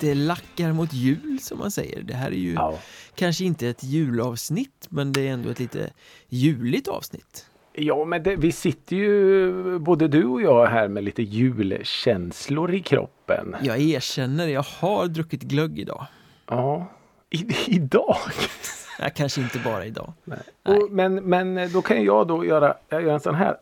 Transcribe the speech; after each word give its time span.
Det 0.00 0.14
lackar 0.14 0.72
mot 0.72 0.92
jul 0.92 1.38
som 1.40 1.58
man 1.58 1.70
säger. 1.70 2.02
Det 2.02 2.14
här 2.14 2.30
är 2.30 2.34
ju 2.34 2.52
Ja. 2.52 2.78
kanske 3.14 3.44
inte 3.44 3.68
ett 3.68 3.84
julavsnitt 3.84 4.86
men 4.88 5.12
det 5.12 5.28
är 5.28 5.32
ändå 5.32 5.50
ett 5.50 5.58
lite 5.60 5.90
juligt 6.28 6.88
avsnitt. 6.88 7.46
Ja, 7.72 8.04
men 8.04 8.22
det, 8.22 8.36
vi 8.36 8.52
sitter 8.52 8.96
ju 8.96 9.78
både 9.78 10.08
du 10.08 10.24
och 10.24 10.42
jag 10.42 10.66
här 10.66 10.88
med 10.88 11.04
lite 11.04 11.22
julkänslor 11.22 12.74
i 12.74 12.80
kroppen. 12.80 13.56
Jag 13.62 13.80
erkänner, 13.80 14.46
jag 14.48 14.62
har 14.62 15.06
druckit 15.06 15.42
glögg 15.42 15.78
idag. 15.78 16.06
Ja, 16.46 16.92
I, 17.30 17.46
idag. 17.66 18.16
Ja, 18.98 19.08
kanske 19.14 19.40
inte 19.40 19.58
bara 19.58 19.86
idag. 19.86 20.12
Nej. 20.24 20.38
Och, 20.64 20.90
men, 20.90 21.14
men 21.14 21.72
då 21.72 21.82
kan 21.82 22.04
jag 22.04 22.26
då 22.28 22.44
göra, 22.44 22.74
jag 22.88 23.02
gör 23.02 23.12
en 23.14 23.20
sån 23.20 23.34
här. 23.34 23.56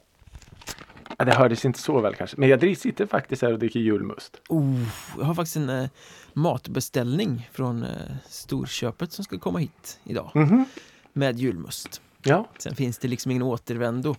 Ja, 1.18 1.24
det 1.24 1.34
hördes 1.34 1.64
inte 1.64 1.78
så 1.80 2.00
väl 2.00 2.14
kanske, 2.14 2.36
men 2.40 2.48
jag 2.48 2.76
sitter 2.78 3.06
faktiskt 3.06 3.42
här 3.42 3.52
och 3.52 3.58
dricker 3.58 3.80
julmust. 3.80 4.40
Oh, 4.48 4.82
jag 5.18 5.24
har 5.24 5.34
faktiskt 5.34 5.56
en 5.56 5.68
eh, 5.68 5.88
matbeställning 6.32 7.48
från 7.52 7.82
eh, 7.82 7.90
Storköpet 8.28 9.12
som 9.12 9.24
ska 9.24 9.38
komma 9.38 9.58
hit 9.58 10.00
idag. 10.04 10.30
Mhm. 10.34 10.64
Med 11.12 11.38
julmust. 11.38 12.00
Ja, 12.22 12.48
Sen 12.58 12.74
finns 12.74 12.98
det 12.98 13.08
liksom 13.08 13.30
ingen 13.30 13.42
återvändo. 13.42 14.16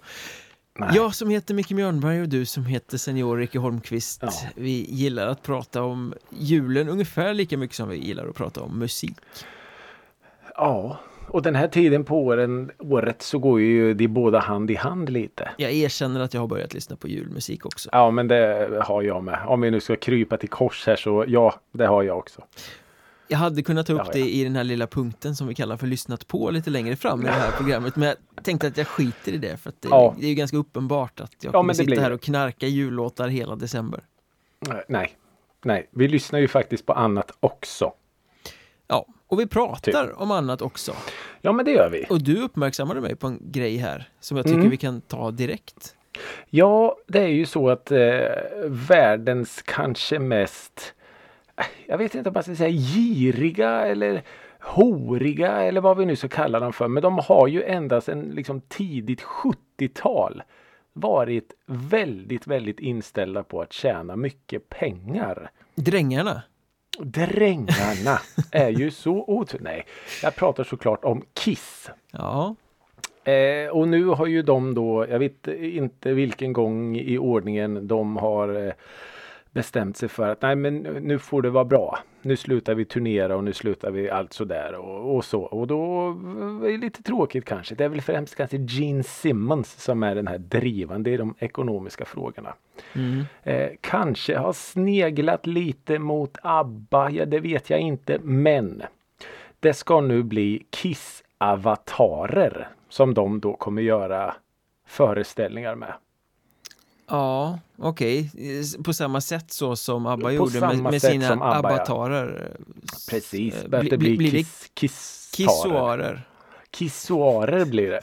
Nej. 0.80 0.90
Jag 0.96 1.16
som 1.16 1.30
heter 1.30 1.54
Micke 1.54 1.72
Mjörnberg 1.72 2.22
och 2.22 2.30
du 2.30 2.46
som 2.46 2.66
heter 2.66 2.98
Senior 2.98 3.38
Ricky 3.38 3.58
Holmqvist. 3.58 4.20
Ja. 4.22 4.32
Vi 4.56 4.86
gillar 4.90 5.28
att 5.28 5.44
prata 5.44 5.84
om 5.84 6.14
julen 6.30 6.90
ungefär 6.90 7.34
lika 7.34 7.58
mycket 7.58 7.76
som 7.78 7.90
vi 7.90 7.98
gillar 7.98 8.28
att 8.28 8.36
prata 8.36 8.62
om 8.62 8.80
musik. 8.80 9.18
ja. 10.56 11.00
Och 11.30 11.42
den 11.42 11.56
här 11.56 11.68
tiden 11.68 12.04
på 12.06 12.24
åren, 12.26 12.72
året 12.80 13.22
så 13.22 13.40
går 13.40 13.62
ju 13.62 13.94
de 13.94 14.08
båda 14.08 14.40
hand 14.40 14.72
i 14.72 14.76
hand 14.76 15.10
lite. 15.10 15.50
Jag 15.58 15.72
erkänner 15.72 16.20
att 16.20 16.34
jag 16.34 16.42
har 16.42 16.48
börjat 16.48 16.74
lyssna 16.74 16.96
på 16.96 17.08
julmusik 17.08 17.66
också. 17.66 17.90
Ja, 17.92 18.12
men 18.12 18.28
det 18.28 18.70
har 18.84 19.02
jag 19.02 19.24
med. 19.24 19.40
Om 19.48 19.62
vi 19.62 19.72
nu 19.72 19.80
ska 19.80 19.96
krypa 19.96 20.38
till 20.38 20.50
kors 20.50 20.88
här 20.88 20.96
så 20.96 21.26
ja, 21.28 21.56
det 21.72 21.86
har 21.86 22.04
jag 22.04 22.18
också. 22.18 22.42
Jag 23.28 23.38
hade 23.38 23.62
kunnat 23.64 23.88
ta 23.88 23.94
upp 23.94 24.02
Ja, 24.06 24.12
det 24.14 24.20
ja. 24.20 24.26
i 24.26 24.44
den 24.44 24.56
här 24.56 24.64
lilla 24.64 24.88
punkten 24.88 25.36
som 25.36 25.48
vi 25.48 25.56
kallar 25.56 25.78
för 25.78 25.88
lyssnat 25.88 26.28
på 26.28 26.50
lite 26.52 26.70
längre 26.70 26.96
fram 26.96 27.22
i 27.22 27.24
det 27.26 27.32
här 27.32 27.52
programmet. 27.52 27.96
Men 27.96 28.08
jag 28.36 28.44
tänkte 28.44 28.68
att 28.68 28.78
jag 28.78 28.88
skiter 28.88 29.32
i 29.32 29.38
det 29.38 29.58
för 29.58 29.70
att 29.70 29.82
det, 29.82 29.88
Ja. 29.92 30.16
det 30.20 30.26
är 30.26 30.30
ju 30.30 30.36
ganska 30.36 30.58
uppenbart 30.58 31.20
att 31.20 31.32
jag 31.42 31.50
Ja, 31.54 31.60
kommer 31.60 31.74
det 31.74 31.78
sitta 31.78 31.86
blir 31.86 32.00
här 32.00 32.10
det. 32.10 32.16
och 32.16 32.22
knarka 32.22 32.68
jullåtar 32.68 33.28
hela 33.28 33.56
december. 33.56 34.00
Nej, 34.88 35.18
nej, 35.66 35.90
vi 35.92 36.08
lyssnar 36.08 36.40
ju 36.40 36.48
faktiskt 36.48 36.86
på 36.86 36.94
annat 36.94 37.32
också. 37.40 37.94
Ja, 38.88 39.06
och 39.30 39.40
vi 39.40 39.48
pratar 39.48 40.08
Typ. 40.08 40.18
om 40.22 40.32
annat 40.32 40.62
också. 40.62 40.94
Ja, 41.42 41.52
men 41.52 41.66
det 41.66 41.72
gör 41.72 41.90
vi. 41.90 42.06
Och 42.10 42.22
du 42.24 42.42
uppmärksammade 42.44 43.02
mig 43.02 43.16
på 43.16 43.28
en 43.28 43.40
grej 43.42 43.78
här 43.78 44.10
som 44.20 44.38
jag 44.38 44.46
tycker 44.46 44.58
Mm. 44.58 44.70
vi 44.70 44.78
kan 44.78 45.02
ta 45.02 45.32
direkt. 45.32 45.96
Ja, 46.50 46.96
det 47.08 47.20
är 47.20 47.28
ju 47.28 47.46
så 47.46 47.70
att 47.70 47.92
eh, 47.92 48.00
världens 48.66 49.62
kanske 49.62 50.20
mest, 50.20 50.94
jag 51.88 51.98
vet 51.98 52.16
inte 52.16 52.30
om 52.30 52.34
man 52.34 52.44
ska 52.44 52.56
säga 52.56 52.70
giriga 52.70 53.86
eller 53.86 54.24
horiga 54.60 55.52
eller 55.52 55.82
vad 55.82 55.98
vi 55.98 56.06
nu 56.06 56.16
ska 56.16 56.28
kalla 56.28 56.60
dem 56.60 56.74
för. 56.74 56.88
Men 56.88 57.04
de 57.04 57.18
har 57.18 57.48
ju 57.48 57.64
ända 57.64 58.02
sedan 58.02 58.22
liksom 58.22 58.62
tidigt 58.62 59.22
70-tal 59.22 60.44
varit 60.94 61.54
väldigt, 61.66 62.48
väldigt 62.48 62.80
inställda 62.80 63.44
på 63.44 63.62
att 63.62 63.74
tjäna 63.74 64.16
mycket 64.16 64.70
pengar. 64.70 65.52
Drängarna. 65.76 66.42
Drängarna 67.00 68.20
är 68.52 68.70
ju 68.70 68.92
så 68.92 69.24
otroligt. 69.28 69.64
Nej, 69.64 69.86
jag 70.24 70.36
pratar 70.36 70.64
såklart 70.64 71.06
om 71.06 71.24
Kiss. 71.34 71.90
Ja, 72.12 72.56
Eh, 73.24 73.70
och 73.70 73.88
nu 73.88 74.06
har 74.06 74.26
ju 74.26 74.42
de 74.42 74.76
då, 74.76 75.06
jag 75.10 75.20
vet 75.20 75.48
inte 75.48 76.14
vilken 76.14 76.54
gång 76.54 76.98
i 76.98 77.18
ordningen 77.18 77.88
de 77.88 78.18
har 78.18 78.68
eh, 78.68 78.74
bestämt 79.52 79.98
sig 79.98 80.10
för 80.10 80.30
att 80.30 80.42
nej 80.42 80.56
men 80.56 80.78
nu 80.78 81.20
får 81.20 81.42
det 81.42 81.50
vara 81.50 81.66
bra. 81.66 82.00
Nu 82.22 82.36
slutar 82.36 82.76
vi 82.76 82.86
turnera 82.86 83.36
och 83.36 83.44
nu 83.44 83.54
slutar 83.54 83.92
vi 83.92 84.10
allt 84.10 84.34
sådär 84.34 84.74
och, 84.76 85.16
och 85.16 85.26
så. 85.26 85.42
Och 85.42 85.68
då 85.68 86.10
är 86.66 86.72
det 86.72 86.78
lite 86.78 87.04
tråkigt 87.04 87.46
kanske. 87.46 87.76
Det 87.76 87.84
är 87.86 87.90
väl 87.90 88.02
främst 88.02 88.36
kanske 88.36 88.58
Gene 88.58 89.04
Simmons 89.04 89.82
som 89.82 90.04
är 90.04 90.16
den 90.16 90.28
här 90.28 90.38
drivande 90.38 91.12
i 91.12 91.18
de 91.18 91.36
ekonomiska 91.40 92.06
frågorna. 92.06 92.54
mm. 92.96 93.26
Eh, 93.44 93.70
kanske 93.82 94.38
har 94.38 94.54
sneglat 94.54 95.48
lite 95.48 96.00
mot 96.00 96.38
ABBA, 96.44 97.10
ja 97.10 97.26
det 97.26 97.40
vet 97.40 97.70
jag 97.70 97.80
inte. 97.80 98.20
Men 98.24 98.84
det 99.60 99.74
ska 99.74 100.02
nu 100.02 100.24
bli 100.24 100.66
Kiss-avatarer 100.70 102.68
som 102.90 103.14
de 103.14 103.40
då 103.40 103.54
kommer 103.54 103.82
göra 103.82 104.36
föreställningar 104.86 105.76
med. 105.76 105.94
Ja 107.10 107.60
okej. 107.78 108.32
På 108.86 108.94
samma 108.94 109.22
sätt 109.22 109.52
så 109.52 109.76
som 109.76 110.06
ABBA 110.06 110.24
På 110.24 110.32
gjorde 110.32 110.60
med, 110.62 110.78
med 110.84 111.02
sina 111.02 111.32
ABBA, 111.34 111.46
ja. 111.46 111.58
avatarer. 111.76 112.58
Precis, 113.10 113.56
Eh, 113.56 113.64
att 113.64 113.70
bli- 113.82 113.90
det 113.90 113.98
bli- 113.98 114.18
blir 114.18 114.32
det 114.32 114.38
kiss, 114.38 114.72
kiss 114.74 115.32
Kissoarer. 115.36 116.22
Kissoarer 116.72 117.66
blir 117.66 117.90
det. 117.90 118.02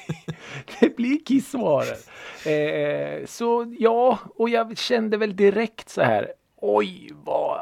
det 0.80 0.96
blir 0.96 1.18
kissoarer. 1.24 1.96
Eh, 2.50 3.26
så 3.26 3.74
ja, 3.78 4.18
och 4.36 4.48
jag 4.48 4.78
kände 4.78 5.16
väl 5.16 5.36
direkt 5.36 5.88
så 5.88 6.02
här. 6.02 6.32
Oj, 6.56 7.10
vad 7.24 7.60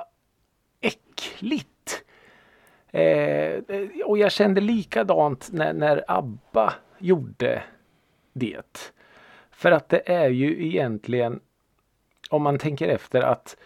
äckligt. 0.80 2.02
Eh, 2.92 3.62
och 4.04 4.18
jag 4.18 4.32
kände 4.32 4.60
likadant 4.60 5.48
när, 5.52 5.72
när 5.72 6.04
ABBA 6.08 6.74
gjorde 6.98 7.62
det. 8.32 8.92
För 9.58 9.72
att 9.72 9.88
det 9.88 10.02
är 10.12 10.28
ju 10.28 10.66
egentligen, 10.66 11.40
om 12.30 12.42
man 12.42 12.58
tänker 12.58 12.88
efter 12.88 13.20
att 13.22 13.56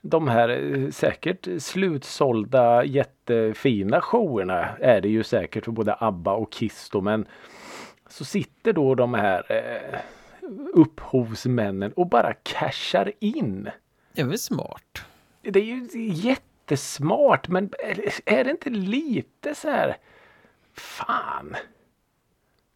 de 0.00 0.28
här 0.28 0.48
eh, 0.48 0.90
säkert 0.90 1.48
slutsålda 1.58 2.84
jättefina 2.84 4.00
showerna 4.00 4.68
är 4.80 5.00
det 5.00 5.08
ju 5.08 5.22
säkert 5.22 5.64
för 5.64 5.72
både 5.72 5.94
ABBA 6.00 6.32
och 6.32 6.52
Kiss 6.52 6.90
då, 6.90 7.00
men 7.00 7.26
så 8.08 8.24
sitter 8.24 8.72
då 8.72 8.94
de 8.94 9.14
här 9.14 9.52
eh, 9.52 9.98
upphovsmännen 10.74 11.92
och 11.92 12.06
bara 12.08 12.32
cashar 12.42 13.12
in. 13.18 13.70
Det 14.12 14.20
är 14.20 14.26
väl 14.26 14.38
smart? 14.38 15.02
Det 15.42 15.58
är 15.60 15.64
ju 15.64 15.88
jättesmart 16.12 17.48
men 17.48 17.70
är- 17.78 18.10
är 18.38 18.44
det 18.44 18.50
inte 18.50 18.70
lite 18.70 19.54
så 19.54 19.70
här 19.70 19.96
Fan! 20.74 21.56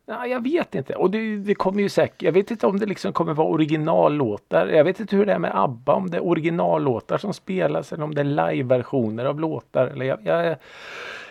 Ja, 0.06 0.26
jag 0.26 0.42
vet 0.42 0.75
inte. 0.75 0.94
Och 0.94 1.10
det, 1.10 1.37
det 1.37 1.54
kommer 1.54 1.82
ju 1.82 1.88
säkert, 1.88 2.22
jag 2.22 2.32
vet 2.32 2.50
inte 2.50 2.66
om 2.66 2.78
det 2.78 2.87
liksom 2.87 3.12
kommer 3.12 3.34
vara 3.34 3.48
originallåtar. 3.48 4.66
Jag 4.66 4.84
vet 4.84 5.00
inte 5.00 5.16
hur 5.16 5.26
det 5.26 5.32
är 5.32 5.38
med 5.38 5.50
ABBA, 5.54 5.94
om 5.94 6.10
det 6.10 6.16
är 6.16 6.25
originallåtar 6.25 7.19
som 7.19 7.34
spelas 7.34 7.92
eller 7.92 8.04
om 8.04 8.14
det 8.14 8.20
är 8.20 8.25
live-versioner 8.25 9.25
av 9.25 9.41
låtar. 9.41 9.87
Eller 9.87 10.06
jag, 10.06 10.19
jag, 10.25 10.56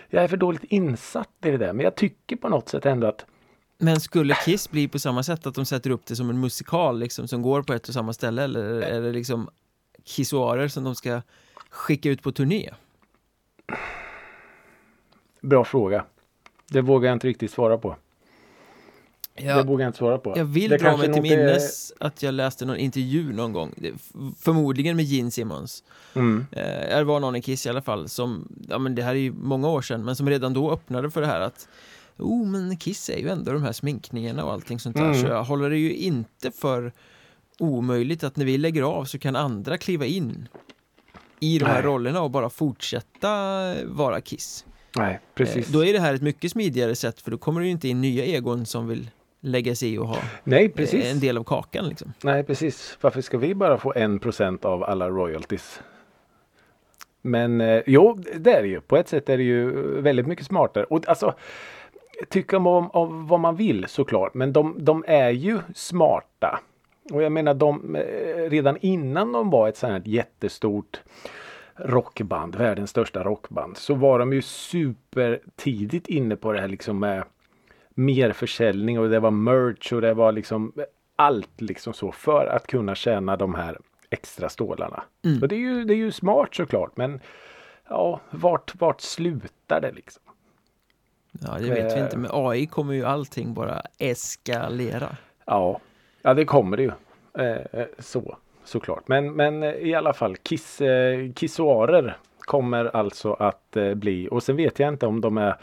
jag 0.09 0.23
är 0.23 0.27
för 0.27 0.37
dåligt 0.37 0.63
insatt 0.63 1.29
i 1.45 1.51
det 1.51 1.57
där. 1.57 1.73
Men 1.73 1.83
jag 1.83 1.95
tycker 1.95 2.35
på 2.35 2.49
något 2.49 2.69
sätt 2.69 2.85
ändå 2.85 3.07
att 3.07 3.25
Men 3.77 3.99
skulle 3.99 4.35
Kiss 4.35 4.71
bli 4.71 4.87
på 4.87 4.99
samma 4.99 5.23
sätt 5.23 5.47
att 5.47 5.55
de 5.55 5.65
sätter 5.65 5.89
upp 5.89 6.05
det 6.05 6.15
som 6.15 6.29
en 6.29 6.39
musikal 6.39 6.99
liksom 6.99 7.27
som 7.27 7.41
går 7.41 7.63
på 7.63 7.73
ett 7.73 7.87
och 7.87 7.93
samma 7.93 8.13
ställe 8.13 8.43
eller 8.43 8.81
är 8.81 9.01
det 9.01 9.11
liksom 9.11 9.49
kissoarer 10.03 10.67
som 10.67 10.83
de 10.83 10.95
ska 10.95 11.21
skicka 11.69 12.09
ut 12.09 12.21
på 12.21 12.31
turné? 12.31 12.69
Bra 15.41 15.63
fråga. 15.63 16.05
Det 16.69 16.81
vågar 16.81 17.09
jag 17.09 17.15
inte 17.15 17.27
riktigt 17.27 17.51
svara 17.51 17.77
på. 17.77 17.95
Det 19.35 19.43
Jag, 19.43 19.67
vågar 19.67 19.83
jag 19.85 19.89
inte 19.89 19.97
svara 19.97 20.17
på. 20.17 20.33
jag 20.37 20.45
vill 20.45 20.69
det 20.69 20.77
dra 20.77 20.97
mig 20.97 21.07
till 21.07 21.15
inte 21.17 21.33
är- 21.33 21.37
minnes 21.37 21.93
att 21.99 22.23
jag 22.23 22.33
läste 22.33 22.65
någon 22.65 22.77
intervju 22.77 23.33
någon 23.33 23.53
gång 23.53 23.73
det- 23.77 23.93
Förmodligen 24.39 24.95
med 24.95 25.05
Gene 25.05 25.31
Simmons 25.31 25.83
Mm. 26.15 26.45
eh, 26.51 26.97
Det 26.97 27.03
var 27.03 27.19
någon 27.19 27.35
i 27.35 27.41
Kiss 27.41 27.65
i 27.65 27.69
alla 27.69 27.81
fall 27.81 28.09
som 28.09 28.47
Ja 28.69 28.77
men 28.77 28.95
det 28.95 29.03
här 29.03 29.11
är 29.11 29.19
ju 29.19 29.31
många 29.31 29.69
år 29.69 29.81
sedan 29.81 30.05
men 30.05 30.15
som 30.15 30.29
redan 30.29 30.53
då 30.53 30.71
öppnade 30.71 31.11
för 31.11 31.21
det 31.21 31.27
här 31.27 31.41
att 31.41 31.67
Oh 32.17 32.45
men 32.47 32.77
Kiss 32.77 33.09
är 33.09 33.17
ju 33.17 33.29
ändå 33.29 33.51
de 33.53 33.63
här 33.63 33.71
sminkningarna 33.71 34.43
och 34.45 34.51
allting 34.53 34.79
sånt 34.79 34.95
där 34.95 35.03
Mm. 35.05 35.21
så 35.21 35.27
jag 35.27 35.43
håller 35.43 35.69
det 35.69 35.77
ju 35.77 35.93
inte 35.95 36.51
för 36.51 36.91
omöjligt 37.59 38.23
att 38.23 38.35
när 38.37 38.45
vi 38.45 38.57
lägger 38.57 38.81
av 38.83 39.05
så 39.05 39.19
kan 39.19 39.35
andra 39.35 39.77
kliva 39.77 40.05
in 40.05 40.47
i 41.39 41.59
de 41.59 41.65
här 41.65 41.73
Nej. 41.73 41.83
rollerna 41.83 42.21
och 42.21 42.31
bara 42.31 42.49
fortsätta 42.49 43.29
vara 43.85 44.21
Kiss. 44.21 44.65
Nej, 44.97 45.19
precis. 45.35 45.67
Eh, 45.67 45.73
Då 45.73 45.85
är 45.85 45.93
det 45.93 45.99
här 45.99 46.13
ett 46.13 46.21
mycket 46.21 46.51
smidigare 46.51 46.95
sätt 46.95 47.21
för 47.21 47.31
då 47.31 47.37
kommer 47.37 47.59
det 47.61 47.65
ju 47.65 47.71
inte 47.71 47.87
in 47.87 48.01
nya 48.01 48.25
egon 48.25 48.65
som 48.65 48.87
vill 48.87 49.09
lägga 49.43 49.75
sig 49.75 49.93
i 49.93 49.97
och 49.97 50.07
ha 50.07 50.17
Nej, 50.43 50.65
eh, 50.65 50.71
precis. 50.71 51.11
en 51.11 51.19
del 51.19 51.37
av 51.37 51.43
kakan 51.43 51.87
liksom. 51.89 52.13
Nej, 52.23 52.43
precis. 52.43 52.97
Varför 53.01 53.21
ska 53.21 53.37
vi 53.37 53.55
bara 53.55 53.77
få 53.77 53.93
en 53.95 54.19
procent 54.19 54.65
av 54.65 54.83
alla 54.83 55.09
royalties? 55.09 55.81
Men 57.21 57.61
eh, 57.61 57.81
jo, 57.85 58.23
det 58.35 58.53
är 58.53 58.61
det 58.61 58.67
ju. 58.67 58.81
På 58.81 58.97
ett 58.97 59.07
sätt 59.07 59.29
är 59.29 59.37
det 59.37 59.43
ju 59.43 59.71
väldigt 60.01 60.27
mycket 60.27 60.45
smartare. 60.45 60.83
Och 60.83 61.09
alltså, 61.09 61.33
tycka 62.29 62.57
om, 62.57 62.91
om 62.91 63.27
vad 63.27 63.39
man 63.39 63.55
vill 63.55 63.85
såklart. 63.87 64.33
Men 64.33 64.53
de, 64.53 64.75
de 64.79 65.03
är 65.07 65.29
ju 65.29 65.59
smarta. 65.75 66.59
Och 67.11 67.23
jag 67.23 67.31
menar 67.31 67.53
de, 67.53 67.95
eh, 67.95 68.49
redan 68.49 68.77
innan 68.81 69.31
de 69.31 69.49
var 69.49 69.69
ett 69.69 69.77
sånt 69.77 69.91
här 69.91 70.01
jättestort 70.05 71.01
rockband, 71.75 72.55
världens 72.55 72.89
största 72.89 73.23
rockband, 73.23 73.77
så 73.77 73.93
var 73.93 74.19
de 74.19 74.33
ju 74.33 74.41
supertidigt 74.41 76.07
inne 76.07 76.35
på 76.35 76.51
det 76.51 76.61
här 76.61 76.67
liksom 76.67 76.99
med 76.99 77.23
mer 77.93 78.31
försäljning 78.31 78.99
och 78.99 79.09
det 79.09 79.19
var 79.19 79.31
merch 79.31 79.93
och 79.93 80.01
det 80.01 80.13
var 80.13 80.31
liksom 80.31 80.73
allt 81.15 81.61
liksom 81.61 81.93
så 81.93 82.11
för 82.11 82.45
att 82.45 82.67
kunna 82.67 82.95
tjäna 82.95 83.35
de 83.37 83.55
här 83.55 83.77
extra 84.09 84.49
stålarna. 84.49 85.03
Mm. 85.25 85.41
Och 85.41 85.47
det 85.47 85.55
är, 85.55 85.59
ju, 85.59 85.83
det 85.83 85.93
är 85.93 85.97
ju 85.97 86.11
smart 86.11 86.55
såklart 86.55 86.97
men 86.97 87.19
ja, 87.89 88.19
vart, 88.29 88.73
vart 88.81 89.01
slutar 89.01 89.81
det 89.81 89.91
liksom? 89.91 90.23
Ja, 91.41 91.57
det 91.59 91.69
vet 91.69 91.93
vi 91.93 91.97
Eh. 91.97 92.03
inte. 92.03 92.17
Med 92.17 92.31
AI 92.33 92.65
kommer 92.65 92.93
ju 92.93 93.05
allting 93.05 93.53
bara 93.53 93.81
eskalera. 93.97 95.15
Ja, 95.45 95.79
ja 96.21 96.33
det 96.33 96.45
kommer 96.45 96.77
det 96.77 96.83
ju. 96.83 96.91
Eh, 97.37 97.81
eh, 97.81 97.87
så, 97.99 98.37
såklart. 98.63 99.07
Men, 99.07 99.33
men 99.33 99.63
eh, 99.63 99.69
i 99.73 99.93
alla 99.95 100.13
fall 100.13 100.35
kiss, 100.37 100.81
eh, 100.81 101.31
kissoarer 101.33 102.17
kommer 102.39 102.95
alltså 102.95 103.33
att 103.33 103.77
eh, 103.77 103.93
bli 103.93 104.27
och 104.31 104.43
sen 104.43 104.55
vet 104.55 104.79
jag 104.79 104.89
inte 104.89 105.05
om 105.05 105.21
de 105.21 105.37
är 105.37 105.55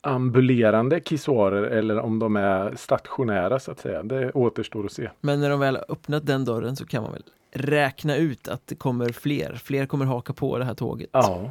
ambulerande 0.00 1.00
kissoarer 1.00 1.62
eller 1.62 1.98
om 1.98 2.18
de 2.18 2.36
är 2.36 2.74
stationära 2.76 3.58
så 3.58 3.70
att 3.70 3.78
säga. 3.78 4.02
Det 4.02 4.32
återstår 4.32 4.84
att 4.84 4.92
se. 4.92 5.10
Men 5.20 5.40
när 5.40 5.50
de 5.50 5.60
väl 5.60 5.78
öppnat 5.88 6.26
den 6.26 6.44
dörren 6.44 6.76
så 6.76 6.86
kan 6.86 7.02
man 7.02 7.12
väl 7.12 7.24
räkna 7.52 8.16
ut 8.16 8.48
att 8.48 8.66
det 8.66 8.74
kommer 8.74 9.08
fler. 9.12 9.54
Fler 9.54 9.86
kommer 9.86 10.04
haka 10.04 10.32
på 10.32 10.58
det 10.58 10.64
här 10.64 10.74
tåget. 10.74 11.10
Ja, 11.12 11.50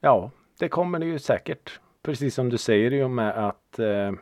ja 0.00 0.30
det 0.58 0.68
kommer 0.68 0.98
det 0.98 1.06
ju 1.06 1.18
säkert. 1.18 1.80
Precis 2.02 2.34
som 2.34 2.48
du 2.48 2.58
säger 2.58 2.90
ju 2.90 3.08
med 3.08 3.46
att 3.48 3.78
eh, 3.78 4.12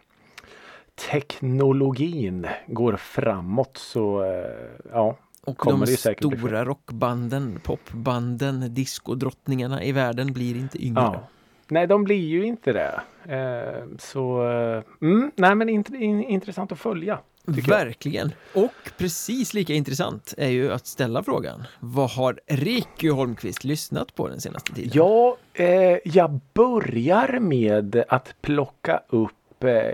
teknologin 1.11 2.47
går 2.67 2.97
framåt 2.97 3.77
så 3.77 4.25
eh, 4.25 4.91
ja. 4.93 5.17
Och 5.45 5.59
kommer 5.59 5.87
de 5.87 5.97
stora 5.97 6.65
rockbanden, 6.65 7.61
popbanden, 7.63 8.75
diskodrottningarna 8.75 9.85
i 9.85 9.93
världen 9.93 10.33
blir 10.33 10.57
inte 10.57 10.87
yngre. 10.87 11.03
Ja. 11.03 11.29
Nej, 11.73 11.87
de 11.87 12.05
blir 12.05 12.29
ju 12.29 12.45
inte 12.45 12.73
det. 12.73 13.01
Eh, 13.35 13.85
så, 13.99 14.51
eh, 14.51 14.83
mm, 15.03 15.31
nej 15.37 15.55
men 15.55 15.69
int 15.69 15.89
in, 15.89 16.25
intressant 16.25 16.73
att 16.73 16.79
följa. 16.79 17.19
tycker 17.47 17.73
jag. 17.73 17.79
Verkligen! 17.79 18.33
Och 18.55 18.91
precis 18.99 19.55
lika 19.55 19.73
intressant 19.73 20.35
är 20.39 20.49
ju 20.49 20.73
att 20.73 20.87
ställa 20.87 21.23
frågan 21.23 21.65
Vad 21.81 22.11
har 22.11 22.41
Ricky 22.47 23.11
Holmqvist 23.11 23.65
lyssnat 23.65 24.15
på 24.15 24.29
den 24.29 24.41
senaste 24.41 24.73
tiden? 24.75 24.91
Ja, 24.95 25.37
eh, 25.55 25.99
jag 26.05 26.41
börjar 26.55 27.39
med 27.41 28.05
att 28.09 28.35
plocka 28.41 29.01
upp 29.09 29.33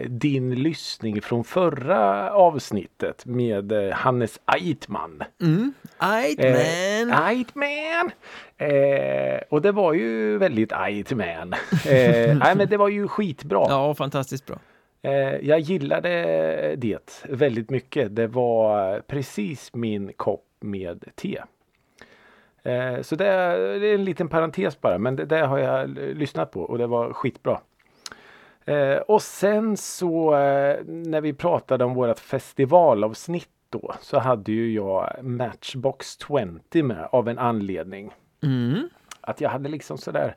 din 0.09 0.55
lyssning 0.55 1.23
från 1.23 1.45
förra 1.45 2.33
avsnittet 2.33 3.27
med 3.27 3.73
eh, 3.73 3.93
Hannes 3.93 4.41
Eitman. 4.47 5.23
Mm. 5.41 5.73
Aight 5.99 6.39
Eh, 6.45 7.07
man! 7.07 7.29
Eitman! 7.29 8.11
Eh, 8.57 9.41
och 9.49 9.63
det 9.63 9.73
var 9.73 9.93
ju 9.93 10.39
väldigt 10.39 10.73
Eitman. 10.73 11.53
Eh, 11.53 12.37
nej 12.37 12.57
men 12.57 12.69
det 12.69 12.77
var 12.77 12.89
ju 12.89 13.09
skitbra. 13.09 13.67
Ja, 13.69 13.95
fantastiskt 13.95 14.47
bra. 14.47 14.59
Eh, 15.03 15.37
jag 15.37 15.61
gillade 15.61 16.09
det 16.77 17.23
väldigt 17.29 17.71
mycket. 17.71 18.17
Det 18.17 18.27
var 18.27 19.01
precis 19.01 19.75
min 19.75 20.13
kopp 20.17 20.45
med 20.61 21.05
te. 21.15 21.39
Eh, 22.63 23.03
så 23.03 23.17
det 23.17 23.27
är, 23.27 23.59
det 23.81 23.87
är 23.87 23.95
en 23.95 24.05
liten 24.05 24.29
parentes 24.29 24.81
bara, 24.81 24.99
men 24.99 25.17
det, 25.17 25.25
det 25.25 25.47
har 25.47 25.59
jag 25.59 25.89
lyssnat 25.99 26.51
på 26.51 26.61
och 26.63 26.79
det 26.79 26.87
var 26.87 27.13
skitbra. 27.13 27.61
Eh, 28.69 28.97
och 28.97 29.23
sen 29.23 29.77
så 29.77 30.35
eh, 30.35 30.85
när 30.85 31.21
vi 31.21 31.33
pratade 31.33 31.85
om 31.85 31.95
vårat 31.95 32.21
festivalavsnitt 32.21 33.49
då 33.71 33.95
så 34.01 34.19
hade 34.19 34.53
ju 34.53 34.73
jag 34.73 35.19
Matchbox 35.23 36.19
20 36.71 36.83
med 36.83 37.09
av 37.13 37.29
en 37.29 37.39
anledning. 37.39 38.15
Mm. 38.43 38.89
Att 39.21 39.41
jag 39.41 39.51
hade 39.51 39.69
liksom 39.69 39.99
sådär 39.99 40.35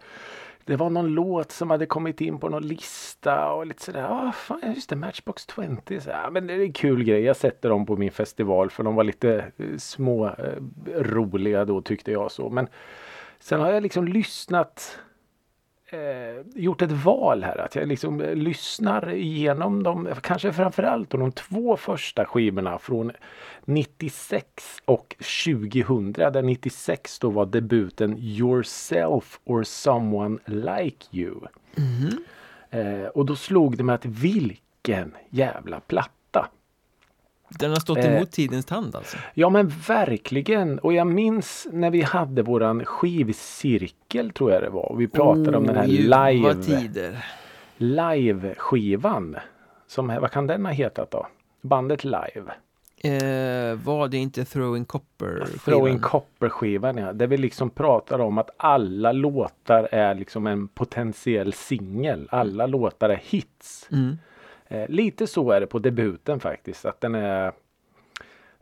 det 0.66 0.76
var 0.76 0.90
någon 0.90 1.08
låt 1.08 1.52
som 1.52 1.70
hade 1.70 1.86
kommit 1.86 2.22
in 2.22 2.40
på 2.40 2.50
någon 2.50 2.68
lista 2.68 3.52
och 3.52 3.66
lite 3.66 3.84
sådär. 3.84 4.02
Ja, 4.02 4.32
fan, 4.32 4.74
just 4.76 4.90
det, 4.90 4.96
Matchbox 4.96 5.48
20. 5.88 6.02
Så, 6.02 6.10
ja, 6.10 6.30
men 6.32 6.48
det 6.48 6.54
är 6.54 6.60
en 6.60 6.74
kul 6.74 7.04
grej. 7.04 7.22
Jag 7.22 7.36
sätter 7.36 7.70
dem 7.70 7.86
på 7.86 7.96
min 7.96 8.12
festival 8.12 8.70
för 8.70 8.84
de 8.84 8.96
var 8.96 9.04
lite 9.04 9.52
eh, 9.58 9.78
små 9.78 10.26
eh, 10.28 10.34
roliga 10.96 11.66
då 11.66 11.82
tyckte 11.82 12.12
jag 12.12 12.32
så. 12.32 12.50
Men 12.50 12.68
sen 13.40 13.60
har 13.60 13.72
jag 13.72 13.84
liksom 13.84 14.08
lyssnat 14.08 15.00
eh, 15.94 16.46
gjort 16.56 16.82
ett 16.82 16.92
val 16.92 17.44
här. 17.44 17.58
Att 17.58 17.76
jag 17.76 17.88
liksom 17.88 18.22
eh, 18.22 18.36
lyssnar 18.36 19.14
igenom 19.14 19.84
de, 19.84 20.10
kanske 20.22 20.54
framförallt 20.54 21.10
de 21.10 21.32
två 21.32 21.78
första 21.78 22.26
skivorna 22.26 22.80
från 22.80 23.12
96 23.66 24.46
och 24.86 25.16
2000. 25.46 26.12
Där 26.14 26.42
96 26.42 27.20
då 27.20 27.30
var 27.30 27.46
debuten 27.46 28.18
Yourself 28.18 29.40
or 29.44 29.64
Someone 29.64 30.38
Like 30.46 31.06
You. 31.12 31.36
Eh, 32.70 33.06
och 33.06 33.26
då 33.26 33.36
slog 33.36 33.78
det 33.78 33.84
mig 33.84 33.96
att 33.96 34.06
vilken 34.06 35.16
jävla 35.30 35.80
platta. 35.80 36.21
Den 37.60 37.70
har 37.70 37.80
stått 37.80 37.98
Eh. 37.98 38.16
emot 38.16 38.32
tidens 38.32 38.66
tand 38.66 38.96
alltså. 38.96 39.18
Ja 39.34 39.50
men 39.50 39.68
verkligen. 39.88 40.80
Och 40.80 40.94
jag 40.94 41.08
minns 41.08 41.68
när 41.72 41.90
vi 41.92 42.02
hade 42.02 42.42
våran 42.42 42.86
skivcirkel 42.86 44.32
tror 44.32 44.52
jag 44.52 44.64
det 44.64 44.70
var. 44.70 44.92
Och 44.92 45.02
vi 45.02 45.08
pratade 45.08 45.58
om 45.58 45.68
den 45.68 45.76
här 45.76 45.86
Oh, 45.88 46.34
live, 46.34 47.22
live-skivan. 47.78 49.36
Som, 49.88 50.08
vad 50.08 50.32
kan 50.32 50.48
den 50.48 50.66
ha 50.66 50.72
hetat 50.74 51.12
då? 51.12 51.28
Bandet 51.62 52.04
Live. 52.04 52.52
Eh, 53.04 53.76
var 53.84 54.08
det 54.08 54.18
inte 54.18 54.46
Throwing 54.46 54.86
Copper? 54.86 55.48
Throwing 55.66 56.00
Copper-skivan 56.00 56.98
ja. 56.98 57.14
Där 57.14 57.28
vi 57.28 57.38
liksom 57.38 57.70
pratar 57.70 58.20
om 58.20 58.38
att 58.38 58.50
alla 58.58 59.12
låtar 59.12 59.88
är 59.92 60.16
liksom 60.16 60.48
en 60.48 60.68
potentiell 60.68 61.54
singel. 61.54 62.28
Alla 62.32 62.66
låtar 62.66 63.10
är 63.10 63.22
hits. 63.24 63.88
Mm. 63.92 64.18
Eh, 64.72 64.90
lite 64.90 65.28
så 65.28 65.52
är 65.52 65.60
det 65.60 65.68
på 65.68 65.80
debuten 65.80 66.40
faktiskt. 66.40 66.86
Att 66.86 67.02
den 67.02 67.16
är 67.16 67.52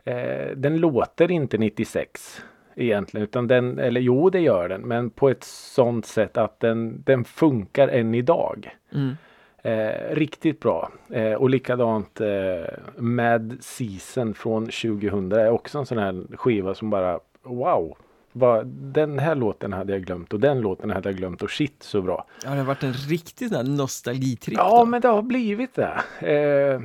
eh, 0.04 0.56
Den 0.56 0.76
låter 0.76 1.30
inte 1.30 1.58
96 1.58 2.42
egentligen. 2.74 3.24
Utan 3.24 3.46
den, 3.46 3.78
eller 3.78 4.00
jo 4.00 4.30
det 4.30 4.40
gör 4.40 4.68
den. 4.68 4.80
Men 4.80 5.10
på 5.10 5.28
ett 5.28 5.44
sånt 5.44 6.06
sätt 6.06 6.36
att 6.36 6.60
den, 6.60 7.02
den 7.06 7.24
funkar 7.24 7.88
än 7.88 8.14
idag. 8.14 8.76
Mm. 8.92 9.16
Eh, 9.62 10.14
riktigt 10.14 10.60
bra. 10.60 10.90
Eh, 11.10 11.32
och 11.32 11.50
likadant 11.50 12.20
eh, 12.20 12.74
Mad 12.96 13.56
Season 13.60 14.34
från 14.34 14.64
2000 14.64 15.32
är 15.32 15.50
också 15.50 15.78
en 15.78 15.86
sån 15.86 15.98
här 15.98 16.36
skiva 16.36 16.74
som 16.74 16.90
bara 16.90 17.20
wow. 17.42 17.96
Vad, 18.32 18.66
den 18.66 19.18
här 19.18 19.34
låten 19.34 19.72
hade 19.72 19.92
jag 19.92 20.02
glömt 20.02 20.32
och 20.32 20.40
den 20.40 20.60
låten 20.60 20.90
hade 20.90 21.08
jag 21.08 21.16
glömt 21.16 21.42
och 21.42 21.50
shit 21.50 21.82
så 21.82 22.02
bra. 22.02 22.26
Ja, 22.44 22.50
det 22.50 22.56
har 22.56 22.64
varit 22.64 22.82
en 22.82 22.92
riktig 22.92 23.52
nostalgitripp. 23.64 24.58
Ja 24.58 24.78
då. 24.78 24.84
men 24.84 25.00
det 25.00 25.08
har 25.08 25.22
blivit 25.22 25.74
det. 25.74 26.02
Eh, 26.20 26.82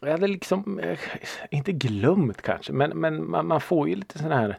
jag 0.00 0.10
hade 0.10 0.26
liksom 0.26 0.78
eh, 0.78 0.98
inte 1.50 1.72
glömt 1.72 2.42
kanske 2.42 2.72
men, 2.72 2.90
men 2.90 3.30
man, 3.30 3.46
man 3.46 3.60
får 3.60 3.88
ju 3.88 3.96
lite 3.96 4.18
sån 4.18 4.32
här 4.32 4.58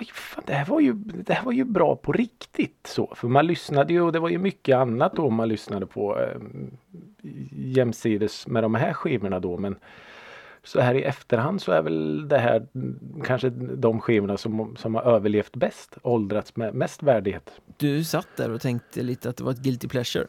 Oj, 0.00 0.06
fan, 0.12 0.44
det, 0.46 0.54
här 0.54 0.66
var 0.66 0.80
ju, 0.80 0.92
det 0.92 1.32
här 1.32 1.44
var 1.44 1.52
ju 1.52 1.64
bra 1.64 1.96
på 1.96 2.12
riktigt 2.12 2.86
så. 2.86 3.14
För 3.16 3.28
man 3.28 3.46
lyssnade 3.46 3.92
ju 3.92 4.00
och 4.00 4.12
det 4.12 4.18
var 4.18 4.28
ju 4.28 4.38
mycket 4.38 4.76
annat 4.76 5.16
då 5.16 5.30
man 5.30 5.48
lyssnade 5.48 5.86
på 5.86 6.20
eh, 6.20 6.40
jämsides 7.52 8.46
med 8.46 8.62
de 8.62 8.74
här 8.74 8.92
skivorna 8.92 9.40
då. 9.40 9.58
Men 9.58 9.76
så 10.64 10.80
här 10.80 10.94
i 10.94 11.02
efterhand 11.02 11.62
så 11.62 11.72
är 11.72 11.82
väl 11.82 12.28
det 12.28 12.38
här 12.38 12.66
mm, 12.74 12.98
kanske 13.24 13.48
de 13.50 14.00
skivorna 14.00 14.36
som, 14.36 14.76
som 14.76 14.94
har 14.94 15.02
överlevt 15.02 15.56
bäst. 15.56 15.98
Åldrats 16.02 16.56
med 16.56 16.74
mest 16.74 17.02
värdighet. 17.02 17.50
Du 17.76 18.04
satt 18.04 18.28
där 18.36 18.50
och 18.50 18.60
tänkte 18.60 19.02
lite 19.02 19.28
att 19.28 19.36
det 19.36 19.44
var 19.44 19.52
ett 19.52 19.58
guilty 19.62 19.88
pleasure. 19.88 20.26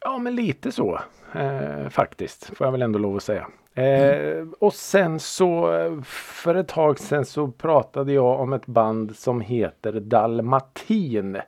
Ja 0.00 0.18
men 0.18 0.34
lite 0.36 0.72
så 0.72 1.00
eh, 1.34 1.88
faktiskt 1.88 2.44
får 2.56 2.66
jag 2.66 2.72
väl 2.72 2.82
ändå 2.82 2.98
lov 2.98 3.16
att 3.16 3.22
säga. 3.22 3.46
Eh, 3.74 4.46
och 4.58 4.74
sen 4.74 5.20
så 5.20 5.68
för 6.04 6.54
ett 6.54 6.68
tag 6.68 6.98
sen 6.98 7.24
så 7.24 7.48
pratade 7.48 8.12
jag 8.12 8.40
om 8.40 8.52
ett 8.52 8.66
band 8.66 9.16
som 9.16 9.40
heter 9.40 9.92
Dalmatin. 10.00 11.38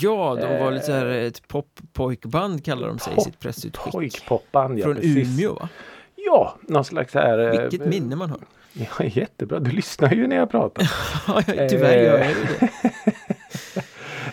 Ja, 0.00 0.38
de 0.40 0.46
var 0.58 0.66
Eh. 0.66 0.72
lite 0.72 0.86
så 0.86 0.92
här 0.92 1.06
ett 1.06 1.48
pop-pojkband 1.48 2.64
kallar 2.64 2.88
de 2.88 2.98
sig 2.98 3.14
i 3.18 3.20
sitt 3.20 3.38
pressutskick. 3.40 3.92
Pojkpopband. 3.92 4.78
Ja, 4.78 4.84
Från 4.84 4.94
precis. 4.94 5.38
Umeå 5.40 5.54
va? 5.54 5.68
Ja, 6.28 6.56
någon 6.62 6.84
slags 6.84 7.14
här. 7.14 7.38
eh, 7.38 7.60
Vilket 7.60 7.88
minne 7.88 8.16
man 8.16 8.30
har. 8.30 8.40
Ja, 8.72 9.04
jättebra. 9.04 9.58
Du 9.58 9.70
lyssnar 9.70 10.12
ju 10.14 10.26
när 10.26 10.36
jag 10.36 10.50
pratar. 10.50 10.90
Ja, 11.26 11.42
tyvärr 11.68 12.02
gör 12.02 12.18
jag 12.18 12.28
ju 12.28 12.34
det. 12.60 12.70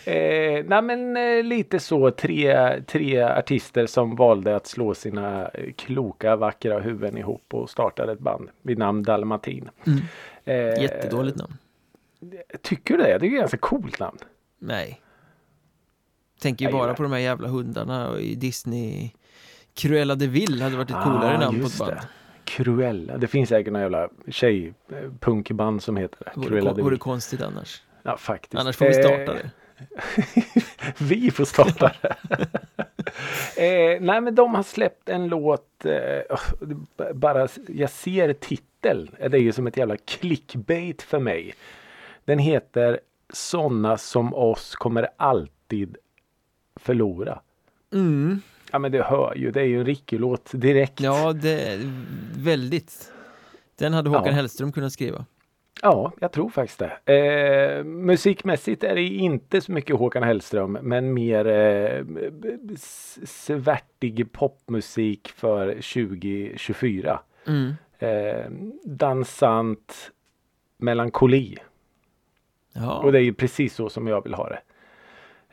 Eh, 0.07 0.65
nej 0.67 0.81
men 0.81 1.17
eh, 1.17 1.43
lite 1.43 1.79
så 1.79 2.11
tre, 2.11 2.71
tre 2.87 3.21
artister 3.21 3.85
som 3.85 4.15
valde 4.15 4.55
att 4.55 4.67
slå 4.67 4.93
sina 4.93 5.47
eh, 5.47 5.73
kloka 5.73 6.35
vackra 6.35 6.79
huvuden 6.79 7.17
ihop 7.17 7.53
och 7.53 7.69
startade 7.69 8.11
ett 8.11 8.19
band 8.19 8.49
vid 8.61 8.77
namn 8.77 9.03
Dalmatin. 9.03 9.69
Mm. 9.87 9.99
Eh, 10.45 10.81
Jättedåligt 10.83 11.37
namn. 11.37 11.53
Tycker 12.61 12.97
du 12.97 13.03
det? 13.03 13.17
Det 13.17 13.25
är 13.25 13.29
ju 13.29 13.37
ganska 13.37 13.57
coolt 13.57 13.99
namn. 13.99 14.17
Nej. 14.59 15.01
Tänker 16.41 16.65
ju 16.65 16.71
bara 16.71 16.93
på 16.93 17.03
de 17.03 17.11
här 17.11 17.19
jävla 17.19 17.47
hundarna 17.47 18.09
och 18.09 18.19
i 18.21 18.35
Disney 18.35 19.09
Cruella 19.75 20.15
de 20.15 20.27
Vil 20.27 20.61
hade 20.61 20.75
varit 20.77 20.89
ett 20.89 21.03
coolare 21.03 21.35
Ah, 21.35 21.39
namn 21.39 21.59
på 21.61 21.65
ett 21.67 21.77
band. 21.79 21.91
det. 21.91 22.01
Cruella. 22.43 23.17
Det 23.17 23.27
finns 23.27 23.49
säkert 23.49 23.73
några 23.73 23.83
jävla 23.83 24.09
tjejpunkband 24.27 25.83
som 25.83 25.97
heter 25.97 26.17
det. 26.25 26.31
Vore, 26.35 26.47
Cruella 26.47 26.73
de 26.73 26.81
vore 26.81 26.97
konstigt 26.97 27.41
annars. 27.41 27.81
Ja, 28.03 28.17
faktiskt. 28.17 28.55
Annars 28.61 28.75
får 28.75 28.85
vi 28.85 28.93
starta 28.93 29.33
Eh, 29.33 29.37
det. 29.37 29.49
vi 30.97 31.31
får 31.31 31.45
starta 31.45 31.91
det. 32.01 32.15
eh, 33.95 34.01
nej 34.01 34.21
men 34.21 34.35
de 34.35 34.55
har 34.55 34.63
släppt 34.63 35.09
en 35.09 35.27
låt. 35.27 35.85
Eh, 35.85 36.37
bara 37.13 37.47
jag 37.67 37.89
ser 37.89 38.33
titel. 38.33 39.09
Det 39.17 39.37
är 39.37 39.41
ju 39.41 39.51
som 39.51 39.67
ett 39.67 39.77
jävla 39.77 39.97
clickbait 39.97 41.01
för 41.01 41.19
mig. 41.19 41.53
Den 42.25 42.39
heter 42.39 42.99
Såna 43.29 43.97
som 43.97 44.33
oss 44.33 44.75
kommer 44.75 45.07
alltid 45.17 45.97
förlora. 46.75 47.39
Mm. 47.93 48.41
Ja 48.75 48.79
men 48.79 48.91
det 48.91 49.03
hör 49.03 49.35
ju. 49.35 49.51
Det 49.51 49.61
är 49.61 49.65
ju 49.65 49.79
en 49.79 49.85
Ricky-låt 49.85 50.51
direkt. 50.53 50.99
Ja, 50.99 51.33
det 51.33 51.61
är 51.61 51.79
väldigt. 52.37 53.11
Den 53.75 53.93
hade 53.93 54.09
Håkan 54.09 54.25
Ja. 54.25 54.31
Hellström 54.31 54.71
kunnat 54.71 54.93
skriva. 54.93 55.25
Ja, 55.81 56.11
jag 56.19 56.31
tror 56.31 56.49
faktiskt 56.49 56.81
det. 57.05 57.13
Eh, 57.15 57.83
musikmässigt 57.83 58.83
är 58.83 58.95
det 58.95 59.01
inte 59.01 59.61
så 59.61 59.71
mycket 59.71 59.95
Håkan 59.95 60.23
Hellström 60.23 60.71
men 60.71 61.13
mer 61.13 61.47
eh, 61.47 62.05
svärtig 63.25 64.31
popmusik 64.31 65.27
för 65.35 65.67
2024. 65.67 67.19
Mm. 67.47 67.73
Eh, 67.99 68.51
dansant 68.83 70.11
melankoli. 70.77 71.57
Ja. 72.73 72.97
Och 72.97 73.11
det 73.11 73.19
är 73.19 73.23
ju 73.23 73.33
precis 73.33 73.75
så 73.75 73.89
som 73.89 74.07
jag 74.07 74.23
vill 74.23 74.33
ha 74.33 74.49
det. 74.49 74.59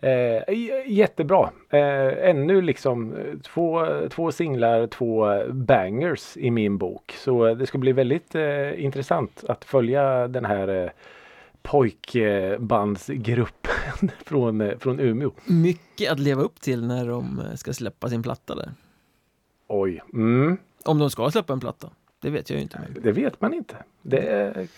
Eh, 0.02 0.42
jättebra. 0.86 1.50
Eh, 1.70 2.28
ännu 2.30 2.62
liksom 2.62 3.16
eh, 3.16 3.38
två, 3.38 3.86
två 4.08 4.32
singlar, 4.32 4.86
två 4.86 5.42
bangers 5.52 6.36
i 6.36 6.50
min 6.50 6.78
bok. 6.78 7.14
Så 7.18 7.46
eh, 7.46 7.56
det 7.56 7.66
ska 7.66 7.78
bli 7.78 7.92
väldigt 7.92 8.34
eh, 8.34 8.84
intressant 8.84 9.44
att 9.48 9.64
följa 9.64 10.28
den 10.28 10.44
här 10.44 10.68
eh, 10.68 10.90
pojkbandsgruppen 11.62 14.08
från, 14.24 14.60
eh, 14.60 14.78
från 14.78 15.00
Umeå. 15.00 15.30
Mycket 15.46 16.12
att 16.12 16.18
leva 16.18 16.42
upp 16.42 16.60
till 16.60 16.86
när 16.86 17.08
de 17.08 17.42
ska 17.54 17.72
släppa 17.72 18.08
sin 18.08 18.22
platta 18.22 18.54
där. 18.54 18.70
Oj, 19.68 20.02
mm, 20.12 20.56
Om 20.84 20.98
de 20.98 21.10
ska 21.10 21.30
släppa 21.30 21.52
en 21.52 21.60
platta. 21.60 21.90
Det 22.20 22.30
vet 22.30 22.50
jag 22.50 22.56
ju 22.56 22.62
inte. 22.62 22.80
Det 23.02 23.12
vet 23.12 23.40
man 23.40 23.54
inte. 23.54 23.76
Det, 24.02 24.68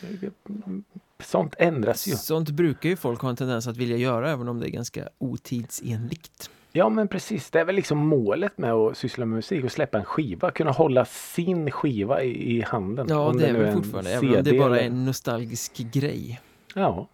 sånt 1.24 1.54
ändras 1.58 2.06
ju. 2.06 2.12
sånt 2.16 2.50
brukar 2.50 2.88
ju 2.88 2.96
folk 2.96 3.20
ha 3.20 3.30
en 3.30 3.36
tendens 3.36 3.66
att 3.66 3.76
vilja 3.76 3.96
göra 3.96 4.30
även 4.30 4.48
om 4.48 4.60
det 4.60 4.68
är 4.68 4.70
ganska 4.70 5.08
otidsenligt. 5.18 6.50
Ja 6.72 6.88
men 6.88 7.08
precis, 7.08 7.50
det 7.50 7.60
är 7.60 7.64
väl 7.64 7.74
liksom 7.74 7.98
målet 7.98 8.58
med 8.58 8.72
att 8.72 8.96
syssla 8.96 9.26
med 9.26 9.36
musik 9.36 9.64
och 9.64 9.72
släppa 9.72 9.98
en 9.98 10.04
skiva. 10.04 10.50
Kunna 10.50 10.70
hålla 10.70 11.04
sin 11.04 11.70
skiva 11.70 12.22
i, 12.22 12.56
i 12.56 12.62
handen. 12.62 13.06
Ja, 13.10 13.32
det 13.38 13.46
är 13.46 13.52
väl 13.52 13.72
fortfarande, 13.72 14.10
även 14.10 14.28
om 14.28 14.34
det 14.34 14.44
CD 14.44 14.58
bara 14.58 14.80
är 14.80 14.86
en 14.86 15.04
nostalgisk 15.04 15.76
grej. 15.76 16.40
Ja, 16.74 17.08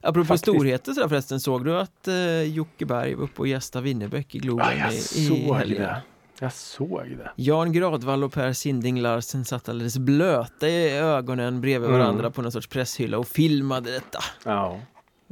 Apropå 0.00 0.26
Faktiskt. 0.26 0.42
storheter 0.42 0.92
så 0.92 1.00
där 1.00 1.08
förresten, 1.08 1.40
såg 1.40 1.64
du 1.64 1.78
att 1.78 2.08
eh, 2.08 2.42
Jocke 2.42 2.86
Berg 2.86 3.14
var 3.14 3.24
uppe 3.24 3.40
och 3.40 3.48
gästade 3.48 3.84
Winnerbäck 3.84 4.34
i 4.34 4.38
Globen 4.38 4.66
ja 4.78 4.84
jag 4.84 4.94
i, 4.94 5.48
i 5.48 5.52
helgen? 5.52 5.82
det. 5.82 6.02
Jag 6.40 6.52
såg 6.52 7.04
det. 7.18 7.30
Jan 7.36 7.72
Gradvall 7.72 8.24
och 8.24 8.32
Per 8.32 8.52
Sinding 8.52 9.00
Larsen 9.00 9.44
satt 9.44 9.68
alldeles 9.68 9.98
blöta 9.98 10.68
i 10.68 10.98
ögonen 10.98 11.60
bredvid 11.60 11.88
Mm. 11.90 12.00
varandra 12.00 12.30
på 12.30 12.42
någon 12.42 12.52
sorts 12.52 12.66
presshylla 12.66 13.18
och 13.18 13.28
filmade 13.28 13.90
detta. 13.92 14.18
Ja. 14.44 14.80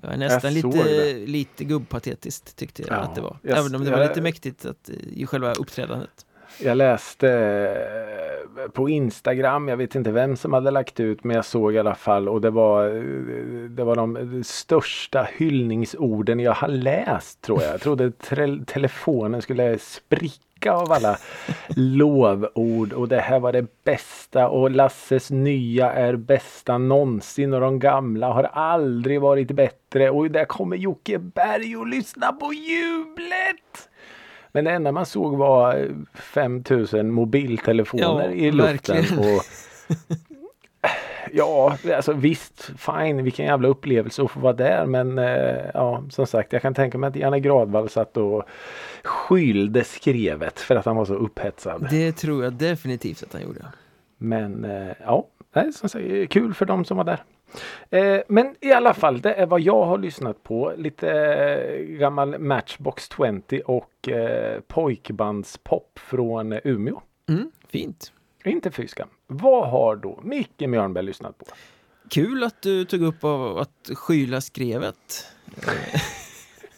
Det 0.00 0.06
var 0.06 0.16
nästan 0.16 0.54
lite, 0.54 0.68
det. 0.82 1.26
lite 1.26 1.64
gubbpatetiskt 1.64 2.56
tyckte 2.56 2.82
jag 2.82 2.90
Ja, 2.90 2.96
att 2.96 3.14
det 3.14 3.20
var. 3.20 3.36
jag- 3.42 3.58
Även 3.58 3.74
om 3.74 3.84
det 3.84 3.90
var 3.90 3.98
jag- 3.98 4.08
lite 4.08 4.20
mäktigt 4.22 4.66
att, 4.66 4.88
eh, 4.88 4.94
i 5.12 5.26
själva 5.26 5.52
uppträdandet. 5.52 6.26
Jag 6.60 6.76
läste 6.76 7.28
eh, 8.56 8.68
på 8.70 8.88
Instagram, 8.88 9.68
jag 9.68 9.76
vet 9.76 9.94
inte 9.94 10.10
vem 10.12 10.36
som 10.36 10.52
hade 10.52 10.70
lagt 10.70 11.00
ut 11.00 11.24
men 11.24 11.36
jag 11.36 11.44
såg 11.44 11.74
i 11.74 11.78
alla 11.78 11.94
fall 11.94 12.28
och 12.28 12.40
det 12.40 12.50
var 12.50 12.86
eh, 12.96 13.02
Det 13.70 13.84
var 13.84 13.96
de 13.96 14.42
största 14.44 15.28
hyllningsorden 15.36 16.40
jag 16.40 16.52
har 16.52 16.68
läst 16.68 17.40
tror 17.40 17.62
jag. 17.62 17.72
Jag 17.72 17.80
trodde 17.80 18.10
tre- 18.10 18.64
telefonen 18.66 19.42
skulle 19.42 19.78
spricka 19.78 20.34
av 20.72 20.92
alla 20.92 21.18
lovord 21.76 22.92
och 22.92 23.08
det 23.08 23.20
här 23.20 23.40
var 23.40 23.52
det 23.52 23.84
bästa 23.84 24.48
och 24.48 24.70
Lasses 24.70 25.30
nya 25.30 25.92
är 25.92 26.16
bästa 26.16 26.78
någonsin 26.78 27.54
och 27.54 27.60
de 27.60 27.78
gamla 27.78 28.32
har 28.32 28.44
aldrig 28.44 29.20
varit 29.20 29.50
bättre 29.50 30.10
och 30.10 30.30
där 30.30 30.44
kommer 30.44 30.76
Jocke 30.76 31.18
Berg 31.18 31.76
och 31.76 31.86
lyssna 31.86 32.32
på 32.32 32.52
jublet! 32.52 33.88
Men 34.52 34.64
det 34.64 34.70
enda 34.70 34.92
man 34.92 35.06
såg 35.06 35.36
var 35.36 35.74
eh, 35.74 35.86
5000 36.14 37.10
mobiltelefoner 37.12 38.24
Ja, 38.24 38.30
i 38.30 38.50
luften. 38.50 38.96
verkligen. 38.96 39.18
Och, 39.18 39.42
ja, 41.32 41.76
alltså 41.96 42.12
visst, 42.12 42.70
fine, 42.78 43.24
vilken 43.24 43.46
jävla 43.46 43.68
upplevelse 43.68 44.22
att 44.22 44.30
få 44.30 44.40
vara 44.40 44.52
där. 44.52 44.86
Men 44.86 45.18
eh, 45.18 45.70
ja, 45.74 46.02
som 46.10 46.26
sagt, 46.26 46.52
jag 46.52 46.62
kan 46.62 46.74
tänka 46.74 46.98
mig 46.98 47.08
att 47.08 47.16
Janne 47.16 47.40
Gradvall 47.40 47.88
satt 47.88 48.16
och 48.16 48.44
skylde 49.04 49.84
skrevet 49.84 50.60
för 50.60 50.76
att 50.76 50.86
han 50.86 50.96
var 50.96 51.04
så 51.04 51.14
upphetsad. 51.14 51.86
Det 51.90 52.12
tror 52.12 52.44
jag 52.44 52.52
definitivt 52.52 53.22
att 53.22 53.32
han 53.32 53.42
gjorde. 53.42 53.64
Men 54.18 54.64
eh, 54.64 54.92
ja, 55.00 55.26
nej, 55.52 55.72
som 55.72 55.88
sagt, 55.88 56.04
kul 56.30 56.54
för 56.54 56.64
de 56.64 56.84
som 56.84 56.96
var 56.96 57.04
där. 57.04 57.22
Eh, 57.90 58.20
men 58.28 58.54
i 58.60 58.72
alla 58.72 58.94
fall, 58.94 59.20
det 59.20 59.34
är 59.34 59.46
vad 59.46 59.60
jag 59.60 59.84
har 59.84 59.98
lyssnat 59.98 60.42
på. 60.42 60.72
Lite 60.76 61.10
eh, 61.10 61.80
gammal 61.80 62.38
Matchbox 62.38 63.08
20 63.16 63.62
och 63.64 64.08
eh, 64.08 64.60
pojkbandspop 64.60 65.98
från 65.98 66.52
Umeå. 66.64 67.00
Mm, 67.28 67.50
fint. 67.68 68.12
Inte 68.50 68.70
fy 68.70 68.88
skam. 68.88 69.08
Vad 69.26 69.70
har 69.70 69.96
då 69.96 70.20
Micke 70.24 70.60
Mjörnberg 70.60 71.04
lyssnat 71.04 71.38
på? 71.38 71.46
Kul 72.10 72.44
att 72.44 72.62
du 72.62 72.84
tog 72.84 73.02
upp 73.02 73.24
av 73.24 73.58
att 73.58 73.90
skyla 73.94 74.40
skrevet. 74.40 75.26
Eh, 75.62 76.00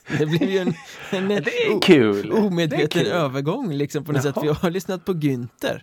Det 0.19 0.27
blev 0.27 0.51
ju 0.51 0.59
en, 0.59 0.75
en 1.11 1.29
Det 1.29 2.31
omedveten 2.33 3.05
Det 3.05 3.11
övergång 3.11 3.73
liksom 3.73 4.05
på 4.05 4.13
något 4.13 4.23
sätt. 4.23 4.37
Jaha. 4.37 4.43
För 4.43 4.47
jag 4.47 4.55
har 4.55 4.71
lyssnat 4.71 5.05
på 5.05 5.13
Günther. 5.13 5.83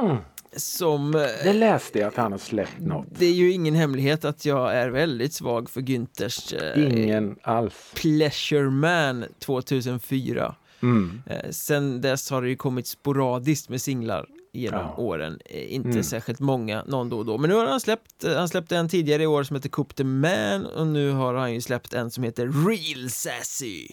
Mm, 0.00 0.16
Som... 0.56 1.14
eh, 1.14 1.20
det 1.44 1.52
läste 1.52 1.98
jag 1.98 2.08
att 2.08 2.16
han 2.16 2.32
har 2.32 2.38
släppt 2.38 2.80
något. 2.80 3.06
Det 3.18 3.26
är 3.26 3.32
ju 3.32 3.52
ingen 3.52 3.74
hemlighet 3.74 4.24
att 4.24 4.44
jag 4.44 4.74
är 4.74 4.90
väldigt 4.90 5.32
svag 5.32 5.70
för 5.70 5.80
Günthers 5.80 6.74
eh, 6.76 6.84
Ingen 6.86 7.36
alls. 7.42 7.92
Pleasure 7.94 8.70
Man 8.70 9.24
2004. 9.38 10.54
Mm. 10.82 11.22
Eh, 11.26 11.50
sen 11.50 12.00
dess 12.00 12.30
har 12.30 12.42
det 12.42 12.48
ju 12.48 12.56
kommit 12.56 12.86
sporadiskt 12.86 13.68
med 13.68 13.80
singlar 13.82 14.26
genom 14.56 14.80
Ja. 14.80 14.94
åren. 15.02 15.38
Eh, 15.44 15.74
inte 15.74 15.88
Mm. 15.88 16.02
särskilt 16.02 16.40
många, 16.40 16.84
någon 16.86 17.08
då 17.08 17.18
och 17.18 17.26
då. 17.26 17.38
Men 17.38 17.50
nu 17.50 17.56
har 17.56 17.66
han 17.66 17.80
släppt, 17.80 18.24
eh, 18.24 18.36
han 18.36 18.48
släppte 18.48 18.76
en 18.76 18.88
tidigare 18.88 19.22
i 19.22 19.26
år 19.26 19.42
som 19.42 19.56
heter 19.56 19.68
Coop 19.68 19.94
the 19.96 20.04
Man 20.04 20.66
och 20.66 20.86
nu 20.86 21.10
har 21.10 21.34
han 21.34 21.54
ju 21.54 21.60
släppt 21.60 21.92
en 21.92 22.10
som 22.10 22.24
heter 22.24 22.46
Real 22.68 23.10
Sassy. 23.10 23.88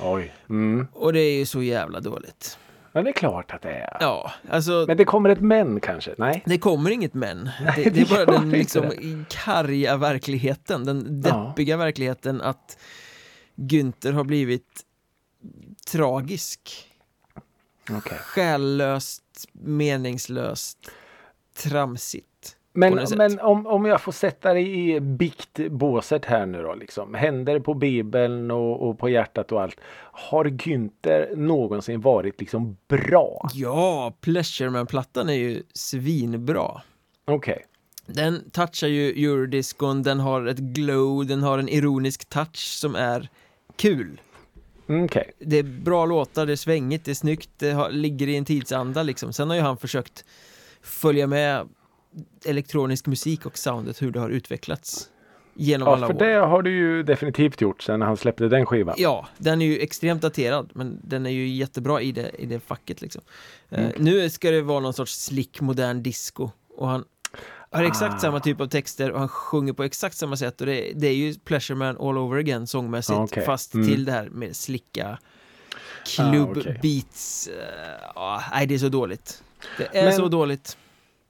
Oj. 0.00 0.34
Mm. 0.48 0.86
Och 0.92 1.12
det 1.12 1.20
är 1.20 1.38
ju 1.38 1.46
så 1.46 1.62
jävla 1.62 2.00
dåligt. 2.00 2.58
Ja, 2.96 3.02
det 3.02 3.10
är 3.10 3.12
klart 3.12 3.52
att 3.52 3.62
det 3.62 3.70
är. 3.72 3.96
Ja, 4.00 4.32
alltså 4.50 4.84
Men 4.88 4.96
det 4.96 5.04
kommer 5.04 5.30
ett 5.30 5.40
men 5.40 5.80
kanske? 5.80 6.14
Nej? 6.18 6.42
det 6.46 6.58
kommer 6.58 6.90
inget 6.90 7.14
men. 7.14 7.44
Det, 7.58 7.64
Nej, 7.76 7.90
det 7.94 8.00
är 8.00 8.06
bara 8.06 8.24
det 8.24 8.32
den 8.32 8.50
liksom 8.50 8.82
det. 8.88 9.24
karga 9.28 9.96
verkligheten, 9.96 10.84
den 10.84 11.22
Ja. 11.24 11.30
deppiga 11.48 11.76
verkligheten 11.76 12.40
att 12.40 12.78
Günther 13.56 14.12
har 14.12 14.24
blivit 14.24 14.80
tragisk. 15.92 16.90
Okej. 17.90 18.18
själlöst, 18.18 19.22
meningslöst, 19.52 20.90
tramsigt. 21.62 22.56
Men, 22.76 23.06
men 23.16 23.40
om, 23.40 23.66
om 23.66 23.84
jag 23.84 24.00
får 24.00 24.12
sätta 24.12 24.52
dig 24.52 24.90
i 24.90 25.00
biktbåset 25.00 26.24
här 26.24 26.46
nu 26.46 26.62
då 26.62 26.74
liksom. 26.74 27.14
Händer 27.14 27.60
på 27.60 27.74
bibeln 27.74 28.50
och, 28.50 28.88
och 28.88 28.98
på 28.98 29.08
hjärtat 29.08 29.52
och 29.52 29.62
allt. 29.62 29.80
Har 30.12 30.44
Günther 30.44 31.36
någonsin 31.36 32.00
varit 32.00 32.40
liksom 32.40 32.76
bra? 32.88 33.48
Ja, 33.52 34.12
Pleasureman-plattan 34.20 35.28
är 35.28 35.34
ju 35.34 35.62
svinbra. 35.72 36.82
Okej. 37.24 37.64
Den 38.06 38.50
touchar 38.50 38.88
ju 38.88 39.24
eurodiscon, 39.24 40.02
den 40.02 40.20
har 40.20 40.46
ett 40.46 40.58
glow, 40.58 41.26
den 41.26 41.42
har 41.42 41.58
en 41.58 41.68
ironisk 41.68 42.28
touch 42.28 42.56
som 42.56 42.94
är 42.94 43.28
kul. 43.76 44.20
Mm, 44.88 45.04
Okej. 45.04 45.30
Det 45.38 45.58
är 45.58 45.62
bra 45.62 46.06
låtar, 46.06 46.46
det 46.46 46.52
är 46.52 46.56
svängigt, 46.56 47.04
det 47.04 47.10
är 47.10 47.14
snyggt, 47.14 47.50
det 47.58 47.70
har, 47.70 47.90
ligger 47.90 48.28
i 48.28 48.36
en 48.36 48.44
tidsanda 48.44 49.02
liksom. 49.02 49.32
Sen 49.32 49.48
har 49.48 49.56
ju 49.56 49.62
han 49.62 49.76
försökt 49.76 50.24
följa 50.82 51.26
med 51.26 51.68
elektronisk 52.44 53.06
musik 53.06 53.46
och 53.46 53.58
soundet, 53.58 54.02
hur 54.02 54.10
det 54.10 54.20
har 54.20 54.30
utvecklats 54.30 55.08
genom 55.54 55.88
Ja, 55.88 55.94
alla 55.96 56.06
för 56.06 56.14
år. 56.14 56.18
det 56.18 56.34
har 56.46 56.62
du 56.62 56.70
ju 56.70 57.02
definitivt 57.02 57.60
gjort 57.60 57.82
sen 57.82 58.02
han 58.02 58.16
släppte 58.16 58.48
den 58.48 58.66
skivan. 58.66 58.94
Ja, 58.98 59.26
den 59.38 59.62
är 59.62 59.66
ju 59.66 59.78
extremt 59.78 60.22
daterad 60.22 60.70
men 60.74 61.00
den 61.04 61.26
är 61.26 61.30
ju 61.30 61.48
jättebra 61.48 62.00
i 62.00 62.12
det, 62.12 62.30
i 62.38 62.46
det 62.46 62.60
facket 62.60 63.00
liksom. 63.02 63.22
Eh, 63.70 63.78
Mm. 63.84 63.92
nu 63.98 64.30
ska 64.30 64.50
det 64.50 64.62
vara 64.62 64.80
någon 64.80 64.92
sorts 64.94 65.24
slick 65.24 65.60
modern 65.60 66.02
disco 66.02 66.50
och 66.76 66.88
han 66.88 67.04
har 67.78 67.84
exakt 67.84 68.14
Ah. 68.14 68.18
samma 68.18 68.40
typ 68.40 68.60
av 68.60 68.66
texter 68.66 69.10
och 69.12 69.18
han 69.18 69.28
sjunger 69.28 69.72
på 69.72 69.82
exakt 69.82 70.16
samma 70.16 70.36
sätt 70.36 70.60
och 70.60 70.66
det, 70.66 70.92
det 70.94 71.06
är 71.06 71.14
ju 71.14 71.34
Pleasure 71.34 71.76
Man 71.78 71.96
all 72.00 72.18
over 72.18 72.38
again 72.38 72.66
sångmässigt 72.66 73.18
Okej. 73.18 73.44
fast 73.44 73.74
Mm. 73.74 73.86
till 73.86 74.04
det 74.04 74.12
här 74.12 74.28
med 74.28 74.56
slicka 74.56 75.18
klubb 76.16 76.48
Ah, 76.56 76.60
okej. 76.60 76.78
beats. 76.82 77.48
eh, 77.48 77.54
ja, 78.14 78.42
nej, 78.52 78.66
det 78.66 78.74
är 78.74 78.78
så 78.78 78.88
dåligt. 78.88 79.42
Det 79.78 79.98
är 79.98 80.04
Men- 80.04 80.12
så 80.12 80.28
dåligt. 80.28 80.76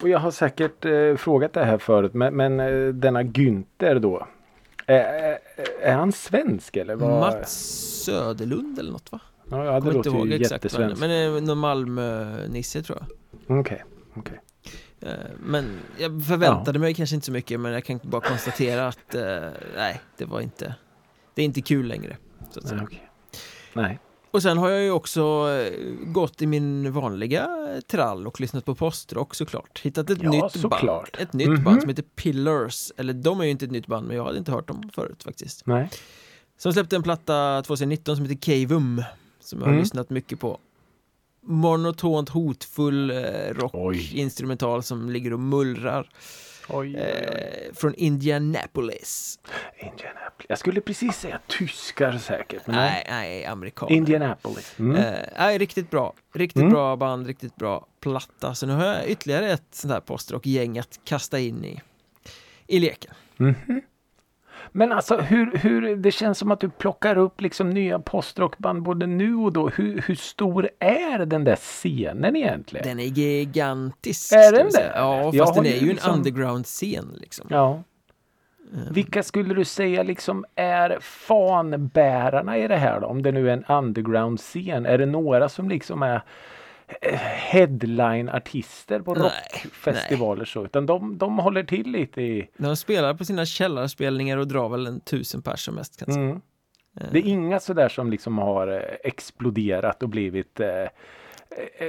Och 0.02 0.08
jag 0.08 0.18
har 0.18 0.30
säkert 0.30 0.84
eh, 0.84 1.16
frågat 1.16 1.52
det 1.52 1.64
här 1.64 1.78
förut 1.78 2.14
men, 2.14 2.36
men 2.36 2.60
eh, 2.60 2.88
denna 2.94 3.22
Günther 3.22 3.98
då. 3.98 4.26
Är, 4.86 4.94
är, 5.00 5.38
är 5.82 5.94
han 5.94 6.12
svensk 6.12 6.76
eller? 6.76 6.94
Vad? 6.96 7.20
Mats 7.20 7.52
Söderlund 8.04 8.78
eller 8.78 8.92
något 8.92 9.12
va? 9.12 9.20
Ja, 9.50 9.56
det 9.56 9.64
Kommer 9.64 9.76
inte 9.76 9.90
låter 9.96 10.10
ihåg 10.10 10.26
ju 10.28 10.34
exakt 10.34 10.64
jättesvenskt. 10.64 11.00
Men 11.00 11.08
det 11.10 11.16
är 11.16 11.40
någon 11.40 11.58
Malmö-nisse 11.58 12.82
tror 12.82 12.98
jag 13.46 13.60
Okej, 13.60 13.84
okej. 14.16 14.34
Eh, 14.34 14.40
Men 15.38 15.78
jag 15.98 16.24
förväntade 16.26 16.78
mig 16.78 16.94
kanske 16.94 17.14
inte 17.14 17.26
så 17.26 17.32
mycket 17.32 17.60
men 17.60 17.72
jag 17.72 17.84
kan 17.84 18.00
bara 18.02 18.20
konstatera 18.20 18.88
att 18.88 19.14
eh, 19.14 19.22
nej, 19.76 20.00
det 20.16 20.24
var 20.24 20.40
inte 20.40 20.74
Det 21.34 21.42
är 21.42 21.46
inte 21.46 21.62
kul 21.62 21.86
längre. 21.86 22.16
Så 22.50 22.58
att 22.60 22.68
säga. 22.68 22.76
Nej, 22.76 22.86
okej. 22.86 23.10
Nej. 23.72 23.98
Och 24.30 24.42
sen 24.42 24.58
har 24.58 24.70
jag 24.70 24.82
ju 24.82 24.90
också 24.90 25.20
eh, 25.50 25.72
gått 26.06 26.42
i 26.42 26.46
min 26.46 26.92
vanliga 26.92 27.48
trall 27.86 28.26
och 28.26 28.40
lyssnat 28.40 28.64
på 28.64 28.74
postrock 28.74 29.34
såklart. 29.34 29.80
Hittat 29.84 30.10
ett 30.10 30.22
Ja, 30.22 30.30
nytt 30.30 30.52
såklart. 30.52 31.12
band. 31.12 31.22
Ett 31.28 31.32
nytt 31.32 31.48
Mhm. 31.48 31.64
band 31.64 31.80
som 31.80 31.88
heter 31.88 32.02
Pillars. 32.02 32.92
Eller 32.96 33.12
de 33.12 33.40
är 33.40 33.44
ju 33.44 33.50
inte 33.50 33.64
ett 33.64 33.70
nytt 33.70 33.86
band 33.86 34.06
men 34.08 34.16
jag 34.16 34.24
hade 34.24 34.38
inte 34.38 34.52
hört 34.52 34.68
dem 34.68 34.90
förut 34.94 35.22
faktiskt. 35.24 35.66
Nej. 35.66 35.90
Som 36.58 36.72
släppte 36.72 36.96
en 36.96 37.02
platta 37.02 37.62
2019 37.66 38.16
som 38.16 38.24
heter 38.26 38.40
Cavum. 38.66 39.02
Som 39.40 39.58
jag 39.58 39.66
har 39.66 39.72
Mm. 39.72 39.80
lyssnat 39.82 40.10
mycket 40.10 40.40
på. 40.40 40.58
Monotont 41.46 42.28
hotfull 42.28 43.10
eh, 43.10 43.16
rock, 43.54 43.70
Oj. 43.74 44.18
instrumental 44.20 44.82
som 44.82 45.10
ligger 45.10 45.32
och 45.32 45.40
mullrar. 45.40 46.10
Oj, 46.68 46.76
oj, 46.78 46.94
oj. 46.96 47.00
Eh, 47.00 47.74
från 47.74 47.94
Indianapolis. 47.94 49.38
Indianapolis. 49.78 50.46
Jag 50.48 50.58
skulle 50.58 50.80
precis 50.80 51.16
säga 51.16 51.40
tyskar 51.46 52.18
säkert. 52.18 52.66
Men 52.66 52.76
nej. 52.76 53.04
Nej, 53.10 53.28
nej, 53.28 53.44
amerikaner. 53.46 53.92
Indianapolis. 53.96 54.74
Mm. 54.78 54.96
Eh, 54.96 55.14
nej, 55.38 55.58
riktigt 55.58 55.90
bra. 55.90 56.14
Riktigt 56.34 56.60
Mm. 56.60 56.72
bra 56.72 56.96
band, 56.96 57.26
riktigt 57.26 57.56
bra 57.56 57.86
platta. 58.00 58.54
Så 58.54 58.66
nu 58.66 58.72
har 58.72 58.86
jag 58.86 59.08
ytterligare 59.08 59.50
ett 59.52 59.62
sånt 59.70 59.92
här 59.92 60.00
postrock-gäng 60.00 60.78
att 60.78 61.00
kasta 61.04 61.38
in 61.38 61.64
i, 61.64 61.80
i 62.66 62.78
leken. 62.80 63.14
Mhm. 63.36 63.54
Men 64.72 64.92
alltså 64.92 65.16
hur, 65.16 65.56
hur, 65.56 65.96
det 65.96 66.10
känns 66.10 66.38
som 66.38 66.50
att 66.50 66.60
du 66.60 66.68
plockar 66.70 67.18
upp 67.18 67.40
liksom 67.40 67.70
nya 67.70 67.98
postrockband 67.98 68.82
både 68.82 69.06
nu 69.06 69.34
och 69.34 69.52
då. 69.52 69.68
Hur, 69.68 70.02
hur 70.06 70.14
stor 70.14 70.68
är 70.78 71.26
den 71.26 71.44
där 71.44 71.56
scenen 71.56 72.36
egentligen? 72.36 72.86
Den 72.88 73.00
är 73.00 73.04
gigantisk. 73.04 74.32
Är 74.32 74.52
den 74.52 74.66
det? 74.72 74.92
Ja, 74.94 75.30
Jag 75.32 75.36
fast 75.46 75.56
har 75.56 75.62
den 75.64 75.72
är 75.72 75.76
ju 75.76 75.80
ju 75.80 75.88
en 75.88 75.94
liksom- 75.94 76.14
underground-scen 76.14 77.18
liksom. 77.20 77.46
Ja. 77.50 77.82
Vilka 78.90 79.22
skulle 79.22 79.54
du 79.54 79.64
säga 79.64 80.02
liksom 80.02 80.44
är 80.54 80.98
fanbärarna 81.00 82.58
i 82.58 82.68
det 82.68 82.76
här 82.76 83.00
då? 83.00 83.06
Om 83.06 83.22
det 83.22 83.32
nu 83.32 83.48
är 83.48 83.52
en 83.52 83.64
underground-scen. 83.64 84.86
Är 84.86 84.98
det 84.98 85.06
några 85.06 85.48
som 85.48 85.68
liksom 85.68 86.02
är 86.02 86.22
headline-artister 87.50 89.00
på 89.00 89.14
Nej, 89.14 89.22
rockfestivaler 89.22 90.44
så? 90.44 90.64
Utan 90.64 90.86
de, 90.86 91.18
de 91.18 91.38
håller 91.38 91.64
till 91.64 91.90
lite 91.90 92.22
i... 92.22 92.48
De 92.56 92.76
spelar 92.76 93.14
på 93.14 93.24
sina 93.24 93.46
källarspelningar 93.46 94.36
och 94.38 94.48
drar 94.48 94.68
väl 94.68 94.86
en 94.86 95.00
tusen 95.00 95.42
pers 95.42 95.64
som 95.64 95.74
mest 95.74 95.98
kanske. 95.98 96.20
Mm. 96.20 96.40
Det 97.12 97.18
är 97.18 97.22
inga 97.22 97.60
sådär 97.60 97.88
som 97.88 98.10
liksom 98.10 98.38
har 98.38 98.68
eh, 98.68 98.96
exploderat 99.04 100.02
och 100.02 100.08
blivit 100.08 100.60
eh, 100.60 100.68
eh, 100.78 100.88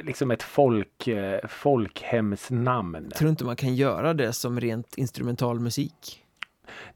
liksom 0.04 0.32
ett 0.32 0.44
folk, 0.44 1.08
eh, 1.08 1.48
folkhemsnamn. 1.48 3.06
Jag 3.10 3.18
tror 3.18 3.30
inte 3.30 3.46
man 3.46 3.56
kan 3.56 3.76
göra 3.76 4.14
det 4.14 4.34
som 4.34 4.60
rent 4.60 4.98
instrumental 4.98 5.60
musik. 5.60 6.22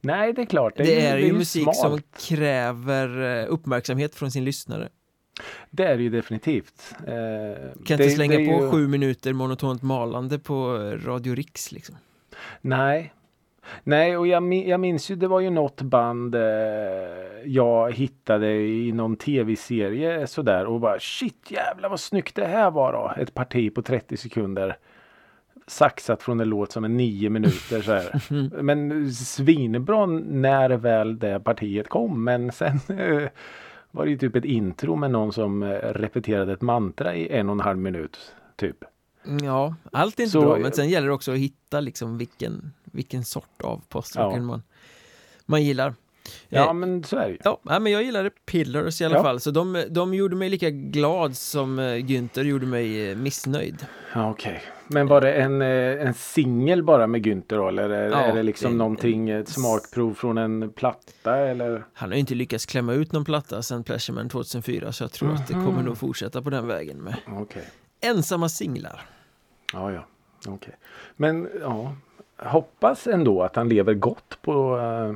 Nej, 0.02 0.34
det 0.34 0.42
är 0.42 0.46
klart. 0.46 0.74
Det, 0.78 1.06
är, 1.06 1.18
ju 1.18 1.34
musik 1.34 1.64
smalt. 1.64 1.78
som 1.78 2.02
kräver 2.20 3.40
eh, 3.40 3.46
uppmärksamhet 3.50 4.16
från 4.16 4.32
sin 4.32 4.46
lyssnare. 4.46 4.90
Det 5.70 5.84
är 5.86 5.98
det 5.98 6.04
ju 6.04 6.10
definitivt. 6.10 6.96
Eh, 7.08 7.14
Kan 7.86 7.98
det, 7.98 8.04
inte 8.04 8.10
slänga 8.10 8.38
det 8.38 8.46
på 8.46 8.64
ju... 8.64 8.72
sju 8.72 8.88
minuter 8.88 9.34
monotont 9.34 9.82
malande 9.82 10.40
på 10.40 10.54
eh, 10.76 11.06
Radio 11.08 11.36
Riks 11.36 11.72
liksom. 11.72 11.96
Nej. 12.62 13.14
Nej, 13.84 14.18
och 14.18 14.28
jag, 14.28 14.44
min- 14.44 14.70
jag 14.70 14.80
minns 14.80 15.12
ju 15.12 15.16
det 15.16 15.28
var 15.28 15.40
ju 15.40 15.50
något 15.50 15.82
band 15.82 16.36
eh, 16.36 16.42
jag 17.46 17.92
hittade 17.94 18.52
i 18.54 18.92
någon 18.92 19.16
tv-serie 19.16 20.28
sådär 20.28 20.66
och 20.66 20.80
bara 20.80 21.00
shit 21.00 21.52
jävlar 21.52 21.90
vad 21.90 22.00
snyggt 22.00 22.36
det 22.36 22.46
här 22.48 22.72
var 22.72 22.94
då. 22.94 23.22
Ett 23.22 23.34
parti 23.34 23.74
på 23.76 23.82
30 23.82 24.18
sekunder. 24.18 24.78
Saxat 25.68 26.24
från 26.24 26.40
en 26.40 26.50
låt 26.50 26.72
som 26.72 26.84
är 26.84 26.88
nio 26.90 27.30
minuter 27.30 27.82
så 27.82 27.92
här. 27.92 28.62
Men 28.62 29.12
svinbra 29.14 30.06
när 30.06 30.70
väl 30.70 31.20
det 31.20 31.40
partiet 31.40 31.88
kom 31.90 32.24
men 32.24 32.52
sen 32.52 32.80
eh, 33.00 33.30
var 33.92 34.06
det 34.06 34.12
ju 34.12 34.18
typ 34.18 34.36
ett 34.36 34.46
intro 34.46 34.96
med 34.96 35.12
någon 35.12 35.34
som 35.34 35.64
eh, 35.64 35.68
repeterade 35.80 36.54
ett 36.54 36.62
mantra 36.62 37.16
i 37.16 37.30
en 37.30 37.50
och 37.50 37.54
en 37.54 37.60
halv 37.60 37.78
minut. 37.80 38.18
Typ. 38.56 38.78
Ja, 39.42 39.76
allt 39.92 40.20
är 40.20 40.24
inte 40.24 40.32
Så- 40.32 40.42
bra 40.42 40.58
men 40.58 40.72
sen 40.74 40.90
gäller 40.90 41.08
det 41.08 41.14
också 41.14 41.32
att 41.32 41.38
hitta 41.38 41.80
liksom 41.80 42.18
vilken, 42.18 42.74
vilken 42.84 43.26
sort 43.26 43.62
av 43.64 43.82
postrocken 43.90 44.42
Ja. 44.42 44.48
man, 44.48 44.64
man 45.46 45.64
gillar. 45.64 45.94
Ja 46.50 46.68
Eh, 46.68 46.74
men 46.74 47.04
så 47.04 47.18
är 47.18 47.26
det 47.26 47.32
ju. 47.32 47.38
Ja, 47.44 47.60
men 47.64 47.86
jag 47.92 48.04
gillade 48.04 48.30
Pillars 48.46 49.02
i 49.02 49.06
alla 49.06 49.16
Ja. 49.16 49.24
fall, 49.24 49.40
så 49.40 49.52
de, 49.52 49.84
de 49.90 50.14
gjorde 50.14 50.36
mig 50.36 50.50
lika 50.50 50.70
glad 50.70 51.38
som 51.38 51.80
eh, 51.80 51.84
Günther 51.84 52.44
gjorde 52.44 52.66
mig 52.66 53.10
eh, 53.12 53.18
missnöjd. 53.18 53.86
Ja, 54.14 54.30
Okej. 54.32 54.62
Men 54.92 55.08
var 55.08 55.22
det 55.22 55.34
en, 55.34 55.62
en 55.62 56.14
singel 56.14 56.84
bara 56.84 57.08
med 57.08 57.26
Günther 57.26 57.58
då? 57.58 57.68
Eller 57.68 57.90
är, 57.90 58.10
Ja, 58.10 58.18
är 58.18 58.36
det 58.36 58.44
liksom 58.44 58.72
det 58.72 58.78
någonting, 58.78 59.30
ett 59.30 59.50
smakprov 59.50 60.14
från 60.14 60.38
en 60.38 60.72
platta 60.72 61.38
eller? 61.38 61.86
Han 61.94 62.10
har 62.10 62.14
ju 62.16 62.20
inte 62.20 62.36
lyckats 62.36 62.66
klämma 62.66 62.94
ut 62.94 63.12
någon 63.12 63.26
platta 63.26 63.62
sedan 63.62 63.84
Pleasureman 63.84 64.30
2004, 64.30 64.92
så 64.92 65.04
jag 65.04 65.12
tror 65.12 65.34
att 65.34 65.48
det 65.48 65.56
Mhm. 65.56 65.66
kommer 65.66 65.84
nog 65.84 65.98
fortsätta 65.98 66.42
på 66.42 66.50
den 66.50 66.68
vägen 66.68 66.98
med 66.98 67.16
Okej. 67.28 67.64
ensamma 68.02 68.50
singlar. 68.50 69.02
Ja, 69.74 69.92
ja. 69.92 70.06
Okej. 70.48 70.74
Men 71.16 71.50
ja, 71.62 71.96
hoppas 72.38 73.08
ändå 73.08 73.44
att 73.44 73.56
han 73.56 73.70
lever 73.70 73.94
gott 73.94 74.38
på 74.42 74.78
eh, 74.78 75.16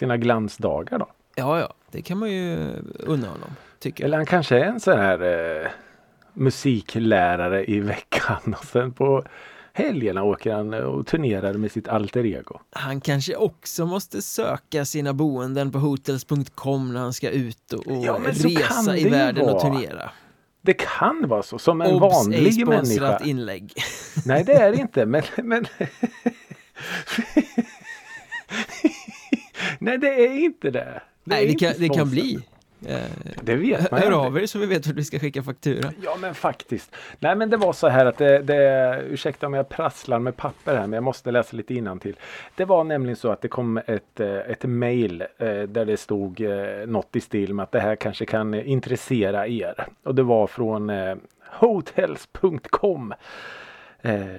sina 0.00 0.16
glansdagar 0.16 0.98
då. 0.98 1.08
Ja, 1.34 1.60
ja, 1.60 1.74
det 1.90 2.02
kan 2.02 2.18
man 2.18 2.30
ju 2.30 2.56
unna 2.98 3.26
honom, 3.28 3.50
tycker 3.78 4.04
jag. 4.04 4.06
Eller 4.08 4.16
han 4.16 4.26
kanske 4.26 4.58
är 4.58 4.64
en 4.64 4.80
sån 4.80 4.98
här 4.98 5.22
eh, 5.62 5.68
musiklärare 6.34 7.64
i 7.64 7.80
veckan 7.80 8.54
och 8.58 8.64
sen 8.64 8.92
på 8.92 9.24
helgerna 9.72 10.22
åker 10.22 10.52
han 10.54 10.74
och 10.74 11.06
turnerar 11.06 11.52
med 11.54 11.72
sitt 11.72 11.88
alter 11.88 12.26
ego. 12.26 12.60
Han 12.70 13.00
kanske 13.00 13.36
också 13.36 13.86
måste 13.86 14.22
söka 14.22 14.84
sina 14.84 15.12
boenden 15.12 15.72
på 15.72 15.78
hotels.com 15.78 16.92
när 16.92 17.00
han 17.00 17.12
ska 17.12 17.30
ut 17.30 17.72
och, 17.72 17.86
och 17.86 18.04
Ja, 18.04 18.18
resa 18.26 18.96
i 18.96 19.08
världen 19.08 19.44
och 19.44 19.50
vara. 19.52 19.60
turnera. 19.60 20.10
Det 20.62 20.74
kan 20.74 21.28
vara 21.28 21.42
så, 21.42 21.58
som 21.58 21.80
en 21.80 21.94
Obs, 21.94 22.00
vanlig 22.00 22.66
människa. 22.66 22.86
sponsrat 22.86 23.26
inlägg. 23.26 23.72
Nej 24.26 24.44
det 24.44 24.52
är 24.54 24.70
det 24.72 24.76
inte 24.78 25.06
men, 25.06 25.22
men 25.42 25.66
Nej 29.80 29.98
det 29.98 30.26
är 30.26 30.44
inte 30.44 30.70
det. 30.70 30.80
det 30.80 31.00
Nej, 31.24 31.46
det 31.46 31.54
kan, 31.54 31.72
det 31.78 31.88
kan 31.88 32.10
bli. 32.10 32.38
Eh, 32.86 33.00
Det 33.42 33.54
vet 33.54 33.90
man 33.90 34.00
Hör 34.00 34.26
av 34.26 34.38
er 34.38 34.46
så 34.46 34.58
vi 34.58 34.66
vet 34.66 34.86
vart 34.86 34.96
vi 34.96 35.04
ska 35.04 35.18
skicka 35.18 35.42
faktura. 35.42 35.92
Ja 36.02 36.16
men 36.20 36.34
faktiskt. 36.34 36.96
Nej 37.18 37.36
men 37.36 37.50
det 37.50 37.56
var 37.56 37.72
så 37.72 37.88
här 37.88 38.06
att 38.06 38.18
det, 38.18 38.38
det 38.38 39.02
ursäkta 39.08 39.46
om 39.46 39.54
jag 39.54 39.68
prasslar 39.68 40.18
med 40.18 40.36
papper 40.36 40.74
här 40.74 40.80
men 40.86 40.92
jag 40.92 41.02
måste 41.02 41.30
läsa 41.30 41.56
lite 41.56 41.98
till. 42.00 42.16
Det 42.56 42.64
var 42.64 42.84
nämligen 42.84 43.16
så 43.16 43.30
att 43.30 43.40
det 43.40 43.48
kom 43.48 43.76
ett, 43.86 44.20
eh, 44.20 44.36
ett 44.36 44.64
mail 44.64 45.20
eh, 45.38 45.62
där 45.62 45.84
det 45.84 45.96
stod 45.96 46.40
något 46.86 47.16
i 47.16 47.20
stil 47.20 47.54
med 47.54 47.62
att 47.62 47.72
det 47.72 47.80
här 47.80 47.96
kanske 47.96 48.26
kan 48.26 48.54
intressera 48.54 49.46
er. 49.46 49.86
Och 50.02 50.14
det 50.14 50.22
var 50.22 50.46
från 50.46 50.92
hotels.com. 51.50 53.14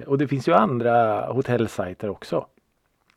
Och 0.06 0.18
det 0.18 0.28
finns 0.28 0.48
ju 0.48 0.52
andra 0.52 1.26
hotellsajter 1.32 2.10
också. 2.10 2.46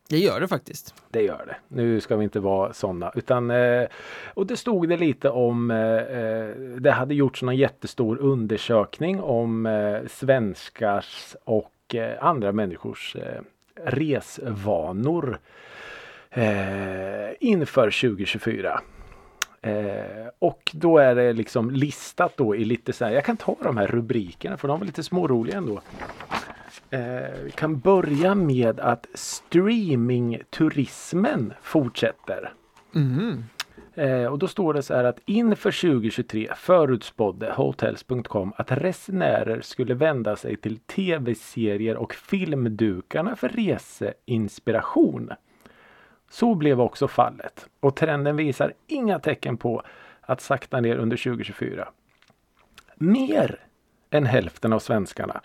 Det 0.09 0.17
gör 0.17 0.39
det 0.39 0.47
faktiskt. 0.47 0.93
Det 1.09 1.21
gör 1.21 1.45
det. 1.47 1.55
Nu 1.67 2.01
ska 2.01 2.15
vi 2.15 2.23
inte 2.23 2.39
vara 2.39 2.73
sådana. 2.73 3.11
Utan, 3.15 3.51
eh, 3.51 3.87
och 4.33 4.47
det 4.47 4.57
stod 4.57 4.89
det 4.89 4.97
lite 4.97 5.29
om, 5.29 5.71
eh, 5.71 5.77
eh, 5.77 6.55
det 6.79 6.91
hade 6.91 7.15
gjorts 7.15 7.41
någon 7.41 7.55
jättestor 7.55 8.17
undersökning 8.17 9.21
om 9.21 9.65
eh, 9.65 10.07
svenskars 10.07 11.35
och 11.43 11.95
eh, 11.95 12.25
andra 12.25 12.51
människors 12.51 13.15
eh, 13.15 13.41
resvanor 13.85 15.39
eh, 16.31 17.29
inför 17.39 17.91
2024. 18.01 18.81
Eh, 19.61 20.27
och 20.39 20.71
då 20.73 20.97
är 20.97 21.15
det 21.15 21.33
liksom 21.33 21.71
listat 21.71 22.37
då 22.37 22.55
i 22.55 22.65
lite 22.65 22.93
så 22.93 23.05
här, 23.05 23.11
jag 23.11 23.25
kan 23.25 23.37
ta 23.37 23.55
de 23.61 23.77
här 23.77 23.87
rubrikerna 23.87 24.57
för 24.57 24.67
de 24.67 24.79
var 24.79 24.85
lite 24.85 25.03
småroliga 25.03 25.57
ändå. 25.57 25.81
Eh, 26.95 27.29
vi 27.43 27.51
kan 27.51 27.79
börja 27.79 28.35
med 28.35 28.79
att 28.79 29.07
streamingturismen 29.13 31.53
fortsätter. 31.61 32.53
Eh, 33.93 34.25
och 34.25 34.39
då 34.39 34.47
står 34.47 34.73
det 34.73 34.83
så 34.83 34.93
här 34.93 35.03
att 35.03 35.19
inför 35.25 35.71
2023 35.71 36.49
förutspådde 36.55 37.53
Hotels.com 37.53 38.53
att 38.57 38.71
resenärer 38.71 39.61
skulle 39.61 39.93
vända 39.93 40.35
sig 40.35 40.57
till 40.57 40.77
tv-serier 40.77 41.97
och 41.97 42.13
filmdukarna 42.13 43.35
för 43.35 43.49
reseinspiration. 43.49 45.31
Så 46.29 46.55
blev 46.55 46.81
också 46.81 47.07
fallet 47.07 47.69
och 47.79 47.95
trenden 47.95 48.35
visar 48.35 48.73
inga 48.87 49.19
tecken 49.19 49.57
på 49.57 49.83
att 50.21 50.41
sakta 50.41 50.81
ner 50.81 50.95
under 50.95 51.17
2024. 51.17 51.87
Mer 52.95 53.59
än 54.09 54.25
hälften 54.25 54.73
av 54.73 54.79
svenskarna, 54.79 55.41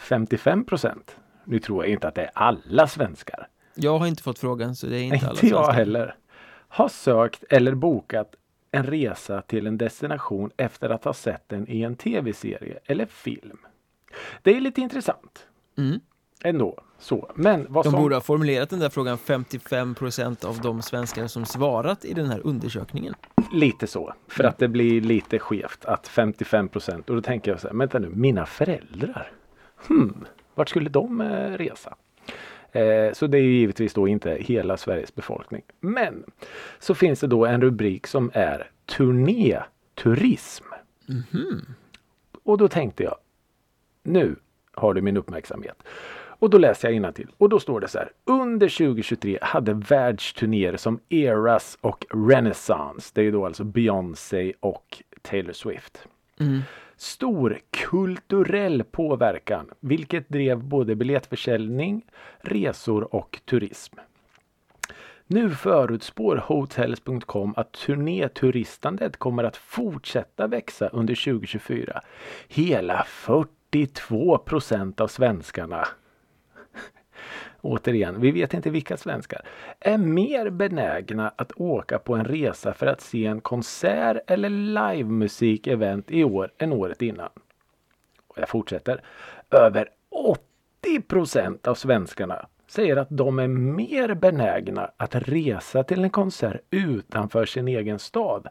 55 0.00 0.64
procent, 0.64 1.16
nu 1.44 1.58
tror 1.58 1.84
jag 1.84 1.92
inte 1.92 2.08
att 2.08 2.14
det 2.14 2.22
är 2.22 2.30
alla 2.34 2.86
svenskar, 2.86 3.48
Jag 3.74 3.98
har 3.98 4.06
inte 4.06 4.22
fått 4.22 4.38
frågan 4.38 4.76
så 4.76 4.86
det 4.86 4.98
är 4.98 5.02
inte 5.02 5.16
alla 5.26 5.30
inte 5.30 5.46
jag 5.46 5.64
svenskar. 5.64 5.72
heller, 5.72 6.14
har 6.68 6.88
sökt 6.88 7.44
eller 7.50 7.74
bokat 7.74 8.34
en 8.72 8.86
resa 8.86 9.42
till 9.42 9.66
en 9.66 9.78
destination 9.78 10.50
efter 10.56 10.90
att 10.90 11.04
ha 11.04 11.12
sett 11.12 11.48
den 11.48 11.68
i 11.68 11.82
en 11.82 11.96
tv-serie 11.96 12.78
eller 12.84 13.06
film? 13.06 13.58
Det 14.42 14.56
är 14.56 14.60
lite 14.60 14.80
intressant. 14.80 15.46
Mm. 15.78 16.00
Ändå. 16.44 16.78
Så. 16.98 17.30
Men 17.34 17.66
vad 17.68 17.84
De 17.84 17.90
som... 17.90 18.00
borde 18.02 18.14
ha 18.16 18.20
formulerat 18.20 18.70
den 18.70 18.78
där 18.78 18.88
frågan 18.88 19.18
55% 19.18 20.46
av 20.46 20.60
de 20.60 20.82
svenskar 20.82 21.26
som 21.26 21.44
svarat 21.44 22.04
i 22.04 22.14
den 22.14 22.26
här 22.26 22.40
undersökningen. 22.46 23.14
Lite 23.52 23.86
så. 23.86 24.14
För 24.28 24.44
att 24.44 24.58
det 24.58 24.68
blir 24.68 25.00
lite 25.00 25.38
skevt 25.38 25.84
att 25.84 26.08
55 26.08 26.68
procent. 26.68 27.10
Och 27.10 27.16
då 27.16 27.22
tänker 27.22 27.50
jag 27.50 27.60
så 27.60 27.68
här, 27.68 27.74
vänta 27.74 27.98
nu, 27.98 28.08
mina 28.08 28.46
föräldrar? 28.46 29.32
Hmm, 29.88 30.24
vart 30.54 30.68
skulle 30.68 30.90
de 30.90 31.20
eh, 31.20 31.52
resa? 31.52 31.96
Eh, 32.72 33.12
så 33.12 33.26
det 33.26 33.38
är 33.38 33.42
ju 33.42 33.52
givetvis 33.52 33.94
då 33.94 34.08
inte 34.08 34.30
hela 34.30 34.76
Sveriges 34.76 35.14
befolkning. 35.14 35.62
Men 35.80 36.24
så 36.78 36.94
finns 36.94 37.20
det 37.20 37.26
då 37.26 37.46
en 37.46 37.60
rubrik 37.60 38.06
som 38.06 38.30
är 38.34 38.70
turnéturism. 38.86 40.64
Och 42.42 42.58
då 42.58 42.68
tänkte 42.68 43.02
jag, 43.02 43.16
nu 44.02 44.36
har 44.72 44.94
du 44.94 45.02
min 45.02 45.16
uppmärksamhet. 45.16 45.82
Och 46.40 46.50
då 46.50 46.58
läser 46.58 46.90
jag 46.90 47.14
till 47.14 47.28
och 47.38 47.48
då 47.48 47.60
står 47.60 47.80
det 47.80 47.88
så 47.88 47.98
här. 47.98 48.12
Under 48.24 48.68
2023 48.68 49.38
hade 49.42 49.74
världsturnéer 49.74 50.76
som 50.76 51.00
Eras 51.08 51.78
och 51.80 52.06
Renaissance. 52.10 53.10
Det 53.14 53.22
är 53.22 53.32
då 53.32 53.46
alltså 53.46 53.64
Beyoncé 53.64 54.52
och 54.60 55.02
Taylor 55.22 55.52
Swift. 55.52 56.06
Stor 57.00 57.58
kulturell 57.70 58.84
påverkan, 58.84 59.70
vilket 59.80 60.28
drev 60.28 60.64
både 60.64 60.94
biljettförsäljning, 60.94 62.06
resor 62.40 63.14
och 63.14 63.40
turism. 63.44 63.96
Nu 65.26 65.50
förutspår 65.50 66.36
Hotels.com 66.36 67.54
att 67.56 67.72
turnéturistandet 67.72 69.16
kommer 69.16 69.44
att 69.44 69.56
fortsätta 69.56 70.46
växa 70.46 70.88
under 70.88 71.14
2024. 71.14 72.00
Hela 72.48 73.04
42 73.04 74.38
procent 74.38 75.00
av 75.00 75.08
svenskarna 75.08 75.88
återigen, 77.60 78.20
vi 78.20 78.30
vet 78.30 78.54
inte 78.54 78.70
vilka 78.70 78.96
svenskar, 78.96 79.40
är 79.80 79.98
mer 79.98 80.50
benägna 80.50 81.32
att 81.36 81.52
åka 81.56 81.98
på 81.98 82.14
en 82.14 82.24
resa 82.24 82.74
för 82.74 82.86
att 82.86 83.00
se 83.00 83.26
en 83.26 83.40
konsert 83.40 84.30
eller 84.30 84.50
livemusikevent 84.50 86.10
i 86.10 86.24
år 86.24 86.52
än 86.58 86.72
året 86.72 87.02
innan. 87.02 87.30
Och 88.26 88.38
jag 88.38 88.48
fortsätter. 88.48 89.02
Över 89.50 89.88
80 90.10 91.00
procent 91.08 91.66
av 91.66 91.74
svenskarna 91.74 92.46
säger 92.66 92.96
att 92.96 93.08
de 93.10 93.38
är 93.38 93.48
mer 93.48 94.14
benägna 94.14 94.90
att 94.96 95.14
resa 95.14 95.82
till 95.82 96.04
en 96.04 96.10
konsert 96.10 96.60
utanför 96.70 97.44
sin 97.44 97.68
egen 97.68 97.98
stad. 97.98 98.48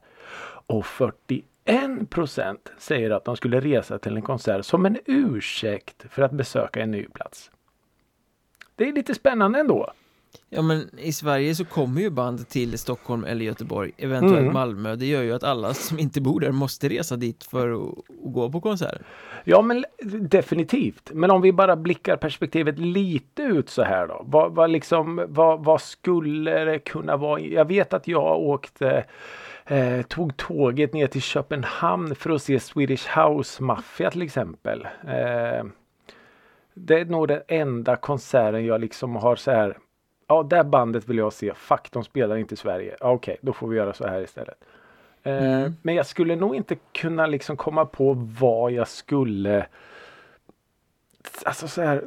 Och 0.67 0.85
41 0.85 2.09
procent 2.09 2.71
säger 2.77 3.11
att 3.11 3.25
de 3.25 3.35
skulle 3.35 3.59
resa 3.59 3.99
till 3.99 4.15
en 4.15 4.21
konsert 4.21 4.65
som 4.65 4.85
en 4.85 4.97
ursäkt 5.05 6.05
för 6.09 6.21
att 6.21 6.31
besöka 6.31 6.81
en 6.81 6.91
ny 6.91 7.03
plats. 7.03 7.51
Det 8.79 8.89
är 8.89 8.93
lite 8.93 9.15
spännande 9.15 9.59
ändå. 9.59 9.91
Ja 10.49 10.61
men 10.61 10.89
i 10.99 11.13
Sverige 11.13 11.55
så 11.55 11.65
kommer 11.65 12.01
ju 12.01 12.09
band 12.09 12.49
till 12.49 12.77
Stockholm 12.77 13.23
eller 13.23 13.45
Göteborg, 13.45 13.91
eventuellt 13.97 14.39
Mm. 14.39 14.53
Malmö. 14.53 14.95
Det 14.95 15.05
gör 15.05 15.21
ju 15.21 15.33
att 15.33 15.43
alla 15.43 15.73
som 15.73 15.99
inte 15.99 16.21
bor 16.21 16.39
där 16.39 16.51
måste 16.51 16.89
resa 16.89 17.15
dit 17.15 17.43
för 17.43 17.71
att, 17.71 17.93
gå 18.23 18.51
på 18.51 18.61
konserter. 18.61 19.01
Ja 19.43 19.61
men 19.61 19.85
definitivt. 20.19 21.11
Men 21.13 21.31
om 21.31 21.41
vi 21.41 21.51
bara 21.53 21.75
blickar 21.75 22.17
perspektivet 22.17 22.79
lite 22.79 23.41
ut 23.41 23.69
så 23.69 23.83
här 23.83 24.07
då. 24.07 24.21
Vad, 24.25 24.55
vad, 24.55 24.69
liksom, 24.69 25.25
vad, 25.27 25.63
vad 25.63 25.81
skulle 25.81 26.65
det 26.65 26.79
kunna 26.79 27.17
vara? 27.17 27.39
Jag 27.39 27.65
vet 27.65 27.93
att 27.93 28.07
jag 28.07 28.39
åkte 28.39 29.05
eh, 29.65 30.01
tog 30.01 30.37
tåget 30.37 30.93
ner 30.93 31.07
till 31.07 31.21
Köpenhamn 31.21 32.15
för 32.15 32.29
att 32.29 32.41
se 32.41 32.59
Swedish 32.59 33.17
House 33.17 33.63
Mafia 33.63 34.11
till 34.11 34.21
exempel. 34.21 34.87
Eh, 35.07 35.65
det 36.73 36.99
är 36.99 37.05
nog 37.05 37.27
den 37.27 37.41
enda 37.47 37.95
konserten 37.95 38.65
jag 38.65 38.82
liksom 38.82 39.15
har 39.15 39.36
så 39.36 39.51
här. 39.51 39.77
Ja, 40.27 40.43
det 40.43 40.63
bandet 40.63 41.10
vill 41.10 41.17
jag 41.17 41.34
se. 41.34 41.53
Fuck, 41.53 41.91
de 41.91 42.03
spelar 42.03 42.38
inte 42.38 42.53
i 42.53 42.58
Sverige. 42.58 42.95
Ja, 42.99 43.12
Okej, 43.12 43.38
då 43.41 43.53
får 43.53 43.67
vi 43.67 43.77
göra 43.77 43.93
så 43.93 44.08
här 44.08 44.21
istället. 44.21 44.63
Eh, 45.23 45.34
Mm. 45.34 45.75
Men 45.82 45.95
jag 45.95 46.05
skulle 46.05 46.36
nog 46.36 46.55
inte 46.55 46.75
kunna 46.91 47.27
liksom 47.27 47.58
komma 47.58 47.86
på 47.86 48.13
vad 48.39 48.71
jag 48.71 48.88
skulle 48.88 49.65
Alltså 51.45 51.67
så 51.67 51.82
här 51.82 52.03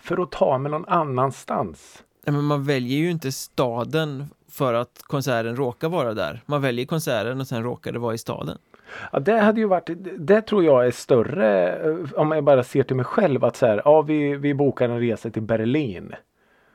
För 0.00 0.22
att 0.22 0.30
ta 0.30 0.58
mig 0.58 0.70
någon 0.72 0.88
annanstans. 0.88 2.04
Men 2.24 2.44
man 2.44 2.64
väljer 2.64 2.98
ju 2.98 3.10
inte 3.10 3.32
staden 3.32 4.26
för 4.48 4.74
att 4.74 5.02
konserten 5.02 5.56
råkar 5.56 5.88
vara 5.88 6.14
där. 6.14 6.40
Man 6.46 6.62
väljer 6.62 6.86
konserten 6.86 7.40
och 7.40 7.46
sen 7.46 7.62
råkar 7.62 7.92
det 7.92 7.98
vara 7.98 8.14
i 8.14 8.18
staden. 8.18 8.58
Ja, 9.12 9.18
det 9.18 9.38
hade 9.38 9.60
ju 9.60 9.66
varit, 9.66 9.90
det 10.18 10.42
tror 10.42 10.64
jag 10.64 10.86
är 10.86 10.90
större 10.90 11.76
eh, 11.76 12.12
om 12.16 12.32
jag 12.32 12.44
bara 12.44 12.62
ser 12.62 12.82
till 12.82 12.96
mig 12.96 13.04
själv 13.04 13.44
att 13.44 13.56
så 13.56 13.66
här, 13.66 13.82
ja 13.84 14.02
vi, 14.02 14.36
vi 14.36 14.54
bokar 14.54 14.88
en 14.88 15.00
resa 15.00 15.30
till 15.30 15.42
Berlin. 15.42 16.14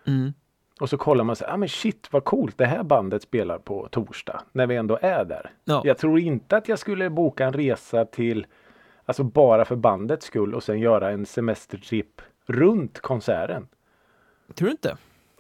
Mm. 0.08 0.34
Och 0.80 0.90
så 0.90 0.98
kollar 0.98 1.24
man 1.24 1.36
så 1.36 1.46
här, 1.46 1.52
ja 1.52 1.58
men 1.58 1.70
shit 1.70 2.08
vad 2.12 2.24
coolt 2.24 2.58
det 2.58 2.66
här 2.66 2.84
bandet 2.84 3.22
spelar 3.22 3.58
på 3.60 3.88
torsdag. 3.92 4.42
När 4.52 4.68
vi 4.68 4.76
ändå 4.76 5.00
är 5.02 5.26
där. 5.26 5.52
Ja. 5.64 5.82
Jag 5.86 5.98
tror 5.98 6.20
inte 6.20 6.58
att 6.58 6.68
jag 6.68 6.80
skulle 6.80 7.10
boka 7.10 7.46
en 7.46 7.54
resa 7.54 8.06
till, 8.06 8.46
alltså 9.06 9.24
bara 9.24 9.66
för 9.66 9.76
bandets 9.76 10.26
skull 10.26 10.56
och 10.56 10.64
sen 10.64 10.80
göra 10.80 11.12
en 11.12 11.26
semestertrip 11.26 12.22
runt 12.46 13.00
konserten. 13.00 13.68
Tror 14.54 14.66
du 14.66 14.72
inte? 14.72 14.98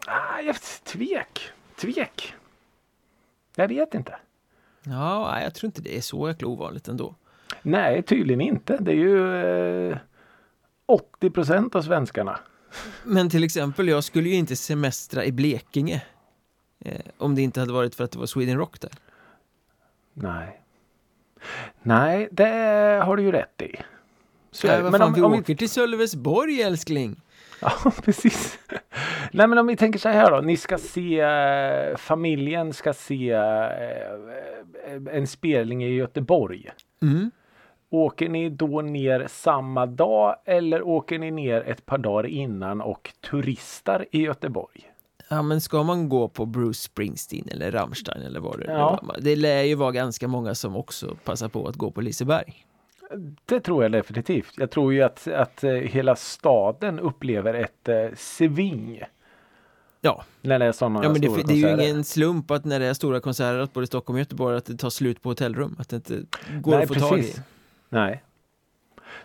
Ah, 0.07 0.41
jag 0.41 0.55
tvek, 0.83 1.51
tvek. 1.75 2.33
Jag 3.55 3.67
vet 3.67 3.93
inte. 3.93 4.15
Ja, 4.89 5.41
jag 5.41 5.53
tror 5.53 5.67
inte 5.67 5.81
det 5.81 5.97
är 5.97 6.01
så 6.01 6.27
jäkla 6.27 6.47
ovanligt 6.47 6.87
ändå. 6.87 7.15
Nej, 7.61 8.03
tydligen 8.03 8.41
inte. 8.41 8.77
Det 8.77 8.91
är 8.91 8.95
ju 8.95 9.35
eh, 9.91 9.97
80 10.85 11.29
procent 11.29 11.75
av 11.75 11.81
svenskarna. 11.81 12.39
Men 13.03 13.29
till 13.29 13.43
exempel, 13.43 13.87
jag 13.87 14.03
skulle 14.03 14.29
ju 14.29 14.35
inte 14.35 14.55
semestra 14.55 15.25
i 15.25 15.31
Blekinge. 15.31 16.03
Eh, 16.79 17.01
om 17.17 17.35
det 17.35 17.41
inte 17.41 17.59
hade 17.59 17.73
varit 17.73 17.95
för 17.95 18.03
att 18.03 18.11
det 18.11 18.19
var 18.19 18.25
Sweden 18.25 18.57
Rock 18.57 18.81
där. 18.81 18.91
Nej. 20.13 20.61
Nej, 21.81 22.29
det 22.31 23.01
har 23.05 23.17
du 23.17 23.23
ju 23.23 23.31
rätt 23.31 23.61
i. 23.61 23.75
Så 24.51 24.67
Nej, 24.67 24.83
men 24.83 24.91
fan, 24.91 25.01
om, 25.01 25.13
vi 25.13 25.21
om 25.21 25.33
åker 25.33 25.55
till 25.55 25.69
Sölvesborg 25.69 26.61
älskling! 26.61 27.21
Ja, 27.61 27.71
precis. 28.03 28.59
Nej, 29.31 29.47
men 29.47 29.57
om 29.57 29.67
vi 29.67 29.75
tänker 29.77 29.99
så 29.99 30.09
här 30.09 30.31
då. 30.31 30.41
Ni 30.41 30.57
ska 30.57 30.77
se, 30.77 31.19
eh, 31.19 31.97
familjen 31.97 32.73
ska 32.73 32.93
se 32.93 33.31
eh, 33.31 35.11
en 35.11 35.27
spelning 35.27 35.83
i 35.83 35.89
Göteborg. 35.95 36.69
Mm. 37.01 37.31
Åker 37.89 38.29
ni 38.29 38.49
då 38.49 38.81
ner 38.81 39.27
samma 39.29 39.85
dag 39.85 40.35
eller 40.45 40.81
åker 40.87 41.19
ni 41.19 41.31
ner 41.31 41.61
ett 41.67 41.85
par 41.85 41.97
dagar 41.97 42.25
innan 42.29 42.81
och 42.81 43.13
turistar 43.29 44.05
i 44.11 44.21
Göteborg? 44.21 44.91
Ja 45.29 45.41
men 45.41 45.61
ska 45.61 45.83
man 45.83 46.09
gå 46.09 46.27
på 46.27 46.45
Bruce 46.45 46.79
Springsteen 46.79 47.47
eller 47.51 47.71
Rammstein 47.71 48.21
eller 48.21 48.39
vad 48.39 48.59
det 48.59 48.67
nu 48.67 48.73
Ja. 48.73 48.99
var. 49.03 49.17
Det 49.21 49.35
lär 49.35 49.63
ju 49.63 49.75
vara 49.75 49.91
ganska 49.91 50.27
många 50.27 50.55
som 50.55 50.75
också 50.75 51.15
passar 51.23 51.49
på 51.49 51.67
att 51.67 51.75
gå 51.75 51.91
på 51.91 52.01
Liseberg. 52.01 52.65
Det 53.45 53.59
tror 53.59 53.83
jag 53.83 53.91
definitivt. 53.91 54.53
Jag 54.57 54.71
tror 54.71 54.93
ju 54.93 55.01
att, 55.01 55.27
att 55.27 55.63
eh, 55.63 55.71
hela 55.71 56.15
staden 56.15 56.99
upplever 56.99 57.53
ett 57.53 57.89
eh, 57.89 58.07
sving 58.15 59.03
Ja, 60.01 60.23
när 60.41 60.59
det 60.59 60.65
är 60.65 60.71
sådana 60.71 61.03
ja 61.03 61.09
men 61.09 61.21
det, 61.21 61.27
stora 61.27 61.43
det 61.43 61.53
är 61.53 61.77
ju 61.77 61.83
ingen 61.83 62.03
slump 62.03 62.51
att 62.51 62.65
när 62.65 62.79
det 62.79 62.85
är 62.85 62.93
stora 62.93 63.19
konserter 63.19 63.59
att 63.59 63.73
både 63.73 63.87
Stockholm 63.87 64.15
och 64.15 64.19
Göteborg 64.19 64.57
att 64.57 64.65
det 64.65 64.77
tar 64.77 64.89
slut 64.89 65.21
på 65.21 65.29
hotellrum. 65.29 65.75
Att 65.79 65.89
det 65.89 65.95
inte 65.95 66.21
går 66.61 66.71
Nej, 66.71 66.83
att 66.83 66.87
få 66.87 66.93
tag 66.93 67.19
i. 67.19 67.21
precis. 67.21 67.41
Nej. 67.89 68.23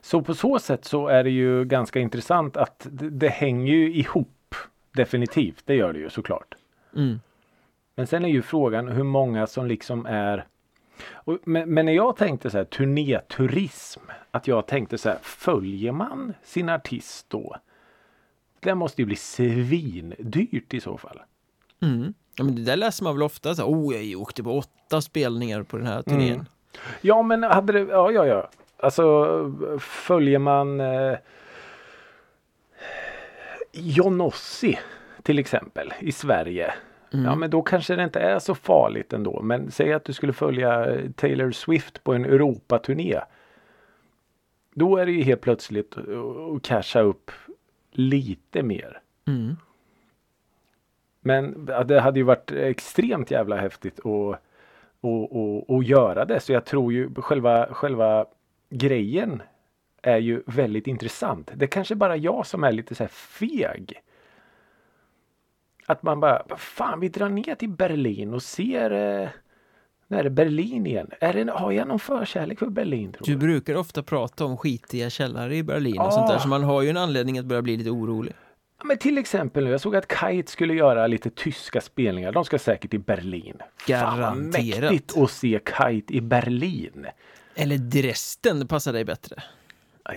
Så 0.01 0.23
på 0.23 0.35
så 0.35 0.59
sätt 0.59 0.85
så 0.85 1.09
är 1.09 1.25
det 1.25 1.31
ju 1.31 1.65
ganska 1.65 2.01
intressant 2.01 2.57
att 2.57 2.87
det, 2.91 3.11
det 3.11 3.29
hänger 3.29 3.75
ju 3.75 3.95
ihop. 3.95 4.55
Definitivt, 4.93 5.63
det 5.65 5.75
gör 5.75 5.93
det 5.93 5.99
ju 5.99 6.11
såklart. 6.11 6.55
Mm. 6.97 7.21
Men 7.95 8.07
sen 8.07 8.25
är 8.25 8.29
ju 8.29 8.43
frågan 8.43 8.89
hur 8.89 9.03
många 9.03 9.47
som 9.47 9.67
liksom 9.67 10.07
är 10.07 10.47
och, 11.13 11.39
men, 11.45 11.75
men 11.75 11.87
när 11.87 11.93
jag 11.93 12.17
tänkte 12.17 12.51
så 12.51 12.57
här 12.57 12.65
turnéturism. 12.65 14.01
Att 14.31 14.49
jag 14.49 14.67
tänkte 14.67 14.99
så 14.99 15.09
här 15.09 15.19
följer 15.23 15.93
man 15.93 16.35
sin 16.43 16.69
artist 16.69 17.27
då? 17.31 17.57
Det 18.61 18.75
måste 18.75 19.03
ju 19.03 19.07
bli 19.07 19.17
svindyrt 19.17 20.75
i 20.75 20.81
så 20.81 20.99
fall. 20.99 21.23
Mm. 21.83 22.15
Ja 22.37 22.45
men 22.45 22.55
det 22.55 22.63
där 22.63 22.77
läser 22.77 23.05
man 23.05 23.15
väl 23.15 23.23
ofta 23.23 23.55
så 23.55 23.63
här, 23.63 23.69
oh 23.69 23.97
jag 23.97 24.21
åkte 24.21 24.43
på 24.43 24.59
åtta 24.59 25.01
spelningar 25.01 25.63
på 25.63 25.77
den 25.77 25.87
här 25.87 26.03
turnén. 26.03 26.33
Mm. 26.33 26.47
Ja 27.01 27.23
men 27.23 27.43
hade 27.43 27.73
det, 27.73 27.81
ja 27.81 28.13
ja 28.13 28.27
ja. 28.27 28.51
Alltså 28.77 29.27
följer 29.81 30.39
man 30.39 30.81
eh, 30.81 31.17
Johnossi 33.73 34.79
till 35.23 35.39
exempel 35.39 35.95
i 36.01 36.13
Sverige. 36.13 36.75
Mm. 37.13 37.25
Ja 37.25 37.35
men 37.35 37.51
då 37.51 37.63
kanske 37.63 37.97
det 37.97 38.05
inte 38.05 38.21
är 38.21 38.39
så 38.39 38.55
farligt 38.55 39.13
ändå. 39.13 39.43
Men 39.43 39.71
säg 39.71 39.93
att 39.93 40.05
du 40.05 40.13
skulle 40.13 40.33
följa 40.33 40.87
eh, 40.95 41.11
Taylor 41.11 41.51
Swift 41.51 42.05
på 42.05 42.15
en 42.15 42.25
Europaturné. 42.25 43.21
Då 44.75 44.97
är 44.97 45.07
det 45.07 45.13
ju 45.13 45.23
helt 45.23 45.41
plötsligt 45.41 45.99
att- 45.99 46.63
casha 46.63 47.01
upp 47.01 47.31
lite 47.91 48.63
mer. 48.63 49.01
Mm. 49.27 49.57
Men 51.21 51.65
det 51.87 52.01
hade 52.01 52.19
ju 52.19 52.25
varit 52.25 52.53
extremt 52.53 53.31
jävla 53.31 53.57
häftigt 53.57 53.99
att 53.99 54.41
och, 55.03 55.37
och, 55.37 55.71
och 55.71 55.85
göra 55.85 56.25
det. 56.25 56.41
Så 56.41 56.53
jag 56.53 56.65
tror 56.65 56.93
ju 56.93 57.15
själva, 57.15 57.67
själva 57.71 58.27
grejen 58.71 59.43
är 60.03 60.19
ju 60.19 60.43
väldigt 60.47 60.87
intressant. 60.87 61.51
Det 61.55 61.67
kanske 61.67 61.95
bara 61.95 62.17
jag 62.17 62.47
som 62.47 62.65
är 62.65 62.73
lite 62.73 62.95
så 62.95 63.03
här 63.03 63.09
feg. 63.09 64.03
Att 65.93 66.03
man 66.03 66.21
bara, 66.21 66.43
fan 66.59 67.01
vi 67.01 67.09
drar 67.09 67.29
ner 67.29 67.55
till 67.55 67.69
Berlin 67.69 68.35
och 68.35 68.43
ser 68.43 68.91
eh, 69.23 69.29
när 70.09 70.19
är 70.19 70.23
det 70.25 70.31
Berlin 70.31 70.87
igen? 70.87 71.11
Är 71.21 71.33
det, 71.45 71.53
har 71.53 71.73
jag 71.73 71.89
någon 71.89 71.99
förkärlek 71.99 72.59
för 72.59 72.67
Berlin? 72.67 73.13
Tror 73.13 73.27
Du 73.27 73.33
jag? 73.33 73.41
brukar 73.41 73.75
ofta 73.75 74.03
prata 74.03 74.45
om 74.45 74.57
skitiga 74.57 75.11
källare 75.11 75.57
i 75.57 75.63
Berlin 75.63 75.99
och 75.99 76.07
Ja. 76.07 76.11
sånt 76.11 76.29
där 76.29 76.39
så 76.39 76.49
man 76.49 76.63
har 76.65 76.83
ju 76.83 76.89
en 76.91 76.97
anledning 76.97 77.39
att 77.39 77.45
börja 77.45 77.63
bli 77.63 77.77
lite 77.77 77.91
orolig. 77.91 78.33
Ja, 78.79 78.85
Men 78.85 78.99
till 78.99 79.19
exempel 79.19 79.65
nu, 79.65 79.71
jag 79.71 79.81
såg 79.81 79.97
att 79.97 80.13
Kite 80.21 80.51
skulle 80.53 80.75
göra 80.75 81.07
lite 81.07 81.31
tyska 81.31 81.81
spelningar. 81.81 82.33
De 82.33 82.45
ska 82.45 82.59
säkert 82.59 82.91
till 82.91 83.01
Berlin. 83.01 83.57
Fan 83.59 84.19
Garanterat. 84.19 84.91
mäktigt 84.93 85.19
att 85.19 85.31
se 85.31 85.61
Kite 85.79 86.15
i 86.15 86.21
Berlin. 86.21 87.07
Eller 87.55 87.79
Dresden, 87.79 88.61
det 88.61 88.67
passar 88.67 88.93
dig 88.93 89.05
bättre. 89.05 89.43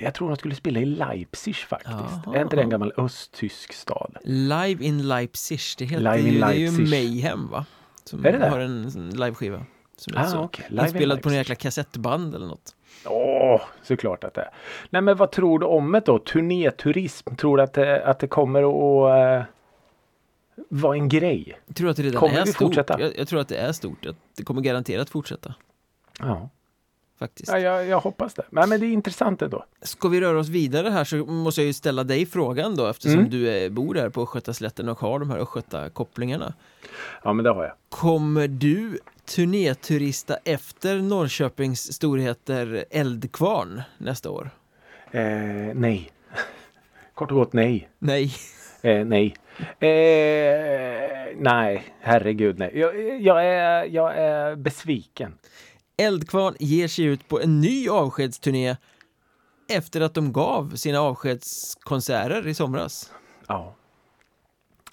Jag 0.02 0.14
tror 0.14 0.28
de 0.30 0.38
skulle 0.38 0.56
spela 0.56 0.80
i 0.80 0.86
Leipzig 0.86 1.56
faktiskt. 1.56 1.92
Jaha. 2.26 2.36
Är 2.36 2.42
inte 2.42 2.56
det 2.56 2.62
en 2.62 2.70
gammal 2.70 2.94
östtysk 2.98 3.74
stad? 3.74 4.18
Live 4.24 4.84
in 4.86 5.08
Leipzig, 5.08 5.60
det 5.78 5.86
heter 5.86 6.18
Live 6.18 6.30
ju, 6.30 6.40
det 6.40 6.46
är 6.46 6.54
ju. 6.54 6.72
Mayhem 6.72 7.48
va? 7.52 7.66
Som 8.04 8.26
Är 8.26 8.32
det 8.32 8.38
det? 8.38 8.50
har 8.50 8.60
en 8.60 9.10
liveskiva. 9.10 9.66
Som 9.98 10.14
Ah, 10.18 10.24
så 10.28 10.40
okej. 10.40 10.66
Live 10.70 10.82
in 10.82 10.86
inspelad 10.88 11.22
på 11.22 11.30
en 11.30 11.36
jäkla 11.36 11.56
kassettband 11.56 12.36
eller 12.36 12.48
något. 12.48 12.76
Åh, 13.06 13.62
såklart 13.84 14.24
att 14.24 14.34
det 14.34 14.42
är. 14.42 14.50
Nej 14.90 15.02
men 15.02 15.18
vad 15.18 15.32
tror 15.32 15.60
du 15.60 15.66
om 15.66 15.92
det 15.92 16.00
då? 16.00 16.20
Turnéturism, 16.20 17.36
tror 17.36 17.58
du 17.58 17.64
att 17.64 17.74
det, 17.74 18.06
att 18.06 18.20
det 18.20 18.28
kommer 18.28 18.60
att 18.64 19.40
uh, 19.40 19.46
vara 20.70 20.96
en 20.96 21.10
grej? 21.10 21.60
Jag 21.66 21.76
tror 21.76 21.90
att 21.90 21.98
det 21.98 22.04
redan 22.04 22.20
Kommer 22.20 22.38
är 22.38 22.46
vi 22.46 22.52
stort. 22.52 22.60
fortsätta? 22.68 23.02
Jag, 23.02 23.18
jag 23.18 23.28
tror 23.28 23.40
att 23.40 23.48
det 23.48 23.58
är 23.58 23.72
stort. 23.72 24.06
Att 24.06 24.16
Det 24.38 24.44
kommer 24.44 24.62
garanterat 24.62 25.10
fortsätta. 25.10 25.54
Ja, 26.20 26.50
Faktiskt. 27.20 27.52
ja 27.52 27.60
jag, 27.60 27.88
jag 27.88 28.00
hoppas 28.00 28.34
det. 28.34 28.44
Men, 28.50 28.70
men 28.70 28.80
det 28.80 28.86
är 28.86 28.92
intressant 28.92 29.42
ändå. 29.42 29.66
Ska 29.82 30.08
vi 30.08 30.22
röra 30.22 30.40
oss 30.40 30.48
vidare 30.50 30.90
här 30.90 31.04
så 31.04 31.16
måste 31.18 31.62
jag 31.62 31.66
ju 31.68 31.74
ställa 31.74 32.04
dig 32.04 32.26
frågan 32.26 32.76
då 32.76 32.88
eftersom 32.88 33.20
Mm. 33.20 33.30
du 33.32 33.50
är, 33.50 33.70
bor 33.70 33.94
där 33.94 34.10
på 34.10 34.22
Östgötaslätten 34.22 34.90
och 34.90 35.00
har 35.00 35.20
de 35.20 35.30
här 35.30 35.38
Östgöta-kopplingarna. 35.40 36.54
Ja 37.24 37.34
men 37.34 37.44
det 37.44 37.50
har 37.52 37.64
jag. 37.64 37.74
Kommer 37.90 38.48
du 38.48 39.00
turnéturista 39.26 40.38
efter 40.44 40.96
Norrköpings 40.98 41.94
storheter 41.94 42.86
Eldkvarn 42.90 43.82
nästa 43.98 44.30
år? 44.30 44.50
Eh, 45.12 45.22
nej. 45.74 46.12
Kort 47.14 47.32
och 47.32 47.38
gott 47.38 47.54
nej. 47.54 47.90
Nej. 48.00 48.34
Eh, 48.82 49.06
nej. 49.06 49.36
Eh, 49.80 51.36
nej, 51.38 51.84
herregud 52.00 52.60
nej. 52.60 52.72
Jag, 52.80 53.22
jag, 53.22 53.46
är, 53.46 53.84
jag 53.86 54.18
är 54.18 54.56
besviken. 54.56 55.34
Eldkvarn 55.98 56.56
ger 56.60 56.88
sig 56.88 57.06
ut 57.06 57.28
på 57.28 57.42
en 57.42 57.62
ny 57.62 57.90
avskedsturné 57.90 58.78
efter 59.70 60.02
att 60.02 60.14
de 60.14 60.34
gav 60.34 60.76
sina 60.76 61.00
avskedskonserter 61.00 62.48
i 62.48 62.54
somras. 62.54 63.12
Ja. 63.48 63.76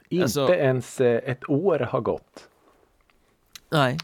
Inte 0.08 0.22
Alltså- 0.24 0.54
ens 0.54 1.00
eh, 1.00 1.30
ett 1.30 1.50
år 1.50 1.78
har 1.78 2.00
gått. 2.00 2.48
Nej, 3.70 3.98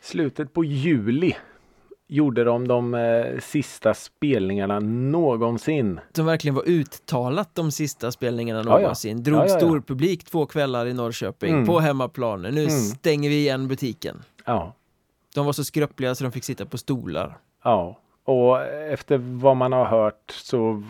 Slutet 0.00 0.52
på 0.54 0.64
juli 0.64 1.36
gjorde 2.08 2.44
de 2.44 2.68
de 2.68 2.94
eh, 2.94 3.38
sista 3.40 3.94
spelningarna 3.94 4.80
någonsin. 4.80 6.00
som 6.12 6.26
verkligen 6.26 6.54
var 6.54 6.68
uttalat 6.68 7.54
de 7.54 7.72
sista 7.72 8.12
spelningarna 8.12 8.60
Ja, 8.66 8.70
ja. 8.70 8.78
någonsin. 8.80 9.22
Drog 9.22 9.38
Ja, 9.38 9.46
ja, 9.46 9.52
ja. 9.52 9.58
stor 9.58 9.80
publik 9.80 10.24
två 10.24 10.46
kvällar 10.46 10.86
i 10.86 10.92
Norrköping 10.92 11.52
Mm. 11.54 11.66
på 11.66 11.80
hemmaplan. 11.80 12.42
Nu 12.42 12.48
Mm. 12.62 12.70
stänger 12.70 13.28
vi 13.28 13.36
igen 13.38 13.68
butiken. 13.68 14.22
Ja. 14.44 14.74
De 15.34 15.46
var 15.46 15.52
så 15.52 15.64
skröpliga 15.64 16.14
så 16.14 16.24
de 16.24 16.32
fick 16.32 16.44
sitta 16.44 16.66
på 16.66 16.78
stolar. 16.78 17.38
Ja. 17.64 17.98
Och 18.24 18.62
efter 18.66 19.18
vad 19.18 19.56
man 19.56 19.72
har 19.72 19.84
hört 19.84 20.30
så 20.30 20.82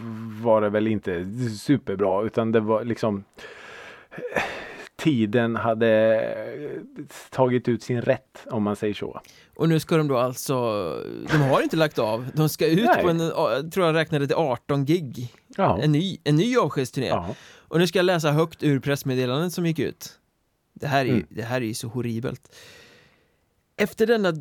var 0.43 0.61
det 0.61 0.69
väl 0.69 0.87
inte 0.87 1.27
superbra 1.59 2.23
utan 2.23 2.53
det 2.53 2.61
var 2.61 2.85
liksom 2.85 3.25
Tiden 4.97 5.57
hade 5.57 6.25
tagit 7.31 7.69
ut 7.69 7.83
sin 7.83 8.03
rätt 8.03 8.47
om 8.51 8.63
man 8.63 8.77
säger 8.77 8.95
så. 8.95 9.21
Och 9.57 9.69
nu 9.69 9.81
ska 9.81 9.97
de 9.97 10.09
då 10.09 10.19
alltså, 10.19 10.55
de 11.31 11.37
har 11.37 11.63
inte 11.63 11.77
lagt 11.77 11.99
av, 11.99 12.27
de 12.35 12.49
ska 12.49 12.67
ut 12.67 12.85
Nej. 12.85 13.03
på 13.03 13.09
en, 13.11 13.71
tror 13.71 13.87
jag 13.87 13.95
räknade 13.95 14.27
till 14.27 14.37
18 14.37 14.85
gig, 14.85 15.35
Ja. 15.57 15.79
en 15.83 15.93
ny, 15.93 16.19
en 16.25 16.37
ny 16.37 16.57
avskedsturné. 16.57 17.07
ja. 17.07 17.35
Och 17.69 17.79
nu 17.79 17.87
ska 17.87 17.99
jag 17.99 18.05
läsa 18.07 18.31
högt 18.31 18.63
ur 18.63 18.81
pressmeddelandet 18.81 19.53
som 19.53 19.67
gick 19.67 19.79
ut. 19.79 20.13
Det 20.73 20.87
här 20.87 21.05
är 21.05 21.09
Mm. 21.09 21.27
det 21.29 21.43
här 21.43 21.57
är 21.61 21.65
ju 21.67 21.75
så 21.75 21.89
horribelt. 21.89 22.57
Efter 23.81 24.07
denna, 24.07 24.33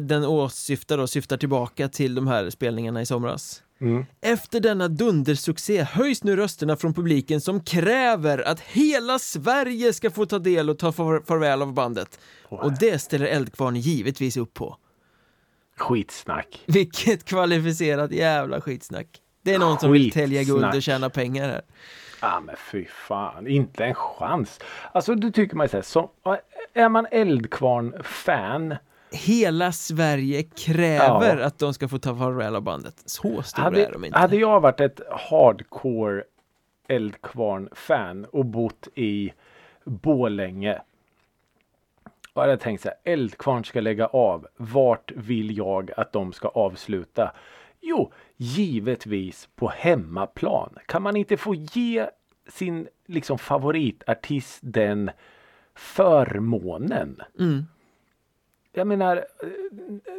den 0.00 0.24
åsyftar 0.24 0.98
och 0.98 1.10
syftar 1.10 1.36
tillbaka 1.36 1.88
till 1.88 2.14
de 2.14 2.26
här 2.26 2.50
spelningarna 2.50 3.00
i 3.02 3.06
somras. 3.06 3.62
Mm. 3.80 4.06
Efter 4.20 4.60
denna 4.60 4.88
dundersuccé 4.88 5.82
höjs 5.82 6.24
nu 6.24 6.36
rösterna 6.36 6.76
från 6.76 6.94
publiken 6.94 7.40
som 7.40 7.60
kräver 7.60 8.48
att 8.48 8.60
hela 8.60 9.18
Sverige 9.18 9.92
ska 9.92 10.10
få 10.10 10.26
ta 10.26 10.38
del 10.38 10.70
och 10.70 10.78
ta 10.78 10.92
far 10.92 11.22
farväl 11.26 11.62
av 11.62 11.72
bandet. 11.72 12.20
Och 12.48 12.72
det 12.78 12.98
ställer 12.98 13.26
Eldkvarn 13.26 13.76
givetvis 13.76 14.36
upp 14.36 14.54
på. 14.54 14.76
Skitsnack. 15.76 16.60
Vilket 16.66 17.24
kvalificerat 17.24 18.12
jävla 18.12 18.60
skitsnack. 18.60 19.06
Det 19.42 19.54
är 19.54 19.58
någon 19.58 19.78
som 19.78 19.92
vill 19.92 20.10
tälja 20.10 20.42
guld 20.42 20.64
och 20.64 20.72
Skitsnack. 20.72 20.82
tjäna 20.84 21.10
pengar 21.10 21.48
här. 21.48 21.62
Ja 22.20 22.42
men 22.46 22.56
fy 22.72 22.84
fan, 23.08 23.46
inte 23.46 23.84
en 23.84 23.94
chans. 23.94 24.60
Alltså 24.92 25.14
du 25.14 25.30
tycker 25.30 25.56
man 25.56 25.68
säger 25.68 25.82
så. 25.84 26.10
Är 26.74 26.88
man 26.88 27.06
Eldkvarn-fan. 27.10 28.76
Hela 29.12 29.72
Sverige 29.72 30.42
kräver 30.42 31.36
Ja. 31.38 31.44
att 31.46 31.58
de 31.58 31.74
ska 31.74 31.88
få 31.88 31.98
ta 31.98 32.16
farväl 32.16 32.56
av 32.56 32.62
bandet. 32.62 33.02
Så 33.06 33.42
stora 33.42 33.66
är 33.66 33.70
Hade, 33.70 33.90
de 33.92 34.04
inte. 34.04 34.18
hade 34.18 34.36
jag 34.36 34.60
varit 34.60 34.80
ett 34.80 35.00
hardcore 35.10 36.24
Eldkvarn-fan 36.88 38.24
och 38.24 38.44
bott 38.46 38.88
i 38.94 39.32
Bålänge. 39.84 40.82
Och 42.32 42.42
hade 42.42 42.52
jag 42.52 42.60
tänkt 42.60 42.82
så 42.82 42.88
här, 42.88 43.12
Eldkvarn 43.12 43.64
ska 43.64 43.80
lägga 43.80 44.06
av. 44.06 44.46
Vart 44.56 45.12
vill 45.16 45.56
jag 45.58 45.90
att 45.96 46.12
de 46.12 46.32
ska 46.32 46.48
avsluta? 46.48 47.32
Jo, 47.80 48.12
givetvis 48.36 49.48
på 49.56 49.68
hemmaplan. 49.68 50.74
Kan 50.86 51.02
man 51.02 51.16
inte 51.16 51.36
få 51.36 51.54
ge 51.54 52.06
sin 52.48 52.88
liksom 53.06 53.38
favoritartist 53.38 54.58
den 54.62 55.10
förmånen? 55.78 57.22
Mm. 57.38 57.66
Jag 58.72 58.86
menar, 58.86 59.24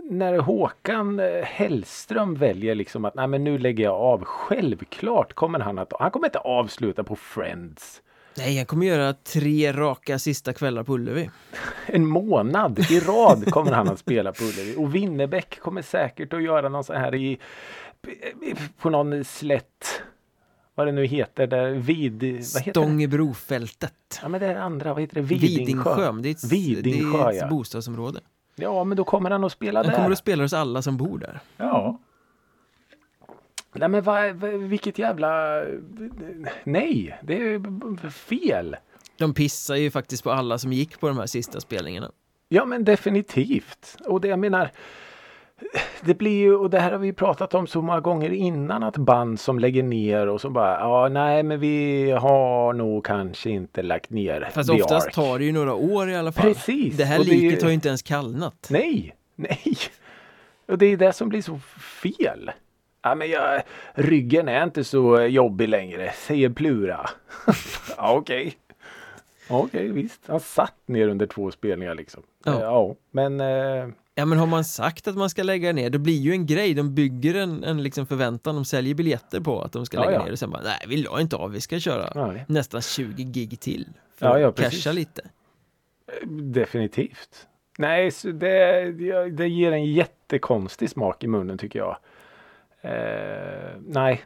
när 0.04 0.38
Håkan 0.38 1.20
Hellström 1.44 2.36
väljer 2.36 2.76
liksom 2.76 3.06
att 3.06 3.16
nej 3.16 3.28
men 3.28 3.44
nu 3.44 3.58
lägger 3.58 3.84
jag 3.84 3.96
av. 3.96 4.24
Självklart 4.24 5.34
kommer 5.34 5.60
han 5.60 5.80
att, 5.80 5.94
han 6.00 6.12
kommer 6.12 6.28
inte 6.28 6.40
avsluta 6.40 7.04
på 7.04 7.16
Friends. 7.16 8.02
Nej, 8.38 8.58
jag 8.58 8.68
kommer 8.68 8.86
göra 8.86 9.14
tre 9.14 9.74
raka 9.74 10.20
sista 10.20 10.54
kvällar 10.54 10.84
på 10.84 10.94
Ullevi. 10.94 11.30
En 11.86 12.06
månad 12.06 12.80
i 12.80 13.00
rad 13.00 13.52
kommer 13.52 13.72
han 13.72 13.90
att 13.90 14.00
spela 14.00 14.32
på 14.32 14.44
Ullevi. 14.44 14.76
Och 14.78 14.96
Winnerbäck 14.96 15.60
kommer 15.60 15.82
säkert 15.82 16.34
att 16.34 16.44
göra 16.44 16.70
någon 16.70 16.84
sån 16.84 16.96
här 16.96 17.16
i, 17.16 17.40
på 18.78 18.90
någon 18.90 19.24
slätt, 19.24 20.02
vad 20.80 20.88
det 20.88 20.92
nu 20.92 21.06
heter, 21.06 21.48
där 21.48 21.72
vid, 21.72 22.14
vad 22.22 22.32
heter 22.32 22.64
det? 22.64 22.72
Stångebrofältet. 22.72 24.20
Ja 24.22 24.28
men 24.28 24.42
det 24.42 24.48
är 24.48 24.56
andra, 24.56 24.94
vad 24.94 25.02
heter 25.02 25.16
det? 25.16 25.22
Vidingsjö. 25.22 25.60
Vidingsjö, 25.60 26.12
det 26.12 26.30
är 26.30 26.32
ett, 26.32 26.44
Vidingsjö, 26.44 27.18
det 27.18 27.24
är 27.24 27.30
ett 27.30 27.36
ja. 27.36 27.48
bostadsområde. 27.48 28.20
Ja 28.56 28.84
men 28.84 28.98
då 28.98 29.04
kommer 29.04 29.30
han 29.30 29.44
att 29.44 29.52
spela 29.52 29.80
Han 29.80 29.88
där. 29.88 29.96
kommer 29.96 30.12
att 30.12 30.18
spela 30.18 30.44
hos 30.44 30.54
alla 30.54 30.82
som 30.82 30.98
bor 30.98 31.18
där. 31.18 31.40
Ja. 31.58 32.00
Nej 33.74 33.90
men 33.90 34.04
vad, 34.04 34.36
vilket 34.70 35.00
jävla... 35.00 35.64
Nej, 36.64 37.20
det 37.24 37.34
är 37.34 38.10
fel. 38.10 38.76
De 39.18 39.34
pissar 39.34 39.76
ju 39.76 39.92
faktiskt 39.92 40.24
på 40.24 40.32
alla 40.32 40.58
som 40.58 40.74
gick 40.74 41.00
på 41.00 41.08
de 41.08 41.18
här 41.18 41.26
sista 41.26 41.60
spelningarna. 41.60 42.12
Ja 42.50 42.66
men 42.66 42.84
definitivt. 42.84 43.98
Och 44.06 44.22
det 44.22 44.28
jag 44.28 44.40
menar. 44.40 44.72
Det 46.02 46.14
blir 46.14 46.40
ju, 46.40 46.56
och 46.56 46.70
det 46.70 46.80
här 46.80 46.92
har 46.92 47.00
vi 47.00 47.14
pratat 47.14 47.54
om 47.54 47.68
så 47.68 47.82
många 47.82 48.00
gånger 48.00 48.30
innan, 48.30 48.84
att 48.84 48.98
band 48.98 49.40
som 49.40 49.60
lägger 49.60 49.84
ner 49.84 50.28
och 50.28 50.42
så 50.42 50.50
bara, 50.50 50.80
ja 50.80 51.10
nej 51.10 51.44
men 51.44 51.60
vi 51.60 52.12
har 52.12 52.74
nog 52.74 53.06
kanske 53.06 53.50
inte 53.50 53.82
lagt 53.82 54.10
ner 54.10 54.50
Fast 54.54 54.70
The 54.70 54.82
oftast 54.82 55.08
Ark." 55.08 55.14
tar 55.14 55.40
det 55.40 55.46
ju 55.46 55.52
några 55.52 55.74
år 55.74 56.10
i 56.10 56.16
alla 56.16 56.32
fall. 56.32 56.46
Precis, 56.46 56.98
Det 56.98 57.06
här 57.06 57.20
och 57.20 57.26
det 57.26 57.32
liket 57.32 57.62
har 57.62 57.70
ju 57.70 57.76
inte 57.76 57.88
ens 57.88 58.02
kallnat. 58.02 58.68
Nej, 58.70 59.16
nej. 59.36 59.78
Och 60.68 60.78
det 60.78 60.86
är 60.86 60.98
det 60.98 61.14
som 61.14 61.30
blir 61.30 61.42
så 61.42 61.60
fel. 62.02 62.52
Ja, 63.02 63.16
men 63.16 63.30
jag, 63.30 63.62
ryggen 63.94 64.48
är 64.50 64.64
inte 64.64 64.84
så 64.84 65.22
jobbig 65.22 65.70
längre, 65.70 66.12
säger 66.16 66.50
Plura. 66.50 67.10
ja, 67.98 68.14
okej. 68.14 68.54
Okej, 69.50 69.92
visst. 69.92 70.22
Han 70.28 70.40
satt 70.40 70.76
ner 70.86 71.08
under 71.08 71.26
två 71.26 71.52
spelningar 71.52 71.96
liksom. 71.96 72.24
Ja. 72.46 72.62
Ja 72.62 72.96
men 73.12 73.40
eh, 73.40 73.88
Ja 74.20 74.26
men 74.26 74.38
har 74.38 74.46
man 74.48 74.64
sagt 74.64 75.08
att 75.08 75.16
man 75.18 75.30
ska 75.30 75.44
lägga 75.44 75.74
ner, 75.74 75.90
det 75.90 76.00
blir 76.00 76.18
ju 76.18 76.32
en 76.32 76.46
grej. 76.46 76.74
De 76.74 76.96
bygger 76.96 77.36
en, 77.36 77.64
en 77.64 77.84
liksom 77.84 78.08
förväntan, 78.08 78.56
de 78.56 78.66
säljer 78.66 78.96
biljetter 78.96 79.40
på 79.40 79.62
att 79.62 79.72
de 79.72 79.86
ska 79.86 79.98
Ja, 79.98 80.02
lägga 80.06 80.14
ja. 80.18 80.24
ner 80.26 80.32
och 80.32 80.40
sen 80.40 80.50
bara, 80.52 80.62
nej 80.64 80.86
vi 80.88 80.98
la 80.98 81.22
inte 81.22 81.36
av, 81.36 81.52
vi 81.52 81.62
ska 81.62 81.80
köra 81.80 82.28
nej, 82.28 82.46
nästan 82.48 82.82
20 82.82 83.24
gig 83.24 83.60
till. 83.60 83.88
För 84.16 84.26
Ja, 84.26 84.40
ja, 84.40 84.48
att 84.50 84.60
casha 84.60 84.92
lite. 84.92 85.22
definitivt. 86.30 87.48
Nej, 87.78 88.12
det, 88.24 88.92
det 89.30 89.48
ger 89.48 89.72
en 89.72 89.86
jättekonstig 89.86 90.90
smak 90.90 91.24
i 91.24 91.28
munnen 91.28 91.58
tycker 91.58 91.80
jag. 91.80 91.98
Eh, 92.82 93.76
nej, 93.88 94.22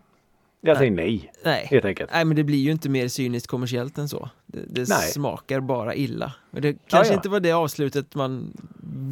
jag 0.66 0.78
säger 0.78 0.92
nej 0.92 1.32
Nej. 1.44 1.68
helt 1.70 1.86
enkelt. 1.86 2.12
Nej 2.14 2.26
men 2.26 2.36
det 2.36 2.44
blir 2.44 2.58
ju 2.58 2.72
inte 2.72 2.90
mer 2.90 3.08
cyniskt 3.08 3.48
kommersiellt 3.48 3.98
än 3.98 4.10
så 4.10 4.30
Det, 4.46 4.60
det 4.68 4.86
smakar 4.86 5.60
bara 5.60 5.96
illa 5.96 6.34
Men 6.52 6.62
det 6.62 6.78
kanske 6.88 7.14
ja. 7.14 7.18
inte 7.18 7.30
var 7.30 7.40
det 7.40 7.52
avslutet 7.52 8.16
man 8.16 8.54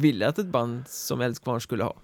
ville 0.00 0.28
att 0.28 0.38
ett 0.38 0.46
band 0.46 0.84
som 0.88 1.20
Eldkvarn 1.20 1.60
skulle 1.60 1.84
ha 1.84 1.94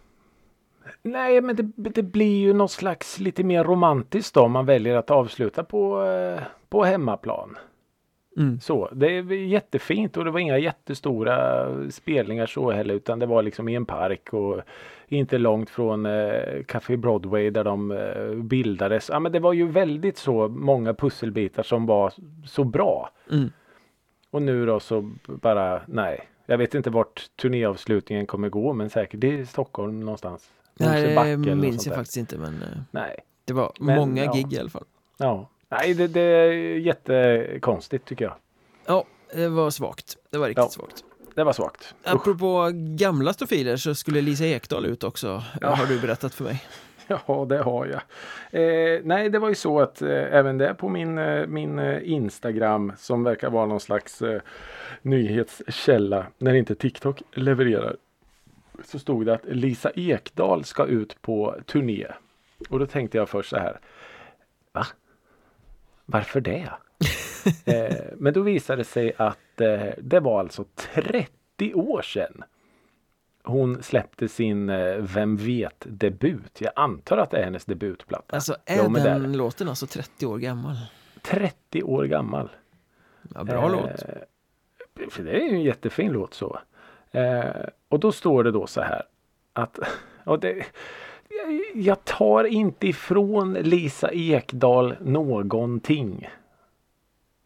Nej, 1.02 1.40
men 1.40 1.56
det, 1.56 1.90
det 1.90 2.02
blir 2.02 2.38
ju 2.38 2.52
något 2.52 2.70
slags 2.70 3.18
lite 3.18 3.44
mer 3.44 3.64
romantiskt 3.64 4.34
då 4.34 4.40
om 4.40 4.52
man 4.52 4.66
väljer 4.66 4.96
att 4.96 5.10
avsluta 5.10 5.64
på, 5.64 6.04
eh, 6.04 6.42
på 6.68 6.84
hemmaplan. 6.84 7.56
Mm. 8.36 8.60
Så, 8.60 8.88
det 8.92 9.06
är 9.06 9.32
jättefint 9.32 10.16
och 10.16 10.24
det 10.24 10.30
var 10.30 10.40
inga 10.40 10.58
jättestora 10.58 11.66
spelningar 11.90 12.46
så 12.46 12.70
heller 12.70 12.94
utan 12.94 13.18
det 13.18 13.26
var 13.26 13.42
liksom 13.42 13.68
i 13.68 13.74
en 13.74 13.86
park 13.86 14.32
och 14.32 14.60
inte 15.08 15.38
långt 15.38 15.70
från 15.70 16.06
eh, 16.06 16.62
Café 16.66 16.96
Broadway 16.96 17.50
där 17.50 17.64
de 17.64 17.90
eh, 17.90 18.42
bildades. 18.42 19.08
Ja, 19.08 19.20
men 19.20 19.32
det 19.32 19.40
var 19.40 19.52
ju 19.52 19.66
väldigt 19.66 20.18
så 20.18 20.48
många 20.48 20.94
pusselbitar 20.94 21.62
som 21.62 21.86
var 21.86 22.12
så 22.46 22.64
bra. 22.64 23.10
Mm. 23.30 23.50
Och 24.30 24.42
nu 24.42 24.66
då 24.66 24.80
så 24.80 25.10
bara 25.26 25.82
nej. 25.86 26.28
Jag 26.46 26.58
vet 26.58 26.74
inte 26.74 26.90
vart 26.90 27.26
turnéavslutningen 27.36 28.26
kommer 28.26 28.48
gå 28.48 28.72
men 28.72 28.90
säkert 28.90 29.24
i 29.24 29.46
Stockholm 29.46 30.00
någonstans. 30.00 30.50
Nej 30.74 31.36
det 31.36 31.54
minns 31.54 31.86
jag 31.86 31.96
faktiskt 31.96 32.16
inte 32.16 32.38
men 32.38 32.62
eh, 32.62 32.78
Nej. 32.90 33.18
det 33.44 33.52
var 33.52 33.72
Men, 33.80 33.96
många 33.96 34.24
ja. 34.24 34.32
gig 34.32 34.52
i 34.52 34.58
alla 34.58 34.70
fall 34.70 34.84
Ja. 35.18 35.48
Nej 35.68 35.94
det, 35.94 36.06
det 36.06 36.20
är 36.20 36.52
jättekonstigt 36.78 38.04
tycker 38.04 38.24
jag. 38.24 38.34
Ja, 38.86 39.04
det 39.34 39.48
var 39.48 39.70
svagt 39.70 40.16
Det 40.30 40.38
var 40.38 40.46
riktigt 40.48 40.64
Ja. 40.64 40.68
svagt 40.70 41.04
Det 41.34 41.44
var 41.44 41.52
svagt. 41.52 41.94
Usch. 42.04 42.14
Apropå 42.14 42.70
gamla 42.74 43.32
stofiler 43.32 43.76
så 43.76 43.94
skulle 43.94 44.20
Lisa 44.20 44.44
Ekdahl 44.46 44.86
ut 44.86 45.04
också 45.04 45.42
Ja. 45.60 45.68
Har 45.74 45.86
du 45.86 46.00
berättat 46.00 46.34
för 46.34 46.44
mig 46.44 46.62
Ja, 47.26 47.46
det 47.48 47.58
har 47.58 47.86
jag. 47.86 48.00
Eh, 48.62 49.00
nej, 49.04 49.30
det 49.30 49.38
var 49.38 49.48
ju 49.48 49.54
så 49.54 49.80
att 49.80 50.02
eh, 50.02 50.08
även 50.10 50.58
det 50.58 50.74
på 50.74 50.88
min, 50.88 51.18
eh, 51.18 51.46
min 51.46 51.78
eh, 51.78 52.10
Instagram 52.12 52.92
som 52.98 53.24
verkar 53.24 53.50
vara 53.50 53.66
någon 53.66 53.80
slags 53.80 54.22
eh, 54.22 54.40
nyhetskälla 55.02 56.26
när 56.38 56.54
inte 56.54 56.74
TikTok 56.74 57.22
levererar. 57.32 57.96
Så 58.84 58.98
stod 58.98 59.26
det 59.26 59.34
att 59.34 59.44
Lisa 59.44 59.90
Ekdahl 59.94 60.64
ska 60.64 60.84
ut 60.86 61.22
på 61.22 61.56
turné. 61.66 62.06
Och 62.68 62.78
då 62.78 62.86
tänkte 62.86 63.18
jag 63.18 63.28
först 63.28 63.50
så 63.50 63.56
här. 63.56 63.80
Va? 66.08 66.18
Varför 66.18 66.40
det? 66.40 66.70
eh, 67.64 68.04
men 68.16 68.32
då 68.32 68.42
visade 68.42 68.80
det 68.80 68.84
sig 68.84 69.12
att 69.16 69.60
eh, 69.60 69.80
det 69.98 70.20
var 70.20 70.40
alltså 70.40 70.64
30 70.94 71.74
år 71.74 72.02
sedan 72.02 72.44
hon 73.48 73.82
släppte 73.82 74.28
sin 74.28 74.68
eh, 74.68 74.96
Vem 74.96 75.36
vet 75.36 75.86
debut. 75.88 76.60
Jag 76.60 76.72
antar 76.76 77.16
att 77.18 77.30
det 77.30 77.38
är 77.38 77.44
hennes 77.44 77.64
debutplatta. 77.64 78.36
Alltså 78.36 78.56
är 78.64 78.82
Jo, 78.84 78.88
den 78.88 79.36
låten 79.36 79.68
alltså 79.68 79.86
30 79.86 80.26
år 80.26 80.38
gammal? 80.38 80.76
30 81.22 81.82
år 81.82 82.04
gammal. 82.04 82.50
Ja, 83.34 83.44
bra 83.44 83.68
låt 83.68 84.02
Eh, 84.02 85.08
För 85.10 85.22
det 85.22 85.30
är 85.30 85.40
ju 85.40 85.54
en 85.54 85.62
jättefin 85.62 86.12
låt 86.12 86.34
så. 86.34 86.58
Eh, 87.10 87.44
och 87.88 88.00
då 88.00 88.12
står 88.12 88.44
det 88.44 88.50
då 88.50 88.66
så 88.66 88.80
här 88.80 89.02
att 89.52 89.78
och 90.24 90.40
det, 90.40 90.66
jag- 91.74 92.04
tar 92.04 92.44
inte 92.44 92.86
ifrån 92.88 93.54
Lisa 93.54 94.10
Ekdahl 94.12 94.96
någonting. 95.00 96.28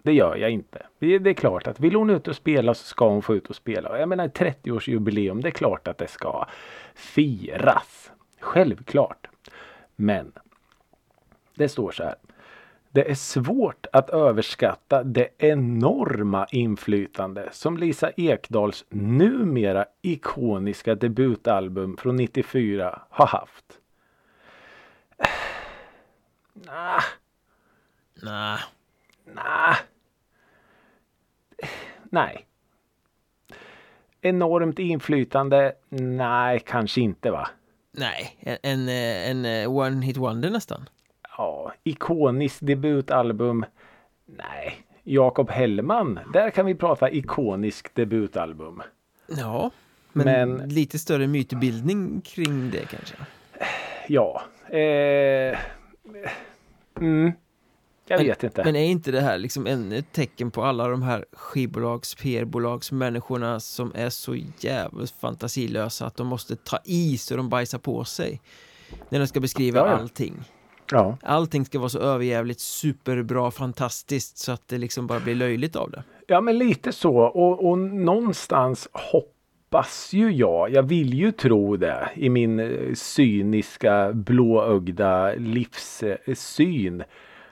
Det 0.03 0.13
gör 0.13 0.37
jag 0.37 0.51
inte. 0.51 0.87
Det 0.99 1.15
är 1.15 1.35
klart 1.35 1.67
att 1.67 1.81
vill 1.81 1.95
hon 1.95 2.11
ut 2.11 2.29
och 2.29 2.37
spela 2.37 2.75
så 2.75 2.85
ska 2.85 3.09
hon 3.09 3.23
få 3.23 3.35
ut 3.35 3.51
och 3.51 3.57
spela. 3.57 3.99
Jag 3.99 4.09
menar 4.09 4.29
30-årsjubileum, 4.29 5.43
det 5.43 5.49
är 5.49 5.53
klart 5.53 5.89
att 5.89 5.99
det 5.99 6.09
ska 6.09 6.47
firas. 6.95 8.13
Självklart. 8.41 9.27
Men 9.97 10.33
det 11.55 11.69
står 11.69 11.91
så 11.91 12.03
här. 12.03 12.15
Det 12.95 13.11
är 13.11 13.15
svårt 13.15 13.87
att 13.93 14.11
överskatta 14.11 15.03
det 15.03 15.29
enorma 15.39 16.47
inflytande 16.51 17.49
som 17.53 17.77
Lisa 17.77 18.11
Ekdahls 18.17 18.85
numera 18.89 19.87
ikoniska 20.03 20.95
debutalbum 20.95 21.97
från 21.97 22.17
94 22.17 23.03
har 23.11 23.27
haft. 23.27 23.65
Nah, 26.55 27.03
Nej, 28.15 28.59
nah. 29.25 29.77
Nej. 32.11 32.47
Enormt 34.21 34.79
inflytande? 34.79 35.73
Nej, 35.89 36.61
kanske 36.67 37.01
inte 37.01 37.31
va? 37.31 37.49
nej, 37.93 38.37
en, 38.41 38.57
en, 38.63 38.89
eh, 38.89 39.31
en 39.31 39.45
eh, 39.45 39.77
one 39.77 40.07
hit 40.07 40.17
wonder 40.17 40.51
nästan 40.51 40.89
Ja, 41.39 41.73
ikoniskt 41.85 42.67
debutalbum? 42.67 43.65
Nej. 44.27 44.75
Jakob 45.03 45.51
Hellman, 45.51 46.21
där 46.33 46.51
kan 46.51 46.67
vi 46.67 46.75
prata 46.75 47.11
ikonisk 47.11 47.95
debutalbum. 47.95 48.83
Ja, 49.27 49.71
men, 50.13 50.25
Men- 50.53 50.69
lite 50.69 50.99
större 50.99 51.27
mytbildning 51.27 52.21
kring 52.21 52.71
det 52.71 52.87
kanske 52.91 53.15
Ja. 54.09 54.43
Eh, 54.69 55.59
mm, 57.01 57.33
jag 58.07 58.19
Men- 58.19 58.27
vet 58.27 58.43
inte. 58.45 58.65
Men 58.65 58.77
är 58.77 58.85
inte 58.85 59.11
det 59.11 59.21
här 59.21 59.39
liksom 59.39 59.67
ännu 59.67 59.97
ett 59.97 60.13
tecken 60.13 60.51
på 60.51 60.65
alla 60.65 60.89
de 60.89 61.03
här 61.03 61.25
skivbolags, 61.33 62.15
PR-bolags 62.15 62.93
människorna 62.93 63.61
som 63.61 63.93
är 63.95 64.11
så 64.11 64.37
jävligt 64.59 65.11
fantasilösa 65.11 66.07
att 66.07 66.17
de 66.17 66.27
måste 66.27 66.57
ta 66.57 66.79
i 66.85 67.19
så 67.19 67.37
de 67.37 67.49
bajsar 67.49 67.79
på 67.79 68.05
sig 68.05 68.41
när 69.09 69.19
de 69.19 69.27
ska 69.27 69.41
beskriva 69.41 69.79
Ja, 69.81 69.87
ja. 69.87 69.93
allting. 69.97 70.35
Ja. 70.91 71.17
Allting 71.23 71.65
ska 71.65 71.79
vara 71.79 71.89
så 71.89 71.99
överjävligt 71.99 72.61
superbra, 72.61 73.51
fantastiskt 73.51 74.39
så 74.39 74.53
att 74.53 74.69
det 74.69 74.79
liksom 74.79 75.07
bara 75.07 75.21
blir 75.21 75.35
löjligt 75.35 75.77
av 75.77 75.91
det. 75.91 76.03
ja, 76.27 76.41
men 76.41 76.59
lite 76.59 76.93
så. 76.93 77.17
Och, 77.17 77.71
och 77.71 77.79
någonstans 77.79 78.89
hoppas 78.93 80.13
ju 80.13 80.31
jag, 80.31 80.71
jag 80.71 80.83
vill 80.83 81.15
ju 81.15 81.33
tro 81.33 81.77
det 81.77 82.11
i 82.15 82.29
min 82.29 82.61
eh, 82.61 82.95
cyniska 82.95 84.13
blåögda 84.13 85.35
livssyn. 85.35 87.05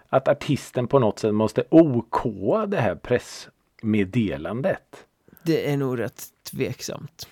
Att 0.09 0.29
artisten 0.29 0.87
på 0.87 0.99
något 0.99 1.19
sätt 1.19 1.35
måste 1.35 1.65
OK 1.71 2.23
det 2.69 2.77
här 2.77 2.95
pressmeddelandet. 2.95 5.07
Det 5.43 5.71
är 5.71 5.77
nog 5.77 5.99
rätt 5.99 6.23
tveksamt. 6.51 7.29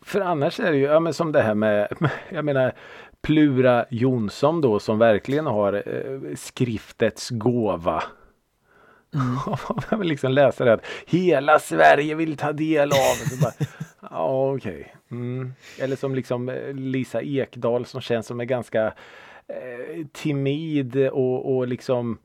För 0.00 0.20
annars 0.20 0.60
är 0.60 0.72
det 0.72 0.78
ju 0.78 0.84
ja, 0.84 1.00
men 1.00 1.14
som 1.14 1.32
det 1.32 1.42
här 1.42 1.54
med, 1.54 1.88
jag 2.30 2.44
menar 2.44 2.72
Plura 3.22 3.86
Jonsson 3.90 4.60
då 4.60 4.80
som 4.80 4.98
verkligen 4.98 5.46
har 5.46 5.72
eh, 5.86 6.34
skriftets 6.34 7.30
gåva. 7.30 8.02
Jag 9.90 9.98
vill 9.98 10.08
liksom 10.08 10.32
läsa 10.32 10.64
det 10.64 10.72
att 10.72 10.86
hela 11.06 11.58
Sverige 11.58 12.14
vill 12.14 12.36
ta 12.36 12.52
del 12.52 12.92
av 12.92 13.40
bara, 13.42 13.52
Ja 14.10 14.52
okej. 14.52 14.94
Mm. 15.10 15.52
Eller 15.78 15.96
som 15.96 16.14
liksom 16.14 16.48
eh, 16.48 16.74
Lisa 16.74 17.22
Ekdahl 17.22 17.86
som 17.86 18.00
känns 18.00 18.26
som 18.26 18.40
en 18.40 18.46
ganska 18.46 18.86
eh, 19.48 20.06
timid 20.12 21.08
och, 21.08 21.56
och 21.56 21.68
liksom 21.68 22.18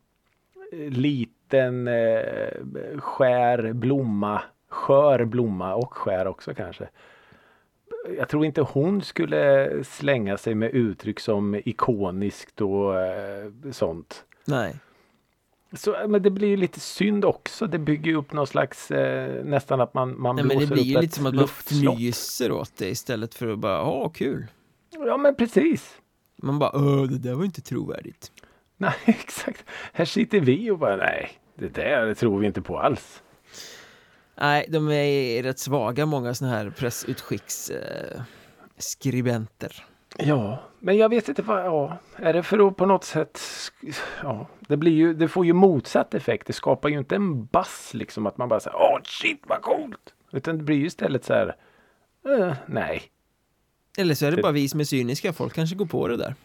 eh, 0.71 0.89
liten 0.89 1.87
eh, 1.87 2.61
skär 2.97 3.73
blomma. 3.73 4.41
Skör 4.69 5.25
blomma 5.25 5.75
och 5.75 5.93
skär 5.93 6.27
också 6.27 6.53
kanske. 6.53 6.87
Jag 8.17 8.29
tror 8.29 8.45
inte 8.45 8.61
hon 8.61 9.01
skulle 9.01 9.69
slänga 9.83 10.37
sig 10.37 10.55
med 10.55 10.71
uttryck 10.71 11.19
som 11.19 11.55
ikoniskt 11.55 12.61
och 12.61 13.01
eh, 13.01 13.51
sånt. 13.71 14.25
Nej. 14.45 14.75
Så, 15.73 15.95
men 16.07 16.23
det 16.23 16.29
blir 16.29 16.47
ju 16.47 16.57
lite 16.57 16.79
synd 16.79 17.25
också. 17.25 17.67
Det 17.67 17.79
bygger 17.79 18.11
ju 18.11 18.17
upp 18.17 18.33
någon 18.33 18.47
slags 18.47 18.91
eh, 18.91 19.45
nästan 19.45 19.81
att 19.81 19.93
man, 19.93 20.21
man 20.21 20.35
Nej 20.35 20.45
men 20.45 20.59
det 20.59 20.65
blåser 20.67 20.73
blir 20.73 20.83
upp 20.83 20.87
ju 20.87 20.95
ett 20.95 21.01
lite 21.01 21.15
som 21.15 21.25
att 21.25 21.35
man 21.35 21.43
fnyser 21.43 22.51
åt 22.51 22.77
det 22.77 22.89
istället 22.89 23.35
för 23.35 23.47
att 23.47 23.59
bara, 23.59 23.83
åh 23.83 24.11
kul. 24.11 24.47
Ja 24.89 25.17
men 25.17 25.35
precis. 25.35 25.97
Man 26.35 26.59
bara, 26.59 26.71
åh 26.73 27.03
det 27.03 27.17
där 27.17 27.33
var 27.33 27.45
inte 27.45 27.61
trovärdigt. 27.61 28.31
Nej 28.77 28.93
exakt. 29.05 29.65
Här 29.93 30.05
sitter 30.05 30.39
vi 30.39 30.71
och 30.71 30.77
bara 30.79 30.95
nej. 30.95 31.31
Det 31.55 31.75
där 31.75 32.13
tror 32.13 32.39
vi 32.39 32.47
inte 32.47 32.61
på 32.61 32.79
alls. 32.79 33.23
Nej, 34.39 34.65
de 34.69 34.91
är 34.91 35.43
rätt 35.43 35.59
svaga 35.59 36.05
många 36.05 36.33
såna 36.33 36.51
här 36.51 36.69
pressutskicks 36.69 37.69
eh. 37.69 38.21
Ja, 40.17 40.59
men 40.79 40.97
jag 40.97 41.09
vet 41.09 41.29
inte 41.29 41.41
vad, 41.41 41.65
ja, 41.65 41.97
är 42.15 42.33
det 42.33 42.43
för 42.43 42.67
att 42.67 42.75
på 42.77 42.85
något 42.85 43.03
sätt, 43.03 43.39
ja, 44.23 44.47
det 44.59 44.77
blir 44.77 44.91
ju, 44.91 45.13
det 45.13 45.27
får 45.27 45.45
ju 45.45 45.53
motsatt 45.53 46.13
effekt. 46.13 46.47
Det 46.47 46.53
skapar 46.53 46.89
ju 46.89 46.97
inte 46.97 47.15
en 47.15 47.45
bass 47.45 47.93
liksom 47.93 48.25
att 48.27 48.37
man 48.37 48.49
bara 48.49 48.59
säger, 48.59 48.77
åh 48.77 48.99
shit 49.03 49.41
vad 49.47 49.61
coolt. 49.61 50.13
Utan 50.31 50.57
det 50.57 50.63
blir 50.63 50.75
ju 50.77 50.85
istället 50.85 51.25
så 51.25 51.33
här, 51.33 51.55
eh, 52.27 52.53
nej. 52.65 53.01
Eller 53.97 54.15
så 54.15 54.25
är 54.25 54.31
det 54.31 54.35
Det- 54.37 54.41
bara 54.41 54.51
vi 54.51 54.69
som 54.69 54.79
är 54.79 54.83
cyniska, 54.83 55.33
folk 55.33 55.53
kanske 55.53 55.75
går 55.75 55.85
på 55.85 56.07
det 56.07 56.17
där. 56.17 56.35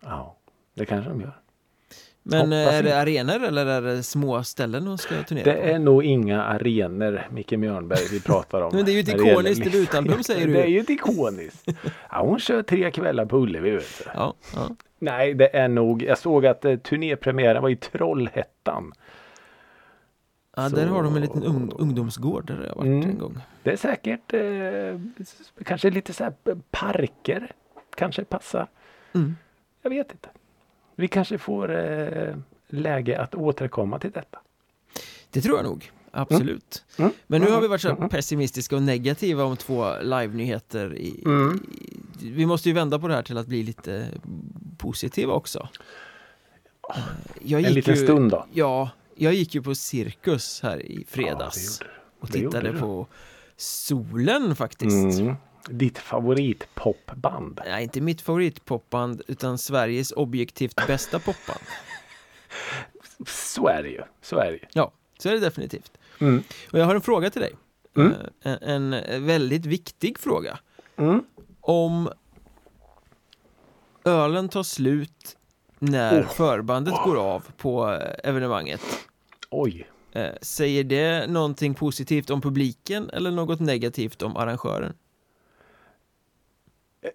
Ja, 0.00 0.36
det 0.74 0.86
kanske 0.86 1.10
de 1.10 1.20
gör. 1.20 1.40
Men 2.30 2.40
Hoppas 2.52 2.74
är 2.74 2.82
det 2.82 2.98
arenor 3.00 3.44
eller 3.44 3.66
är 3.66 3.82
det 3.82 4.02
små 4.02 4.42
ställen 4.44 4.84
de 4.84 4.98
ska 4.98 5.22
turnera 5.22 5.44
Det 5.44 5.52
på? 5.60 5.66
är 5.66 5.78
nog 5.78 6.04
inga 6.04 6.42
arenor, 6.42 7.26
Micke 7.30 7.52
Mjörnberg, 7.52 7.98
vi 8.10 8.20
pratar 8.20 8.60
om. 8.62 8.70
Men 8.76 8.84
det 8.84 8.90
är 8.90 8.94
ju 8.94 9.00
ett 9.00 9.08
ikoniskt 9.08 9.64
debutalbum, 9.64 10.22
säger 10.22 10.46
du. 10.46 10.52
Det 10.52 10.62
är 10.62 10.66
ju 10.66 10.80
ett 10.80 10.90
ikoniskt. 10.90 11.68
Ja, 12.10 12.20
hon 12.22 12.38
kör 12.40 12.62
tre 12.62 12.90
kvällar 12.90 13.26
på 13.26 13.36
Ullevi 13.38 13.70
vet 13.70 13.98
du. 14.04 14.10
Ja, 14.14 14.34
ja. 14.54 14.68
Nej, 14.98 15.34
det 15.34 15.56
är 15.56 15.68
nog. 15.68 16.02
Jag 16.02 16.18
såg 16.18 16.46
att 16.46 16.64
eh, 16.64 16.76
turnépremiären 16.76 17.62
var 17.62 17.70
i 17.70 17.76
Trollhättan. 17.76 18.92
ja 20.56 20.68
Så- 20.70 20.76
där 20.76 20.86
har 20.86 21.02
de 21.02 21.14
en 21.16 21.20
liten 21.22 21.42
ung, 21.42 21.72
ungdomsgård 21.78 22.46
där 22.46 22.54
jag 22.62 22.68
har 22.68 22.76
varit 22.76 22.86
Mm. 22.86 23.10
en 23.10 23.18
gång. 23.18 23.38
Det 23.62 23.70
är 23.72 23.76
säkert 23.76 24.32
eh, 24.34 25.00
kanske 25.64 25.90
lite 25.90 26.12
så 26.12 26.24
här 26.24 26.32
parker. 26.70 27.52
Kanske 27.96 28.24
passar. 28.24 28.66
Mm. 29.14 29.36
Jag 29.82 29.90
vet 29.90 30.12
inte. 30.12 30.28
Vi 30.98 31.08
kanske 31.08 31.38
får 31.38 31.76
eh, 31.76 32.34
läge 32.68 33.20
att 33.20 33.34
återkomma 33.34 33.98
till 33.98 34.10
detta. 34.10 34.38
Det 35.30 35.40
tror 35.40 35.56
jag 35.56 35.64
nog, 35.64 35.92
absolut. 36.10 36.84
Mm. 36.98 37.10
Men 37.26 37.40
nu 37.40 37.46
Mm. 37.46 37.54
har 37.54 37.62
vi 37.62 37.68
varit 37.68 37.80
så 37.80 37.88
Mm. 37.90 38.08
pessimistiska 38.08 38.76
och 38.76 38.82
negativa 38.82 39.44
om 39.44 39.56
två 39.56 39.86
live-nyheter. 40.02 40.96
I, 40.96 41.22
Mm. 41.24 41.62
i, 42.20 42.30
vi 42.30 42.46
måste 42.46 42.68
ju 42.68 42.74
vända 42.74 42.98
på 42.98 43.08
det 43.08 43.14
här 43.14 43.22
till 43.22 43.38
att 43.38 43.46
bli 43.46 43.62
lite 43.62 44.06
positiva 44.78 45.32
också. 45.32 45.68
Jag 47.42 47.62
En 47.64 47.72
liten 47.72 47.94
ju, 47.94 48.04
stund 48.04 48.30
då. 48.30 48.46
Ja, 48.52 48.90
jag 49.14 49.34
gick 49.34 49.54
ju 49.54 49.62
på 49.62 49.74
Cirkus 49.74 50.60
här 50.62 50.82
i 50.82 51.04
fredags 51.08 51.80
Ja, 51.80 51.86
och 52.20 52.32
tittade 52.32 52.72
på 52.72 53.06
Solen 53.56 54.56
faktiskt. 54.56 55.20
Mm. 55.20 55.34
Ditt 55.70 55.98
favoritpopband. 55.98 57.60
Nej, 57.66 57.82
inte 57.82 58.00
mitt 58.00 58.20
favoritpopband 58.20 59.22
utan 59.26 59.58
Sveriges 59.58 60.12
objektivt 60.12 60.86
bästa 60.86 61.18
popband. 61.18 61.60
Så 63.26 63.68
är 63.68 63.82
det 63.82 63.88
ju. 63.88 64.02
Så 64.22 64.38
är 64.38 64.46
det 64.46 64.52
ju. 64.56 64.64
Ja, 64.72 64.92
så 65.18 65.28
är 65.28 65.32
det 65.32 65.40
definitivt. 65.40 65.92
Mm. 66.20 66.42
Och 66.72 66.78
jag 66.78 66.84
har 66.84 66.94
en 66.94 67.00
fråga 67.00 67.30
till 67.30 67.40
dig. 67.42 67.54
Mm. 67.96 68.12
Eh, 68.42 68.56
En, 68.60 68.92
en 68.92 69.26
väldigt 69.26 69.66
viktig 69.66 70.18
fråga. 70.18 70.58
Mm. 70.96 71.22
Om 71.60 72.10
ölen 74.04 74.48
tar 74.48 74.62
slut 74.62 75.36
när 75.78 76.22
Oh. 76.22 76.28
förbandet 76.28 76.94
går 77.04 77.16
av 77.16 77.44
på 77.56 77.92
eh, 77.92 78.30
evenemanget. 78.30 78.80
Oj. 79.50 79.88
Eh, 80.12 80.30
Säger 80.42 80.84
det 80.84 81.26
någonting 81.26 81.74
positivt 81.74 82.30
om 82.30 82.40
publiken 82.40 83.10
eller 83.10 83.30
något 83.30 83.60
negativt 83.60 84.22
om 84.22 84.36
arrangören? 84.36 84.94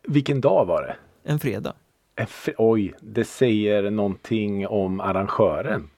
Vilken 0.03 0.41
dag 0.41 0.65
var 0.65 0.81
det? 0.81 0.95
En 1.31 1.39
fredag. 1.39 1.73
En 2.15 2.25
fr- 2.25 2.55
Oj, 2.57 2.93
det 2.99 3.25
säger 3.25 3.91
någonting 3.91 4.67
om 4.67 4.99
arrangören. 4.99 5.89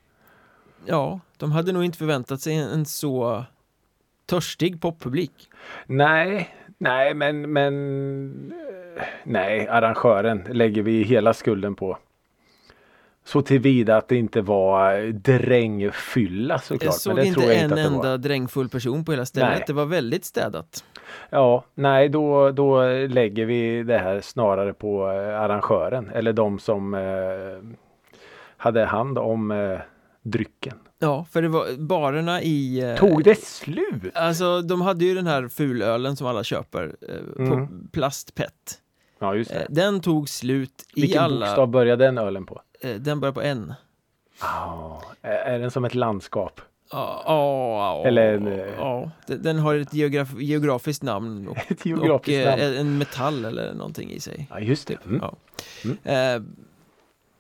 Ja, 0.86 1.20
de 1.38 1.52
hade 1.52 1.72
nog 1.72 1.84
inte 1.86 1.98
förväntat 1.98 2.42
sig 2.42 2.56
en, 2.56 2.70
en 2.70 2.86
så 2.86 3.44
törstig 4.26 4.82
poppublik. 4.82 5.32
Nej, 5.86 6.56
nej, 6.78 7.14
men, 7.14 7.54
men 7.54 8.54
eh, 8.98 9.04
nej, 9.24 9.68
arrangören 9.68 10.44
lägger 10.50 10.82
vi 10.82 11.04
hela 11.04 11.34
skulden 11.34 11.76
på. 11.76 11.98
Så 13.28 13.42
tillvida 13.42 13.98
att 13.98 14.08
det 14.08 14.16
inte 14.16 14.42
var 14.42 15.12
drängfylla 15.12 16.60
såklart. 16.60 16.84
Jag 16.84 16.94
såg 16.94 17.14
men 17.16 17.24
det 17.24 17.28
inte 17.28 17.40
tror 17.40 17.52
jag 17.54 17.60
en 17.62 17.70
inte 17.72 17.82
att 17.84 17.92
enda 17.92 18.18
drängfull 18.18 18.70
person 18.70 19.06
på 19.06 19.12
hela 19.12 19.26
stället. 19.26 19.50
Nej. 19.50 19.64
Det 19.68 19.74
var 19.74 19.86
väldigt 19.86 20.26
städat. 20.26 20.84
Ja, 21.30 21.66
nej, 21.76 22.10
då, 22.10 22.52
då 22.52 22.84
lägger 23.08 23.46
vi 23.46 23.84
det 23.84 23.98
här 23.98 24.22
snarare 24.22 24.74
på 24.74 25.12
eh, 25.12 25.42
arrangören 25.42 26.10
eller 26.10 26.34
de 26.34 26.60
som 26.60 26.94
eh, 26.94 27.02
hade 28.58 28.86
hand 28.86 29.18
om 29.18 29.52
eh, 29.52 29.80
drycken. 30.22 30.78
Ja, 31.00 31.26
för 31.32 31.42
det 31.42 31.48
var 31.48 31.66
barerna 31.78 32.42
i... 32.42 32.80
eh, 32.92 32.96
Tog 32.96 33.24
det 33.24 33.40
slut? 33.44 34.16
Alltså, 34.16 34.62
de 34.62 34.82
hade 34.82 35.06
ju 35.06 35.16
den 35.16 35.28
här 35.28 35.48
fulölen 35.48 36.16
som 36.16 36.28
alla 36.28 36.44
köper 36.44 36.96
eh, 37.10 37.48
på 37.48 37.54
Mm. 37.54 37.88
plastpett. 37.94 38.80
Ja, 39.20 39.36
just 39.36 39.52
Eh, 39.52 39.58
det. 39.58 39.66
den 39.70 40.02
tog 40.02 40.30
slut 40.30 40.72
i 40.96 41.02
Vilken 41.02 41.22
alla... 41.24 41.46
bokstav 41.46 41.68
började 41.68 42.06
den 42.06 42.18
ölen 42.18 42.46
på? 42.46 42.62
Eh, 42.86 42.96
den 42.96 43.20
börjar 43.20 43.34
på 43.34 43.42
N. 43.42 43.74
Ah, 44.40 44.98
är 45.22 45.60
den 45.60 45.72
som 45.72 45.86
ett 45.86 45.96
landskap? 45.96 46.62
Ja, 46.92 47.24
ja, 47.26 48.02
ja, 48.04 48.08
Eller 48.08 48.34
en, 48.34 48.48
eh, 48.48 48.58
ja. 48.78 49.12
Den, 49.28 49.60
har 49.60 49.76
ett 49.76 49.94
geograf 49.94 50.30
geografiskt 50.38 51.04
namn 51.04 51.48
och, 51.48 51.58
Ett 51.72 51.86
geografiskt 51.86 52.28
och 52.48 52.54
eh, 52.54 52.60
namn. 52.60 52.78
en 52.78 52.98
metall 52.98 53.46
eller 53.46 53.74
någonting 53.74 54.12
i 54.12 54.20
sig. 54.20 54.48
Ja, 54.50 54.60
just 54.60 54.88
det. 54.88 55.06
Mm. 55.06 55.22
Ja. 55.22 55.36
Mm. 55.84 55.98
Eh, 56.04 56.48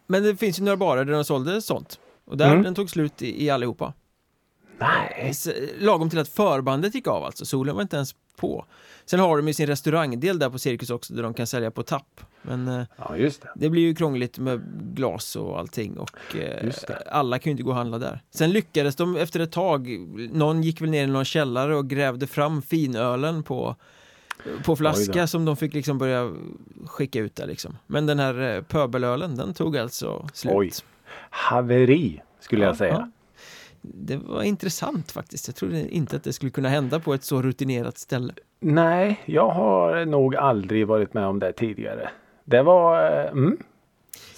men 0.07 0.23
det 0.23 0.35
finns 0.35 0.59
ju 0.59 0.63
några 0.63 0.77
barer 0.77 1.05
där 1.05 1.13
de 1.13 1.23
sålde 1.23 1.61
sånt. 1.61 1.99
Och 2.25 2.37
där 2.37 2.51
Mm. 2.51 2.63
den 2.63 2.75
tog 2.75 2.89
slut 2.89 3.21
i, 3.21 3.45
i 3.45 3.49
allihopa. 3.49 3.93
Nej. 4.79 5.33
Lagom 5.79 6.09
till 6.09 6.19
att 6.19 6.29
förbandet 6.29 6.95
gick 6.95 7.07
av 7.07 7.23
alltså, 7.23 7.45
solen 7.45 7.75
var 7.75 7.81
inte 7.81 7.95
ens 7.95 8.15
på. 8.35 8.65
Sen 9.05 9.19
har 9.19 9.37
de 9.37 9.47
ju 9.47 9.53
sin 9.53 9.67
restaurangdel 9.67 10.39
där 10.39 10.49
på 10.49 10.59
Cirkus 10.59 10.89
också 10.89 11.13
där 11.13 11.23
de 11.23 11.33
kan 11.33 11.47
sälja 11.47 11.71
på 11.71 11.83
tapp. 11.83 12.21
Men 12.41 12.67
eh, 12.67 12.83
Ja, 12.97 13.17
just 13.17 13.41
det. 13.41 13.49
det 13.55 13.69
blir 13.69 13.81
ju 13.81 13.95
krångligt 13.95 14.37
med 14.39 14.61
glas 14.95 15.35
och 15.35 15.59
allting 15.59 15.97
och 15.97 16.35
eh, 16.35 16.71
alla 17.11 17.39
kan 17.39 17.49
ju 17.49 17.51
inte 17.51 17.63
gå 17.63 17.69
och 17.69 17.75
handla 17.75 17.97
där. 17.97 18.19
Sen 18.31 18.51
lyckades 18.51 18.95
de 18.95 19.15
efter 19.17 19.39
ett 19.39 19.51
tag, 19.51 19.89
någon 20.31 20.63
gick 20.63 20.81
väl 20.81 20.89
ner 20.89 21.03
i 21.03 21.07
någon 21.07 21.25
källare 21.25 21.75
och 21.75 21.89
grävde 21.89 22.27
fram 22.27 22.61
finölen 22.61 23.43
på 23.43 23.75
på 24.65 24.75
flaska 24.75 25.27
som 25.27 25.45
de 25.45 25.57
fick 25.57 25.73
liksom 25.73 25.97
börja 25.97 26.31
skicka 26.85 27.19
ut 27.19 27.35
där 27.35 27.47
liksom. 27.47 27.77
Men 27.87 28.05
den 28.05 28.19
här 28.19 28.55
eh, 28.55 28.61
pöbelölen, 28.61 29.35
den 29.35 29.53
tog 29.53 29.77
alltså 29.77 30.27
slut. 30.33 30.53
Oj. 30.55 30.71
Haveri 31.29 32.21
skulle 32.39 32.61
Ja, 32.61 32.67
jag 32.69 32.77
säga. 32.77 32.93
ja. 32.93 33.09
Det 33.93 34.17
var 34.17 34.43
intressant 34.43 35.11
faktiskt. 35.11 35.47
Jag 35.47 35.55
trodde 35.55 35.89
inte 35.95 36.15
att 36.15 36.23
det 36.23 36.33
skulle 36.33 36.51
kunna 36.51 36.69
hända 36.69 36.99
på 36.99 37.13
ett 37.13 37.23
så 37.23 37.41
rutinerat 37.41 37.97
ställe. 37.97 38.33
Nej, 38.59 39.21
jag 39.25 39.49
har 39.49 40.05
nog 40.05 40.35
aldrig 40.35 40.87
varit 40.87 41.13
med 41.13 41.25
om 41.25 41.39
det 41.39 41.53
tidigare. 41.53 42.09
Det 42.45 42.61
var 42.63 43.11
eh, 43.25 43.31
mm, 43.31 43.57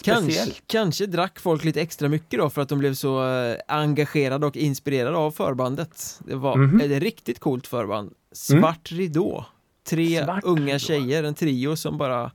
Kanske, 0.02 0.52
kanske 0.68 1.06
drack 1.06 1.40
folk 1.40 1.64
lite 1.64 1.82
extra 1.82 2.10
mycket 2.10 2.40
då 2.40 2.50
för 2.50 2.62
att 2.62 2.70
de 2.70 2.80
blev 2.80 2.94
så 2.94 3.28
eh, 3.30 3.56
engagerade 3.68 4.46
och 4.46 4.58
inspirerade 4.58 5.18
av 5.18 5.32
förbandet. 5.32 6.20
Det 6.26 6.36
var 6.36 6.56
Mhm. 6.56 6.82
ett 6.82 7.02
riktigt 7.04 7.40
coolt 7.40 7.68
förband. 7.68 8.14
Svart 8.32 8.92
ridå. 8.92 9.46
Tre 9.90 10.24
Svart 10.26 10.44
unga 10.44 10.66
ridå. 10.66 10.80
tjejer, 10.80 11.24
en 11.24 11.34
trio 11.36 11.76
som 11.76 11.98
bara 11.98 12.32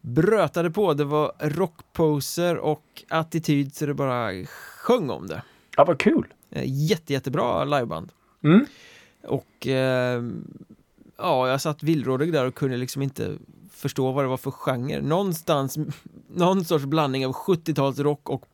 brötade 0.00 0.70
på. 0.70 0.94
Det 0.94 1.04
var 1.04 1.32
rockposer 1.38 2.56
och 2.58 2.84
attityd 3.08 3.74
så 3.74 3.86
det 3.86 3.94
bara 3.94 4.30
sjöng 4.46 5.10
om 5.10 5.26
det. 5.26 5.42
Ja, 5.76 5.84
vad 5.84 5.98
kul. 5.98 6.26
Eh, 6.50 6.62
Jätte, 6.66 7.12
jättebra 7.12 7.64
liveband. 7.64 8.12
Mm. 8.44 8.66
Och 9.24 9.66
eh, 9.66 10.22
ja, 11.16 11.48
jag 11.48 11.60
satt 11.60 11.82
villrådig 11.82 12.32
där 12.32 12.46
och 12.46 12.54
kunde 12.54 12.76
liksom 12.76 13.02
inte 13.02 13.36
förstå 13.72 14.12
vad 14.12 14.24
det 14.24 14.28
var 14.28 14.36
för 14.36 14.50
genre. 14.50 15.00
Någonstans, 15.02 15.78
någon 16.28 16.64
sorts 16.64 16.84
blandning 16.84 17.26
av 17.26 17.32
70-talsrock 17.32 18.20
och 18.30 18.44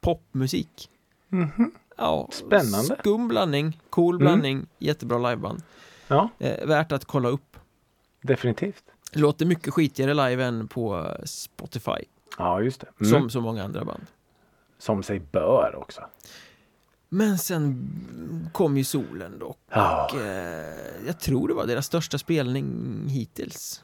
popmusik. 0.00 0.90
Mhm. 1.28 1.70
Ja, 1.96 2.28
Spännande. 2.32 2.96
Skum 3.00 3.28
blandning, 3.28 3.80
cool 3.90 4.14
Mm. 4.14 4.18
blandning, 4.24 4.66
jättebra 4.78 5.18
liveband. 5.30 5.62
Ja, 6.08 6.28
Eh, 6.38 6.66
värt 6.66 6.92
att 6.92 7.04
kolla 7.04 7.28
upp. 7.28 7.56
definitivt. 8.22 8.84
Låter 9.12 9.46
mycket 9.46 9.74
skitigare 9.74 10.14
live 10.14 10.44
än 10.44 10.68
på 10.68 11.14
Spotify, 11.24 12.04
Ja, 12.38 12.60
just 12.62 12.80
det. 12.80 12.86
Mm. 13.00 13.12
som 13.20 13.30
så 13.30 13.40
många 13.40 13.64
andra 13.64 13.84
band. 13.84 14.06
som 14.78 15.02
sig 15.02 15.18
bör 15.20 15.74
också. 15.76 16.00
Men 17.08 17.38
sen 17.38 17.88
kom 18.52 18.76
ju 18.76 18.84
solen 18.84 19.38
då 19.38 19.54
Ja, 19.70 20.08
Och, 20.12 20.20
eh, 20.20 20.74
jag 21.06 21.20
tror 21.20 21.48
det 21.48 21.54
var 21.54 21.66
deras 21.66 21.86
största 21.86 22.18
spelning 22.18 23.02
hittills. 23.08 23.82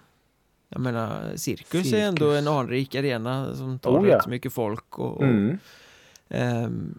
Jag 0.69 0.81
menar, 0.81 1.37
Cirkus, 1.37 1.93
är 1.93 1.99
ändå 2.01 2.31
Cirkus. 2.31 2.39
en 2.39 2.49
anrik 2.49 2.95
arena 2.95 3.57
som 3.57 3.79
tar 3.79 3.91
Oh, 4.01 4.09
ja. 4.09 4.17
rätt 4.17 4.27
mycket 4.27 4.53
folk. 4.53 4.99
Och, 4.99 5.17
och, 5.17 5.23
mm. 5.25 5.59
ehm, 6.29 6.99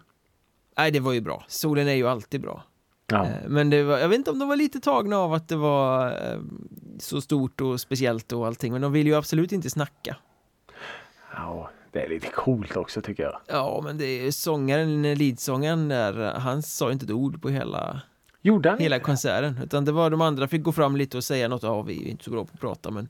nej, 0.76 0.90
det 0.90 1.00
var 1.00 1.12
ju 1.12 1.20
bra. 1.20 1.44
Solen 1.48 1.88
är 1.88 1.94
ju 1.94 2.08
alltid 2.08 2.40
bra. 2.40 2.62
ja. 3.06 3.24
Eh, 3.26 3.48
men 3.48 3.70
var, 3.86 3.98
jag 3.98 4.08
vet 4.08 4.18
inte 4.18 4.30
om 4.30 4.38
de 4.38 4.48
var 4.48 4.56
lite 4.56 4.80
tagna 4.80 5.16
av 5.18 5.32
att 5.34 5.48
det 5.48 5.56
var 5.56 6.06
eh, 6.06 6.40
så 6.98 7.20
stort 7.20 7.60
och 7.60 7.80
speciellt 7.80 8.32
och 8.32 8.46
allting. 8.46 8.72
Men 8.72 8.82
de 8.82 8.92
vill 8.92 9.06
ju 9.06 9.14
absolut 9.14 9.52
inte 9.52 9.70
snacka. 9.70 10.16
ja, 11.36 11.70
det 11.94 12.00
är 12.04 12.08
lite 12.08 12.28
coolt 12.28 12.76
också 12.76 13.00
tycker 13.02 13.22
jag. 13.22 13.40
Ja, 13.46 13.80
men 13.84 13.98
det 13.98 14.04
är 14.26 14.30
sångaren, 14.30 15.02
leadsångaren 15.14 15.88
där, 15.88 16.32
han 16.38 16.62
sa 16.62 16.92
inte 16.92 17.04
ett 17.04 17.10
ord 17.10 17.42
på 17.42 17.48
hela 17.48 18.00
Gjorde 18.42 18.70
han 18.70 18.78
hela 18.78 18.96
inte? 18.96 19.04
konserten 19.04 19.60
utan 19.64 19.84
det 19.84 19.92
var 19.92 20.10
de 20.10 20.20
andra 20.20 20.48
fick 20.48 20.62
gå 20.62 20.72
fram 20.72 20.96
lite 20.96 21.16
och 21.16 21.24
säga 21.24 21.48
något 21.48 21.62
ja 21.62 21.82
vi 21.82 22.06
är 22.06 22.10
inte 22.10 22.24
så 22.24 22.30
bra 22.30 22.44
på 22.44 22.50
att 22.54 22.60
prata 22.60 22.90
men 22.90 23.08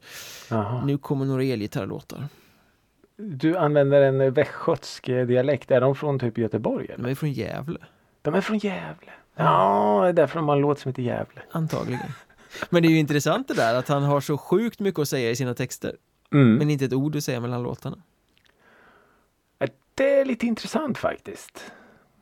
Jaha. 0.51 0.85
nu 0.85 0.99
kommer 0.99 1.25
några 1.25 1.43
elgitarrlåtar 1.45 2.29
Du 3.17 3.57
använder 3.57 4.03
en 4.03 4.33
västgötsk 4.33 5.09
eh, 5.09 5.27
dialekt. 5.27 5.71
Är 5.71 5.81
de 5.81 5.95
från 5.95 6.19
typ 6.19 6.39
Göteborg? 6.39 6.87
Eller? 6.89 7.05
de 7.05 7.11
är 7.11 7.15
från 7.15 7.33
Gävle 7.33 7.79
De 8.23 8.35
är 8.35 8.41
från 8.41 8.59
Gävle. 8.59 9.11
Ja, 9.37 10.01
det 10.03 10.09
är 10.09 10.13
därför 10.13 10.37
de 10.39 10.49
har 10.49 10.57
en 10.57 10.63
låt 10.63 10.79
som 10.79 10.89
heter 10.89 11.03
Gävle. 11.03 11.41
antagligen 11.51 12.01
men 12.71 12.83
det 12.83 12.89
är 12.89 12.91
ju 12.91 12.99
intressant 12.99 13.49
det 13.49 13.55
där 13.55 13.75
att 13.75 13.89
han 13.89 14.03
har 14.03 14.21
så 14.21 14.39
sjukt 14.39 14.81
mycket 14.81 15.01
att 15.01 15.09
säga 15.09 15.31
i 15.31 15.37
sina 15.37 15.55
texter 15.55 15.97
Mm. 16.33 16.55
men 16.55 16.71
inte 16.71 16.85
ett 16.85 16.93
ord 16.93 17.17
att 17.17 17.25
säga 17.25 17.41
mellan 17.41 17.63
låtarna 17.63 17.97
Det 19.95 20.21
är 20.21 20.25
lite 20.25 20.47
intressant 20.47 20.99
faktiskt. 20.99 21.73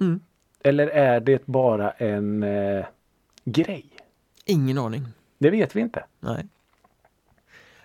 Mm. 0.00 0.20
Eller 0.64 0.86
är 0.86 1.20
det 1.20 1.46
bara 1.46 1.90
en 1.90 2.42
eh, 2.42 2.84
grej? 3.44 3.86
Ingen 4.44 4.78
aning. 4.78 5.02
Det 5.38 5.50
vet 5.50 5.76
vi 5.76 5.80
inte. 5.80 6.04
Nej. 6.20 6.46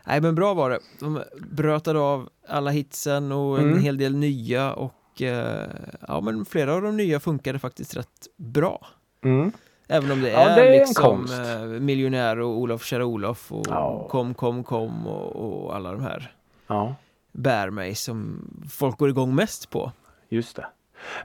Nej 0.03 0.21
men 0.21 0.35
bra 0.35 0.53
var 0.53 0.69
det. 0.69 0.79
De 0.99 1.23
brötade 1.49 1.99
av 1.99 2.29
alla 2.47 2.71
hitsen 2.71 3.31
och 3.31 3.57
en 3.59 3.65
Mm. 3.65 3.79
hel 3.79 3.97
del 3.97 4.15
nya 4.15 4.73
och 4.73 5.21
eh, 5.21 5.69
ja 6.07 6.21
men 6.21 6.45
flera 6.45 6.73
av 6.73 6.81
de 6.81 6.97
nya 6.97 7.19
funkade 7.19 7.59
faktiskt 7.59 7.97
rätt 7.97 8.27
bra. 8.35 8.87
Mm. 9.23 9.51
Även 9.87 10.11
om 10.11 10.21
det 10.21 10.29
Ja, 10.31 10.39
är, 10.39 10.55
det 10.55 10.61
är 10.67 10.71
en 10.73 10.79
liksom 10.79 11.25
eh, 11.31 11.79
Miljonär 11.81 12.39
och 12.39 12.49
Olof 12.57 12.83
kära 12.85 13.05
Olof 13.05 13.51
och 13.51 13.65
Ja. 13.69 14.07
Kom 14.09 14.33
kom 14.33 14.63
kom 14.63 15.07
och, 15.07 15.35
och 15.65 15.75
alla 15.75 15.91
de 15.91 16.01
här 16.03 16.33
Ja, 16.67 16.95
Bär 17.37 17.69
mig 17.69 17.95
som 17.95 18.41
folk 18.71 18.97
går 18.97 19.09
igång 19.09 19.35
mest 19.35 19.69
på. 19.69 19.91
just 20.29 20.55
det. 20.55 20.65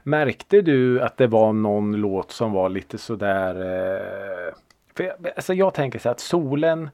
Märkte 0.03 0.61
du 0.61 1.01
att 1.01 1.17
det 1.17 1.27
var 1.27 1.53
någon 1.53 1.91
låt 1.95 2.31
som 2.31 2.51
var 2.51 2.69
lite 2.69 2.97
sådär 2.97 3.55
eh, 3.55 4.53
för 4.97 5.03
jag, 5.03 5.15
alltså 5.35 5.53
jag 5.53 5.73
tänker 5.73 5.99
så 5.99 6.09
att 6.09 6.19
solen 6.19 6.89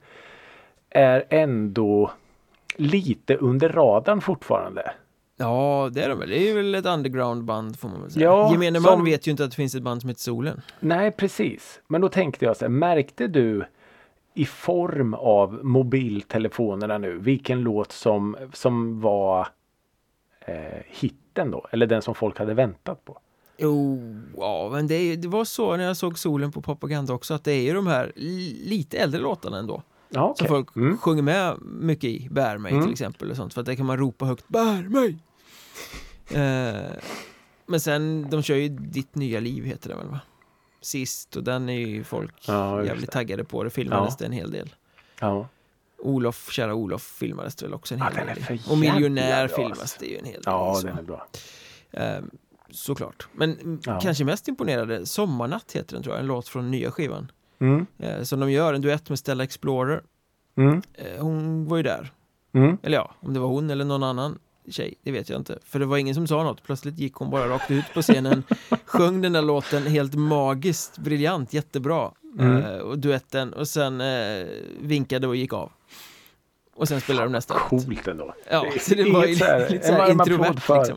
är 0.90 1.24
ändå 1.30 2.10
lite 2.76 3.36
under 3.36 3.68
radarn 3.68 4.20
fortfarande. 4.20 4.92
Ja, 5.36 5.88
det 5.92 6.02
är 6.02 6.08
de 6.08 6.18
väl. 6.18 6.28
Det 6.28 6.50
är 6.50 6.54
väl 6.54 6.74
ett 6.74 6.86
undergroundband 6.86 7.78
får 7.78 7.88
man 7.88 8.00
väl 8.02 8.10
säga. 8.10 8.24
Ja, 8.26 8.52
Gemene 8.52 8.80
man 8.80 8.92
som- 8.92 9.04
vet 9.04 9.26
ju 9.26 9.30
inte 9.30 9.44
att 9.44 9.50
det 9.50 9.56
finns 9.56 9.74
ett 9.74 9.82
band 9.82 10.00
som 10.00 10.08
heter 10.08 10.20
Solen. 10.20 10.60
Nej, 10.80 11.10
precis. 11.12 11.80
Men 11.88 12.00
då 12.00 12.08
tänkte 12.08 12.44
jag 12.44 12.56
så 12.56 12.64
här, 12.64 12.70
märkte 12.70 13.26
du 13.26 13.64
i 14.40 14.44
form 14.46 15.14
av 15.14 15.60
mobiltelefonerna 15.64 16.98
nu 16.98 17.18
vilken 17.18 17.60
låt 17.60 17.92
som, 17.92 18.36
som 18.52 19.00
var 19.00 19.48
eh, 20.46 20.82
hitten 20.86 21.50
då? 21.50 21.66
Eller 21.70 21.86
den 21.86 22.02
som 22.02 22.14
folk 22.14 22.38
hade 22.38 22.54
väntat 22.54 23.04
på? 23.04 23.18
Jo, 23.58 24.00
ja, 24.36 24.68
men 24.72 24.86
det, 24.86 25.16
det 25.16 25.28
var 25.28 25.44
så 25.44 25.76
när 25.76 25.84
jag 25.84 25.96
såg 25.96 26.18
Solen 26.18 26.52
på 26.52 26.62
Propaganda 26.62 27.12
också 27.12 27.34
att 27.34 27.44
det 27.44 27.52
är 27.52 27.62
ju 27.62 27.74
de 27.74 27.86
här 27.86 28.12
li- 28.16 28.62
lite 28.64 28.98
äldre 28.98 29.20
låtarna 29.20 29.58
ändå. 29.58 29.82
Ja, 30.08 30.20
Som 30.20 30.30
okej. 30.44 30.48
folk 30.48 30.76
Mm. 30.76 30.98
sjunger 30.98 31.22
med 31.22 31.54
mycket 31.62 32.10
i. 32.10 32.28
Bär 32.30 32.58
mig 32.58 32.72
Mm. 32.72 32.84
till 32.84 32.92
exempel 32.92 33.30
och 33.30 33.36
sånt. 33.36 33.54
För 33.54 33.60
att 33.60 33.66
där 33.66 33.74
kan 33.74 33.86
man 33.86 33.96
ropa 33.98 34.24
högt 34.24 34.48
Bär 34.48 34.82
mig! 34.88 35.16
Eh, 36.34 36.90
men 37.66 37.80
sen, 37.80 38.26
de 38.30 38.42
kör 38.42 38.54
ju 38.56 38.68
Ditt 38.68 39.14
nya 39.14 39.40
liv 39.40 39.64
heter 39.64 39.88
den 39.88 39.98
väl 39.98 40.06
va? 40.08 40.20
Sist 40.80 41.36
och 41.36 41.44
den 41.44 41.68
är 41.68 41.78
ju 41.86 42.04
folk 42.04 42.34
Ja, 42.46 42.84
jävligt 42.84 43.10
taggade 43.10 43.44
på. 43.44 43.64
Det 43.64 43.70
filmades 43.70 44.10
Ja. 44.14 44.16
det 44.18 44.24
en 44.26 44.32
hel 44.32 44.50
del. 44.50 44.74
Ja. 45.20 45.48
Olof, 45.98 46.50
kära 46.52 46.74
Olof 46.74 47.02
filmades 47.02 47.54
det 47.54 47.66
väl 47.66 47.74
också 47.74 47.94
en 47.94 48.00
Ja, 48.00 48.10
hel 48.14 48.28
är 48.28 48.34
del. 48.48 48.60
Och 48.70 48.78
Miljonär 48.78 49.48
bra, 49.48 49.56
filmas 49.56 49.80
alltså. 49.80 49.96
det 50.00 50.06
ju 50.06 50.18
en 50.18 50.24
hel 50.24 50.34
del 50.34 50.42
ja, 50.46 50.72
i, 50.78 50.80
så. 50.80 50.86
den 50.86 50.98
är 50.98 51.02
bra. 51.02 51.26
Eh, 51.90 52.20
såklart. 52.70 53.28
Men 53.32 53.80
Ja. 53.86 54.00
kanske 54.02 54.24
mest 54.24 54.48
imponerade, 54.48 55.06
Sommarnatt 55.06 55.72
heter 55.72 55.94
den 55.94 56.02
tror 56.02 56.14
jag, 56.14 56.20
en 56.20 56.26
låt 56.26 56.48
från 56.48 56.70
nya 56.70 56.90
skivan. 56.90 57.30
Mm. 57.58 57.86
Eh, 57.98 58.22
som 58.22 58.40
de 58.40 58.50
gör, 58.50 58.74
en 58.74 58.80
duett 58.80 59.08
med 59.08 59.18
Stella 59.18 59.44
Explorer. 59.44 60.02
Mm. 60.56 60.82
Eh, 60.94 61.22
hon 61.22 61.68
var 61.68 61.76
ju 61.76 61.82
där. 61.82 62.12
Mm. 62.54 62.76
Eller 62.82 62.96
ja, 62.96 63.14
om 63.20 63.34
det 63.34 63.40
var 63.40 63.48
hon 63.48 63.70
eller 63.70 63.84
någon 63.84 64.02
annan 64.02 64.38
tjej, 64.74 64.94
det 65.02 65.12
vet 65.12 65.28
jag 65.28 65.40
inte. 65.40 65.58
För 65.64 65.78
det 65.78 65.86
var 65.86 65.96
ingen 65.98 66.14
som 66.14 66.26
sa 66.26 66.42
något. 66.42 66.62
Plötsligt 66.62 66.98
gick 66.98 67.14
hon 67.14 67.30
bara 67.30 67.48
rakt 67.48 67.70
ut 67.70 67.84
på 67.94 68.02
scenen, 68.02 68.42
sjöng 68.84 69.22
den 69.22 69.32
där 69.32 69.42
låten 69.42 69.86
helt 69.86 70.14
magiskt, 70.14 70.98
briljant, 70.98 71.52
jättebra. 71.52 72.10
Mm. 72.38 72.56
Eh, 72.56 72.78
och 72.78 72.98
duetten 72.98 73.52
och 73.52 73.68
sen 73.68 74.00
eh, 74.00 74.46
vinkade 74.80 75.26
och 75.26 75.36
gick 75.36 75.52
av. 75.52 75.72
Och 76.74 76.88
sen 76.88 77.00
spelade 77.00 77.26
de 77.26 77.32
nästa. 77.32 77.54
Coolt 77.54 78.08
ändå. 78.08 78.34
Ja, 78.50 78.66
så 78.80 78.94
det 78.94 79.12
var 79.12 79.24
ju 79.24 79.32
lite 79.32 79.46
en 79.46 79.82
så 79.82 79.92
här 79.92 79.98
varm 79.98 80.20
applåd 80.20 80.28
introvert 80.38 80.60
för. 80.60 80.78
liksom. 80.78 80.96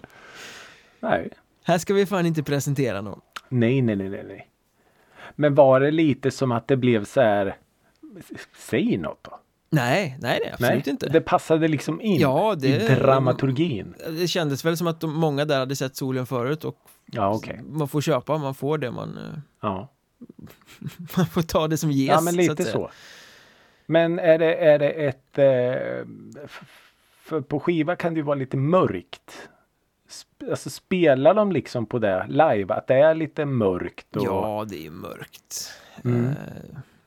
Nej. 0.99 1.29
Här 1.63 1.77
ska 1.77 1.93
vi 1.93 2.05
fan 2.05 2.25
inte 2.25 2.43
presentera 2.43 3.01
någon. 3.01 3.21
nej, 3.49 3.81
nej, 3.81 3.95
nej, 3.95 4.09
nej, 4.09 4.23
nej. 4.27 4.49
Men 5.35 5.55
var 5.55 5.79
det 5.79 5.91
lite 5.91 6.31
som 6.31 6.51
att 6.51 6.67
det 6.67 6.77
blev 6.77 7.05
så 7.05 7.21
här. 7.21 7.57
Säg 8.57 8.97
något 8.97 9.23
då. 9.23 9.39
Nej, 9.73 10.17
nej, 10.21 10.39
nej 10.43 10.51
absolut 10.53 10.85
nej, 10.85 10.89
inte. 10.91 11.09
det 11.09 11.21
passade 11.21 11.67
liksom 11.67 12.01
in 12.01 12.19
Ja, 12.19 12.55
det- 12.57 12.67
i 12.67 12.95
dramaturgin. 12.95 13.95
Det 14.09 14.27
kändes 14.27 14.65
väl 14.65 14.77
som 14.77 14.87
att 14.87 14.99
de, 15.01 15.13
många 15.13 15.45
där 15.45 15.59
hade 15.59 15.75
sett 15.75 15.95
solen 15.95 16.25
förut 16.25 16.63
och 16.65 16.77
Ja, 17.05 17.33
okej. 17.35 17.61
man 17.63 17.87
får 17.87 18.01
köpa, 18.01 18.37
man 18.37 18.55
får 18.55 18.77
det 18.77 18.91
man, 18.91 19.17
eh, 19.17 19.39
Ja. 19.61 19.89
man 21.17 21.25
får 21.25 21.41
ta 21.41 21.67
det 21.67 21.77
som 21.77 21.91
ges. 21.91 22.09
ja, 22.09 22.21
men 22.21 22.33
så 22.33 22.39
lite 22.39 22.63
säga. 22.63 22.73
så. 22.73 22.89
Men 23.85 24.19
är 24.19 24.37
det, 24.39 24.55
är 24.55 24.79
det 24.79 24.89
ett... 24.89 25.37
Eh, 25.37 26.07
för 27.23 27.41
på 27.41 27.59
skiva 27.59 27.95
kan 27.95 28.13
det 28.13 28.17
ju 28.17 28.23
vara 28.23 28.35
lite 28.35 28.57
mörkt. 28.57 29.49
Alltså 30.49 30.69
spelar 30.69 31.33
de 31.33 31.51
liksom 31.51 31.85
på 31.85 31.99
det 31.99 32.25
live? 32.29 32.73
Att 32.73 32.87
det 32.87 32.95
är 32.95 33.15
lite 33.15 33.45
mörkt? 33.45 34.15
Och, 34.15 34.23
Ja, 34.25 34.65
det 34.69 34.85
är 34.85 34.89
mörkt. 34.91 35.71
Mm. 36.03 36.25
Eh, 36.25 36.33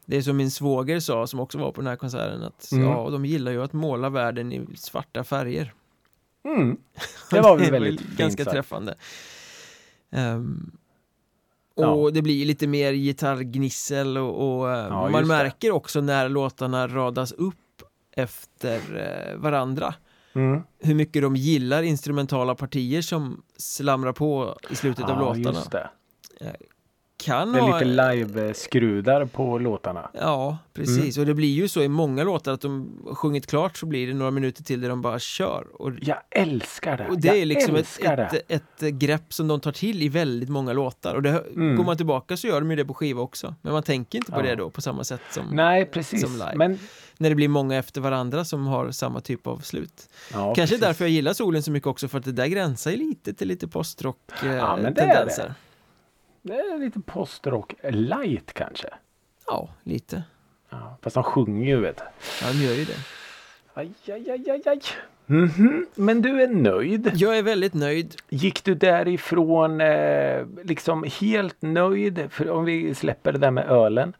Det 0.07 0.17
är 0.17 0.23
som 0.23 0.37
min 0.37 0.51
svåger 0.51 1.01
sa 1.01 1.27
som 1.27 1.41
också 1.41 1.59
var 1.59 1.73
på 1.73 1.81
den 1.81 1.89
här 1.89 1.97
konserten 1.97 2.43
att 2.43 2.73
Mm. 2.73 2.85
ja, 2.89 3.11
de 3.11 3.25
gillar 3.27 3.53
ju 3.53 3.63
att 3.63 3.73
måla 3.73 4.09
världen 4.11 4.53
i 4.53 4.67
svarta 4.77 5.25
färger. 5.25 5.73
Mm. 6.45 6.77
Det 7.31 7.41
var 7.41 7.57
väl 7.57 7.71
väldigt 7.71 8.01
fint 8.01 8.19
ganska 8.19 8.45
sagt. 8.45 8.55
träffande. 8.55 8.95
Ehm, 10.11 10.71
och 11.75 11.85
Ja. 11.85 12.11
det 12.13 12.23
blir 12.23 12.45
lite 12.47 12.67
mer 12.67 12.93
gitarrgnissel 12.93 14.19
och, 14.19 14.59
och 14.59 14.71
eh, 14.73 14.79
Ja, 14.79 14.89
man 14.91 15.13
just 15.13 15.23
det. 15.23 15.27
märker 15.37 15.71
också 15.71 16.01
när 16.01 16.29
låtarna 16.29 16.89
radas 16.89 17.33
upp 17.33 17.55
efter 18.17 18.81
eh, 19.33 19.37
varandra 19.39 19.95
Mm. 20.35 20.63
hur 20.79 20.95
mycket 20.95 21.23
de 21.23 21.37
gillar 21.37 21.83
instrumentala 21.83 22.55
partier 22.55 23.03
som 23.03 23.43
slamrar 23.57 24.13
på 24.13 24.57
i 24.71 24.75
slutet 24.77 25.05
av 25.05 25.11
Ja, 25.11 25.35
låtarna. 25.35 25.89
Kan 27.19 27.53
Det 27.53 27.59
är 27.59 27.63
ha, 27.63 27.79
lite 27.79 27.85
live-skrudar 27.85 29.25
på 29.25 29.59
låtarna. 29.59 30.11
Ja, 30.13 30.59
precis. 30.75 31.17
Mm. 31.17 31.23
Och 31.23 31.27
det 31.27 31.35
blir 31.35 31.49
ju 31.55 31.69
så 31.69 31.83
i 31.83 31.89
många 31.89 32.25
låtar 32.25 32.53
att 32.53 32.61
de 32.61 32.91
sjungit 33.15 33.47
klart 33.47 33.77
så 33.77 33.87
blir 33.87 34.07
det 34.07 34.15
några 34.15 34.31
minuter 34.31 34.63
till 34.63 34.81
där 34.81 34.89
de 34.89 35.03
bara 35.03 35.19
kör. 35.19 35.67
Och, 35.83 35.93
Jag 36.03 36.19
älskar 36.31 36.97
det. 36.97 37.09
och 37.09 37.21
det 37.21 37.29
jag 37.29 37.37
är 37.39 37.47
liksom 37.47 37.77
ett, 37.77 37.99
ett, 38.03 38.33
ett, 38.49 38.83
ett 38.83 38.95
grepp 38.95 39.33
som 39.33 39.49
de 39.49 39.61
tar 39.61 39.73
till 39.73 40.03
i 40.03 40.09
väldigt 40.09 40.49
många 40.49 40.73
låtar. 40.73 41.15
Och 41.15 41.23
det, 41.23 41.43
Mm. 41.55 41.77
går 41.77 41.85
man 41.85 41.97
tillbaka 41.97 42.37
så 42.37 42.47
gör 42.47 42.61
de 42.61 42.71
ju 42.71 42.77
det 42.77 42.85
på 42.85 42.95
skiva 42.95 43.23
också. 43.23 43.55
Men 43.63 43.73
man 43.73 43.83
tänker 43.83 44.19
inte 44.19 44.33
på 44.33 44.39
Ja. 44.39 44.43
det 44.43 44.55
då 44.55 44.71
på 44.71 44.81
samma 44.81 45.05
sätt 45.05 45.21
som 45.31 45.45
Nej, 45.51 45.87
precis. 45.87 46.21
som 46.23 46.33
live. 46.33 46.53
Men, 46.55 46.79
när 47.19 47.29
det 47.29 47.35
blir 47.37 47.49
många 47.49 47.77
efter 47.77 48.01
varandra 48.01 48.45
som 48.45 48.67
har 48.67 48.91
samma 48.91 49.21
typ 49.21 49.47
av 49.47 49.59
slut. 49.59 50.09
ja, 50.33 50.39
Kanske 50.55 50.63
precis. 50.63 50.81
därför 50.81 51.05
jag 51.05 51.11
gillar 51.11 51.33
solen 51.33 51.63
så 51.63 51.71
mycket 51.71 51.87
också 51.87 52.09
för 52.09 52.19
att 52.19 52.25
det 52.25 52.33
där 52.33 52.47
gränsar 52.47 52.91
ju 52.91 52.97
lite 52.97 53.35
till 53.35 53.49
lite 53.49 53.69
postrock 53.69 54.19
eh, 54.45 54.55
Ja, 54.55 54.77
men 54.83 54.95
det 54.95 55.01
är 55.01 55.15
tendenser. 55.15 55.43
Det 55.43 55.49
är 55.49 55.55
lite 56.79 57.01
postrock 57.01 57.75
light 57.83 58.53
kanske. 58.53 58.89
Ja, 59.47 59.69
lite. 59.83 60.23
Ja, 60.71 60.97
fast 61.03 61.15
de 61.15 61.23
sjunger 61.23 61.67
ju 61.67 61.81
vet 61.81 61.97
du. 61.97 62.03
Ja, 62.47 62.53
de 62.53 62.59
gör 62.67 62.75
ju 62.75 62.85
det. 62.85 62.97
Aj, 63.75 63.91
aj, 64.09 64.31
aj, 64.31 64.51
aj, 64.51 64.63
aj. 64.67 64.81
Mhm. 65.27 65.87
Men 65.95 66.23
du 66.23 66.43
är 66.43 66.49
nöjd. 66.49 67.11
Jag 67.15 67.39
är 67.39 67.43
väldigt 67.43 67.75
nöjd. 67.75 68.15
Gick 68.29 68.65
du 68.65 68.75
därifrån 68.75 69.81
eh, 69.81 70.47
liksom 70.65 71.05
helt 71.21 71.63
nöjd? 71.63 72.27
För 72.31 72.51
om 72.51 72.65
vi 72.65 72.95
släpper 72.95 73.33
det 73.33 73.39
där 73.39 73.51
med 73.51 73.69
ölen. 73.71 74.13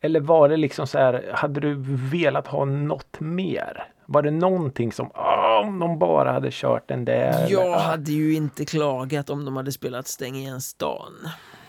Eller 0.00 0.20
var 0.20 0.48
det 0.48 0.56
liksom 0.56 0.86
så 0.86 0.98
här, 0.98 1.30
hade 1.34 1.60
du 1.60 1.74
velat 2.10 2.46
ha 2.46 2.64
något 2.64 3.20
mer? 3.20 3.84
Var 4.06 4.22
det 4.22 4.30
någonting 4.30 4.92
som, 4.92 5.10
"Ah, 5.14 5.60
om 5.60 5.78
de 5.78 5.98
bara 5.98 6.32
hade 6.32 6.48
kört 6.52 6.88
den 6.88 7.04
där? 7.04 7.46
Jag 7.48 7.62
eller, 7.66 7.74
ah." 7.74 7.78
hade 7.78 8.12
ju 8.12 8.34
inte 8.34 8.64
klagat 8.64 9.30
om 9.30 9.44
de 9.44 9.56
hade 9.56 9.72
spelat 9.72 10.06
Stäng 10.06 10.36
igen 10.36 10.60
stan. 10.60 11.12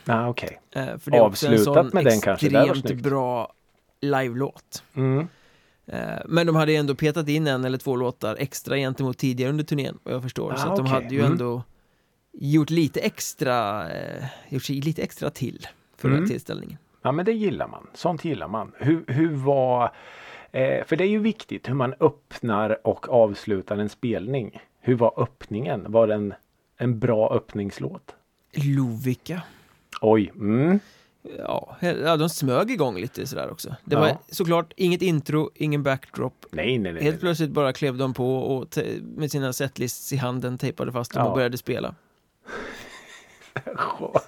Ah, 0.10 0.28
okej. 0.30 0.60
Eh, 0.72 0.98
För 0.98 1.12
det 1.12 1.18
är 1.18 1.22
också 1.22 1.48
en 1.48 1.54
Avslutat 1.54 1.76
sån 1.76 1.90
med 1.94 2.06
den 2.06 2.22
kanske, 2.22 2.48
extremt 2.48 3.04
bra 3.04 3.54
live-låt. 4.02 4.84
Mm. 4.96 5.28
Eh, 5.88 6.00
Men 6.26 6.48
de 6.48 6.56
hade 6.56 6.76
ändå 6.76 6.96
petat 6.96 7.28
in 7.30 7.48
en 7.48 7.66
eller 7.66 7.78
två 7.78 7.96
låtar 7.96 8.36
extra 8.40 8.76
gentemot 8.76 9.18
tidigare 9.18 9.50
under 9.50 9.64
turnén, 9.64 9.98
vad 10.04 10.14
jag 10.14 10.22
förstår. 10.24 10.54
så 10.56 10.68
Ah, 10.68 10.70
att 10.72 10.76
de 10.78 10.82
okej. 10.86 10.94
hade 10.94 11.16
ju 11.16 11.20
Mm. 11.20 11.32
ändå 11.32 11.64
gjort 12.34 12.70
lite 12.70 13.00
extra, 13.00 13.90
eh, 13.92 14.24
gjort 14.50 14.64
sig 14.64 14.76
lite 14.82 15.02
extra 15.02 15.30
till 15.30 15.68
för 15.98 16.08
den 16.08 16.18
Mm. 16.18 16.24
här 16.24 16.30
tillställningen. 16.34 16.78
Ja 17.02 17.12
men 17.12 17.26
det 17.26 17.32
gillar 17.34 17.68
man. 17.68 17.88
Sånt 17.94 18.26
gillar 18.26 18.48
man. 18.48 18.72
Hur, 18.78 19.04
hur 19.08 19.36
var... 19.36 19.92
Eh, 20.52 20.86
för 20.86 20.96
det 20.96 21.04
är 21.04 21.08
ju 21.10 21.20
viktigt 21.20 21.70
hur 21.70 21.74
man 21.74 21.94
öppnar 22.00 22.88
och 22.88 23.10
avslutar 23.10 23.78
en 23.78 23.90
spelning. 23.90 24.60
Hur 24.82 24.96
var 24.96 25.14
öppningen? 25.22 25.92
Var 25.92 26.08
det 26.08 26.14
en, 26.78 27.00
bra 27.00 27.34
öppningslåt? 27.34 28.16
Lovikka. 28.54 29.42
Oj. 30.02 30.32
Mm. 30.36 30.80
Ja, 31.38 32.18
de 32.18 32.30
smög 32.30 32.72
igång 32.72 32.98
lite 32.98 33.28
sådär 33.28 33.52
också. 33.52 33.76
Det 33.86 33.96
Ja. 33.96 34.00
var 34.00 34.18
såklart 34.30 34.74
inget 34.78 35.02
intro, 35.02 35.50
ingen 35.56 35.84
backdrop. 35.84 36.46
Nej, 36.52 36.78
nej, 36.78 36.94
nej. 36.94 37.04
Helt 37.04 37.20
plötsligt 37.20 37.50
bara 37.52 37.74
klev 37.74 37.98
de 37.98 38.14
på 38.14 38.36
och 38.36 38.78
med 39.04 39.32
sina 39.32 39.54
setlists 39.54 40.14
i 40.14 40.16
handen 40.18 40.58
tejpade 40.58 40.92
fast 40.92 41.14
dem 41.14 41.24
Ja. 41.24 41.30
och 41.30 41.36
började 41.36 41.58
spela. 41.58 41.96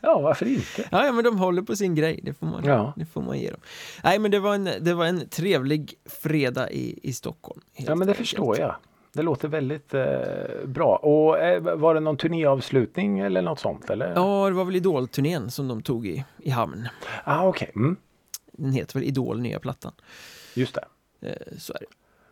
Ja, 0.00 0.20
varför 0.20 0.46
inte? 0.46 0.88
Ja, 0.92 1.06
ja, 1.06 1.12
men 1.12 1.24
de 1.24 1.38
håller 1.38 1.62
på 1.62 1.76
sin 1.76 1.94
grej, 1.94 2.20
det 2.22 2.34
får 2.34 2.46
man, 2.46 2.64
Ja. 2.64 2.92
det 2.96 3.06
får 3.06 3.22
man 3.22 3.38
ge 3.38 3.50
dem. 3.50 3.60
Nej, 4.04 4.18
men 4.18 4.30
det 4.30 4.38
var 4.38 4.54
en, 4.54 4.68
det 4.80 4.94
var 4.94 5.04
en 5.06 5.28
trevlig 5.28 5.94
fredag 6.22 6.70
i, 6.70 6.98
i 7.02 7.12
Stockholm. 7.12 7.60
Ja, 7.76 7.94
men 7.94 7.98
det 7.98 8.12
enkelt. 8.12 8.18
förstår 8.28 8.58
jag. 8.58 8.76
Det 9.14 9.22
låter 9.22 9.48
väldigt 9.48 9.94
eh, 9.94 10.06
bra. 10.66 10.96
Och 10.96 11.38
eh, 11.38 11.60
var 11.76 11.94
det 11.94 12.00
någon 12.00 12.16
turnéavslutning 12.16 13.18
eller 13.18 13.42
något 13.42 13.60
sånt? 13.60 13.90
Eller? 13.90 14.12
Ja, 14.14 14.46
det 14.48 14.54
var 14.54 14.64
väl 14.64 14.76
Idol-turnén 14.76 15.50
som 15.50 15.68
de 15.68 15.82
tog 15.82 16.06
i, 16.06 16.24
i 16.38 16.50
hamn. 16.50 16.88
Ah, 17.24 17.46
okej. 17.48 17.70
Mm. 17.76 17.96
Den 18.52 18.72
heter 18.72 18.94
väl 18.98 19.08
Idol, 19.08 19.40
nya 19.40 19.58
plattan. 19.60 19.92
Just 20.54 20.74
det. 20.74 20.84
Eh, 21.28 21.36
så 21.58 21.72
är 21.72 21.78
det. 21.80 21.86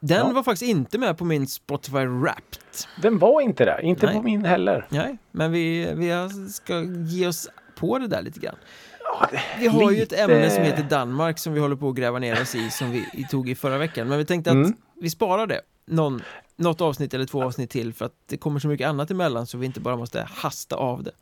Den 0.07 0.27
Ja. 0.27 0.33
var 0.33 0.43
faktiskt 0.43 0.71
inte 0.71 0.99
med 0.99 1.19
på 1.19 1.25
min 1.25 1.47
Spotify 1.47 2.05
Wrapped. 2.07 2.59
Den 3.03 3.19
var 3.19 3.41
inte 3.41 3.65
det. 3.65 3.81
Inte 3.83 4.07
Nej. 4.07 4.15
på 4.17 4.23
min 4.23 4.45
heller. 4.45 4.87
Nej, 4.91 5.19
men 5.31 5.53
vi, 5.53 5.93
vi 5.95 6.29
ska 6.51 6.81
ge 7.07 7.27
oss 7.27 7.49
på 7.77 7.99
det 7.99 8.07
där 8.07 8.23
lite 8.23 8.41
grann. 8.41 8.57
Ja, 9.05 9.29
Vi 9.59 9.67
har 9.67 9.91
ju 9.91 10.03
ett 10.03 10.11
lite- 10.11 10.23
ämne 10.23 10.51
som 10.51 10.63
heter 10.65 10.83
Danmark 10.91 11.39
som 11.39 11.53
vi 11.53 11.61
håller 11.61 11.77
på 11.77 11.89
att 11.89 11.95
gräva 11.95 12.19
ner 12.19 12.43
oss 12.43 12.55
i 12.55 12.71
som 12.71 12.91
vi 12.91 13.27
tog 13.31 13.49
i 13.49 13.55
förra 13.55 13.79
veckan. 13.79 14.09
Men 14.09 14.19
vi 14.19 14.25
tänkte 14.25 14.51
att 14.51 14.55
Mm. 14.57 14.73
vi 15.01 15.11
sparar 15.11 15.47
det 15.47 15.61
någon, 15.87 16.23
något 16.63 16.81
avsnitt 16.81 17.15
eller 17.15 17.27
två 17.27 17.43
avsnitt 17.45 17.71
till 17.71 17.93
för 17.93 18.05
att 18.05 18.15
det 18.27 18.37
kommer 18.37 18.61
så 18.61 18.69
mycket 18.69 18.89
annat 18.89 19.11
emellan 19.11 19.47
så 19.47 19.59
vi 19.59 19.67
inte 19.67 19.81
bara 19.81 19.97
måste 19.97 20.27
hasta 20.31 20.77
av 20.77 21.03
det. 21.03 21.13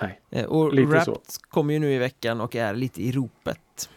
Nej, 0.00 0.20
Eh, 0.30 0.44
Och 0.44 0.74
Lite 0.74 0.88
Wrapped 0.88 1.14
så. 1.28 1.40
kommer 1.48 1.72
ju 1.74 1.78
nu 1.80 1.92
i 1.92 1.98
veckan 1.98 2.40
och 2.40 2.56
är 2.56 2.74
lite 2.74 3.02
i 3.02 3.12
ropet. 3.12 3.88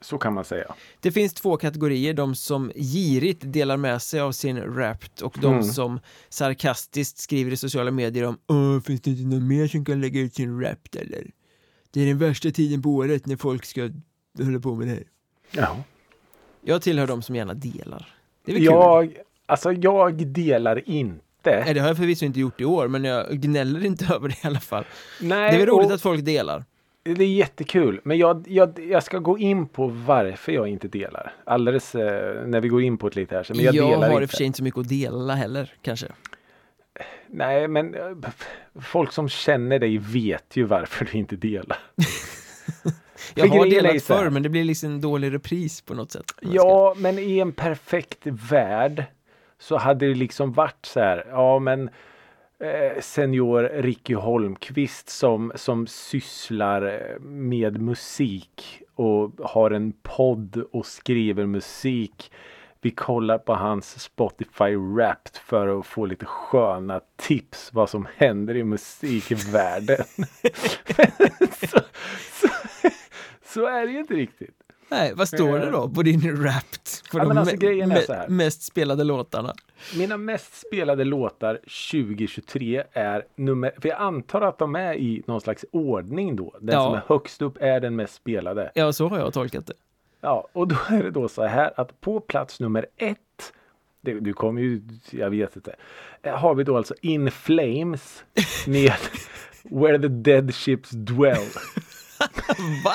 så 0.00 0.18
kan 0.18 0.34
man 0.34 0.44
säga. 0.44 0.74
Det 1.00 1.12
finns 1.12 1.34
två 1.34 1.56
kategorier, 1.56 2.14
de 2.14 2.34
som 2.34 2.72
girigt 2.74 3.42
delar 3.52 3.76
med 3.76 4.02
sig 4.02 4.20
av 4.20 4.32
sin 4.32 4.60
Wrapped 4.74 5.22
och 5.22 5.38
de 5.40 5.52
Mm. 5.52 5.64
som 5.64 6.00
sarkastiskt 6.28 7.18
skriver 7.18 7.50
i 7.52 7.56
sociala 7.56 7.90
medier 7.90 8.24
om 8.24 8.38
Åh, 8.46 8.80
finns 8.80 9.00
det 9.00 9.10
inte 9.10 9.22
någon 9.22 9.48
mer 9.48 9.66
som 9.68 9.84
kan 9.84 10.00
lägga 10.00 10.20
ut 10.20 10.34
sin 10.34 10.56
Wrapped 10.58 11.02
eller? 11.02 11.30
Det 11.90 12.00
är 12.00 12.06
den 12.06 12.18
värsta 12.18 12.50
tiden 12.50 12.82
på 12.82 12.90
året 12.90 13.26
när 13.26 13.36
folk 13.36 13.64
ska 13.64 13.90
hålla 14.38 14.58
på 14.60 14.74
med 14.74 14.86
det 14.86 14.92
här. 14.92 15.04
Ja. 15.50 15.76
Jag 16.60 16.82
tillhör 16.82 17.06
de 17.06 17.22
som 17.22 17.36
gärna 17.36 17.54
delar. 17.54 18.14
Det 18.44 18.52
är 18.52 18.54
väl 18.54 18.62
kul? 18.66 18.72
Jag, 18.74 19.16
alltså 19.46 19.72
jag 19.72 20.26
delar 20.26 20.88
inte. 20.88 21.62
Nej, 21.64 21.74
det 21.74 21.80
har 21.80 21.88
jag 21.88 21.96
förvisso 21.96 22.24
inte 22.24 22.40
gjort 22.40 22.60
i 22.60 22.64
år, 22.64 22.88
men 22.88 23.04
jag 23.04 23.30
gnäller 23.30 23.84
inte 23.84 24.04
över 24.14 24.28
det 24.28 24.44
i 24.44 24.46
alla 24.46 24.60
fall. 24.60 24.84
Nej, 25.20 25.50
Det 25.50 25.56
är 25.56 25.58
väl 25.58 25.68
roligt 25.68 25.90
att 25.90 26.02
folk 26.02 26.24
delar. 26.24 26.64
det 27.02 27.24
är 27.24 27.28
jättekul. 27.28 28.00
Men 28.04 28.18
jag, 28.18 28.44
jag, 28.48 28.78
jag 28.90 29.02
ska 29.02 29.18
gå 29.18 29.38
in 29.38 29.68
på 29.68 29.86
varför 29.86 30.52
jag 30.52 30.68
inte 30.68 30.88
delar. 30.88 31.32
Alldeles 31.44 31.94
eh, 31.94 32.46
när 32.46 32.60
vi 32.60 32.68
går 32.68 32.82
in 32.82 32.98
på 32.98 33.08
det 33.08 33.20
lite 33.20 33.34
här. 33.34 33.46
Men 33.48 33.64
jag, 33.64 33.74
jag 33.74 33.90
delar 33.90 34.10
har 34.10 34.22
i 34.22 34.24
och 34.24 34.30
för 34.30 34.36
sig 34.36 34.46
inte 34.46 34.56
så 34.56 34.64
mycket 34.64 34.80
att 34.80 34.88
dela 34.88 35.34
heller, 35.34 35.72
kanske. 35.82 36.06
Nej, 37.26 37.68
men 37.68 37.94
eh, 37.94 38.02
folk 38.80 39.12
som 39.12 39.28
känner 39.28 39.78
dig 39.78 39.98
vet 39.98 40.56
ju 40.56 40.64
varför 40.64 41.08
du 41.12 41.18
inte 41.18 41.36
delar. 41.36 41.78
Jag 43.34 43.46
har 43.48 43.66
delat 43.66 44.02
förr, 44.02 44.30
men 44.30 44.42
det 44.42 44.48
blir 44.48 44.64
liksom 44.64 44.90
en 44.90 45.00
dålig 45.00 45.32
repris 45.34 45.80
på 45.80 45.94
något 45.94 46.12
sätt. 46.12 46.24
Ja, 46.40 46.94
men 46.98 47.18
i 47.18 47.38
en 47.38 47.52
perfekt 47.52 48.18
värld 48.22 49.04
så 49.62 49.76
hade 49.76 50.08
det 50.08 50.14
liksom 50.14 50.52
varit 50.52 50.86
så 50.86 51.00
här. 51.00 51.26
Ja, 51.30 51.58
men 51.58 51.90
eh, 52.58 53.00
senior 53.00 53.82
Ricky 53.82 54.14
Holmqvist 54.14 55.08
som, 55.08 55.52
som 55.54 55.86
sysslar 55.86 56.82
eh, 56.82 57.20
med 57.20 57.80
musik 57.80 58.82
och 58.94 59.30
har 59.40 59.70
en 59.70 59.92
podd 60.02 60.64
och 60.72 60.86
skriver 60.86 61.46
musik. 61.46 62.32
Vi 62.80 62.90
kollar 62.90 63.38
på 63.38 63.54
hans 63.54 64.00
Spotify 64.00 64.76
Wrapped 64.76 65.36
för 65.36 65.78
att 65.78 65.86
få 65.86 66.06
lite 66.06 66.26
sköna 66.26 67.00
tips 67.16 67.70
vad 67.72 67.90
som 67.90 68.06
händer 68.16 68.56
i 68.56 68.64
musikvärlden. 68.64 70.04
så, 71.60 71.78
så, 72.32 72.48
så 73.42 73.66
är 73.66 73.86
det 73.86 73.92
ju 73.92 73.98
inte 73.98 74.14
riktigt. 74.14 74.61
Nej, 74.92 75.12
vad 75.14 75.28
står 75.28 75.58
det 75.58 75.70
då 75.70 75.88
på 75.88 76.02
din 76.02 76.20
Wrapped? 76.20 76.80
På 77.12 77.18
Ja, 77.18 77.24
de 77.24 77.38
alltså, 77.38 77.56
me- 77.56 78.28
mest 78.28 78.62
spelade 78.62 79.04
låtarna. 79.04 79.54
Mina 79.96 80.16
mest 80.16 80.66
spelade 80.66 81.04
låtar 81.04 81.54
2023 81.90 82.84
är 82.92 83.24
nummer, 83.36 83.72
för 83.82 83.88
jag 83.88 83.98
antar 84.00 84.40
att 84.40 84.58
de 84.58 84.76
är 84.76 84.94
i 84.94 85.22
någon 85.26 85.40
slags 85.40 85.64
ordning 85.72 86.36
då. 86.36 86.54
Den 86.60 86.74
Ja. 86.74 86.84
som 86.84 86.94
är 86.94 87.02
högst 87.06 87.42
upp 87.42 87.56
är 87.60 87.80
den 87.80 87.96
mest 87.96 88.14
spelade. 88.14 88.70
Ja, 88.74 88.92
så 88.92 89.08
har 89.08 89.18
jag 89.18 89.32
tolkat 89.32 89.66
det. 89.66 89.72
Ja, 90.20 90.48
och 90.52 90.68
då 90.68 90.76
är 90.88 91.02
det 91.02 91.10
då 91.10 91.28
så 91.28 91.44
här 91.46 91.80
att 91.80 92.00
på 92.00 92.20
plats 92.20 92.60
nummer 92.60 92.86
ett, 92.96 93.18
det, 94.00 94.20
du 94.20 94.32
kommer 94.32 94.60
ju, 94.62 94.82
jag 95.10 95.30
vet 95.30 95.56
inte, 95.56 95.74
eh, 96.22 96.34
har 96.38 96.54
vi 96.54 96.64
då 96.64 96.76
alltså 96.76 96.94
In 97.00 97.30
Flames 97.30 98.24
med 98.66 98.92
Where 99.62 99.98
the 99.98 100.08
Dead 100.08 100.54
Ships 100.54 100.90
Dwell. 100.90 101.46
Va? 102.84 102.92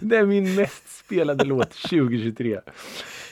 Det 0.00 0.16
är 0.16 0.26
min 0.26 0.54
mest 0.54 0.98
spelade 0.98 1.44
låt 1.44 1.70
2023. 1.70 2.60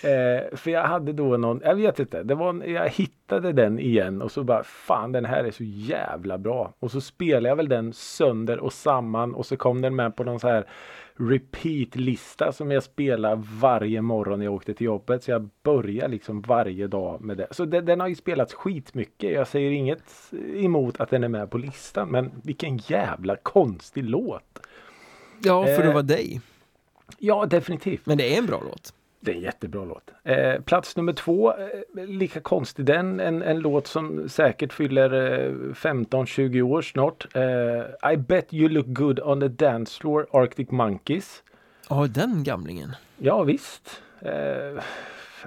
Eh, 0.05 0.57
för 0.57 0.71
jag 0.71 0.83
hade 0.83 1.13
då 1.13 1.37
någon, 1.37 1.61
jag 1.65 1.75
vet 1.75 1.99
inte, 1.99 2.23
det 2.23 2.35
var, 2.35 2.65
jag 2.65 2.89
hittade 2.89 3.53
den 3.53 3.79
igen 3.79 4.23
och 4.23 4.33
så 4.33 4.45
bara 4.45 4.65
fan 4.65 5.13
den 5.13 5.25
här 5.25 5.45
är 5.45 5.51
så 5.51 5.65
jävla 5.65 6.39
bra. 6.39 6.75
Och 6.79 6.91
så 6.91 7.01
spelade 7.01 7.49
jag 7.49 7.57
väl 7.57 7.69
den 7.69 7.93
sönder 7.93 8.59
och 8.59 8.73
samman 8.73 9.35
och 9.35 9.47
så 9.47 9.57
kom 9.57 9.81
den 9.81 9.97
med 9.97 10.17
på 10.17 10.25
någon 10.25 10.41
så 10.41 10.49
här 10.49 10.67
repeat-lista 11.17 12.53
som 12.53 12.71
jag 12.71 12.83
spelar 12.83 13.37
varje 13.61 14.03
morgon 14.03 14.39
när 14.39 14.47
jag 14.47 14.55
åkte 14.55 14.75
till 14.75 14.85
jobbet. 14.85 15.23
Så 15.23 15.31
jag 15.31 15.49
börjar 15.63 16.09
liksom 16.09 16.41
varje 16.41 16.87
dag 16.87 17.21
med 17.21 17.37
det. 17.37 17.47
Så 17.51 17.65
det, 17.65 17.81
den 17.81 18.01
har 18.01 18.09
ju 18.09 18.15
spelats 18.15 18.55
skitmycket. 18.55 19.33
Jag 19.33 19.49
säger 19.49 19.71
inget 19.71 20.33
emot 20.55 21.01
att 21.01 21.11
den 21.11 21.25
är 21.25 21.29
med 21.29 21.51
på 21.51 21.59
listan. 21.59 22.09
Men 22.09 22.31
vilken 22.43 22.77
jävla 22.77 23.37
konstig 23.37 24.05
låt. 24.05 24.61
Ja, 25.43 25.67
för 25.67 25.83
det 25.83 25.89
Eh. 25.89 25.95
var 25.95 26.03
dig. 26.03 26.41
Ja, 27.19 27.47
definitivt. 27.47 28.07
Men 28.07 28.19
det 28.19 28.35
är 28.35 28.39
en 28.39 28.47
bra 28.47 28.61
låt. 28.65 28.95
Det 29.21 29.31
är 29.31 29.35
en 29.35 29.41
jättebra 29.41 29.85
låt. 29.85 30.11
Eh, 30.25 30.61
plats 30.61 30.97
nummer 30.97 31.13
två, 31.13 31.51
eh, 31.97 32.05
lika 32.07 32.41
konstig 32.41 32.85
den. 32.85 33.21
En, 33.21 33.43
en 33.43 33.59
låt 33.59 33.87
som 33.87 34.29
säkert 34.29 34.73
fyller 34.73 35.13
eh, 35.45 35.53
15-20 35.75 36.63
år 36.63 36.83
snart. 36.83 37.27
Eh, 37.35 38.13
I 38.13 38.17
bet 38.17 38.55
you 38.55 38.69
look 38.69 38.87
good 38.87 39.21
on 39.21 39.41
the 39.41 39.49
dance 39.49 40.01
floor, 40.01 40.27
Arctic 40.33 40.71
Monkeys. 40.71 41.43
Ja, 41.89 42.07
den 42.11 42.45
gamlingen. 42.45 42.93
Ja 43.19 43.43
visst. 43.43 44.01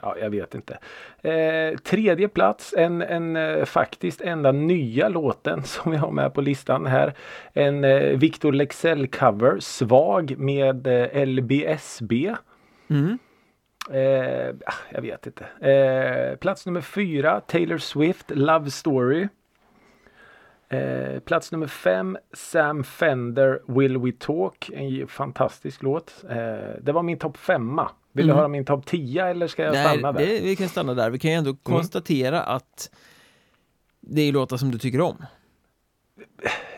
Ja, 0.01 0.15
jag 0.21 0.29
vet 0.29 0.55
inte. 0.55 0.77
Eh, 1.21 1.77
tredje 1.77 2.27
plats, 2.27 2.73
en, 2.77 3.01
en 3.01 3.35
eh, 3.35 3.65
faktiskt 3.65 4.21
enda 4.21 4.51
nya 4.51 5.09
låten 5.09 5.63
som 5.65 5.91
vi 5.91 5.97
har 5.97 6.11
med 6.11 6.33
på 6.33 6.41
listan 6.41 6.85
här. 6.85 7.13
En 7.53 7.83
eh, 7.83 8.17
Victor 8.17 8.51
Lexell 8.51 9.07
cover, 9.07 9.59
Svag 9.59 10.37
med 10.37 10.87
eh, 10.87 11.25
LBSB. 11.25 12.35
Mm. 12.89 13.17
Eh, 13.91 14.55
ah, 14.65 14.73
jag 14.89 15.01
vet 15.01 15.27
inte. 15.27 16.37
Plats 16.39 16.65
nummer 16.65 16.81
fyra, 16.81 17.41
Taylor 17.41 17.77
Swift, 17.77 18.25
Love 18.29 18.71
Story. 18.71 19.27
Eh, 20.69 21.19
plats 21.19 21.51
nummer 21.51 21.67
fem, 21.67 22.17
Sam 22.33 22.83
Fender, 22.83 23.59
Will 23.67 23.97
We 23.97 24.11
Talk. 24.11 24.69
En 24.73 25.07
fantastisk 25.07 25.83
låt. 25.83 26.25
Eh, 26.29 26.75
det 26.81 26.91
var 26.91 27.03
min 27.03 27.19
topp 27.19 27.37
femma. 27.37 27.89
Vill 28.17 28.25
du 28.27 28.31
Mm. 28.31 28.37
höra 28.37 28.47
min 28.47 28.65
topp 28.65 28.85
10 28.85 29.25
eller 29.27 29.47
ska 29.47 29.63
jag 29.63 29.73
Nej, 29.73 29.83
stanna 29.97 30.11
där? 30.11 30.23
Mm. 30.23 30.35
det, 30.35 30.41
vi 30.41 30.55
kan 30.55 30.69
stanna 30.69 30.93
där. 30.93 31.09
Vi 31.09 31.19
kan 31.19 31.31
ju 31.31 31.37
ändå 31.37 31.55
konstatera 31.55 32.41
att 32.41 32.91
det 33.99 34.21
är 34.21 34.31
låtar 34.31 34.57
som 34.57 34.71
du 34.71 34.77
tycker 34.77 35.01
om. 35.01 35.25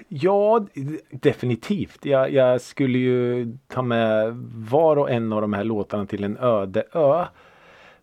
Ja, 0.07 0.65
definitivt. 1.11 2.05
Jag, 2.05 2.31
jag 2.33 2.61
skulle 2.61 2.97
ju 2.97 3.47
ta 3.67 3.81
med 3.81 4.33
var 4.69 4.97
och 4.97 5.09
en 5.11 5.33
av 5.33 5.41
de 5.41 5.53
här 5.53 5.63
låtarna 5.63 6.05
till 6.05 6.23
en 6.23 6.37
öde 6.37 6.83
ö. 6.93 7.25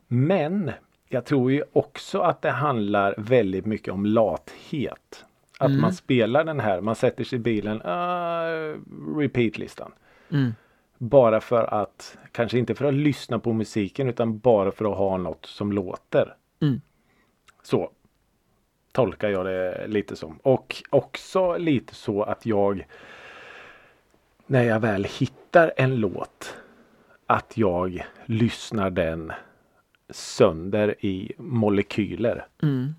Men 0.09 0.71
jag 1.09 1.25
tror 1.25 1.53
ju 1.53 1.63
också 1.73 2.19
att 2.21 2.43
det 2.43 2.51
handlar 2.51 3.15
väldigt 3.19 3.67
mycket 3.67 3.95
om 3.95 4.07
lathet. 4.07 5.25
Att 5.59 5.69
Mm. 5.69 5.81
man 5.81 5.93
spelar 5.95 6.45
den 6.45 6.61
här, 6.61 6.81
man 6.81 6.95
sätter 6.95 7.25
sig 7.25 7.37
i 7.37 7.43
bilen, 7.43 7.83
uh, 7.83 8.77
repeat-listan. 9.19 9.93
Mm. 10.33 10.55
Bara 10.99 11.41
för 11.41 11.75
att, 11.75 12.19
kanske 12.33 12.59
inte 12.59 12.75
för 12.75 12.85
att 12.85 12.95
lyssna 12.95 13.39
på 13.39 13.53
musiken 13.53 14.09
utan 14.09 14.39
bara 14.39 14.71
för 14.73 14.93
att 14.93 14.99
ha 14.99 15.17
något 15.17 15.47
som 15.47 15.73
låter. 15.73 16.35
Mm. 16.63 16.81
Så 17.63 17.91
tolkar 18.93 19.29
jag 19.29 19.47
det 19.47 19.87
lite 19.87 20.17
som. 20.17 20.39
Och 20.43 20.83
också 20.91 21.57
lite 21.57 21.95
så 21.95 22.23
att 22.23 22.47
jag 22.47 22.87
när 24.47 24.63
jag 24.65 24.81
väl 24.81 25.05
hittar 25.05 25.73
en 25.77 25.97
låt 25.97 26.55
att 27.27 27.53
jag 27.57 28.07
lyssnar 28.25 28.91
den 28.91 29.33
sönder 30.11 30.95
i 31.05 31.33
molekyler. 31.39 32.47
Mm. 32.63 32.95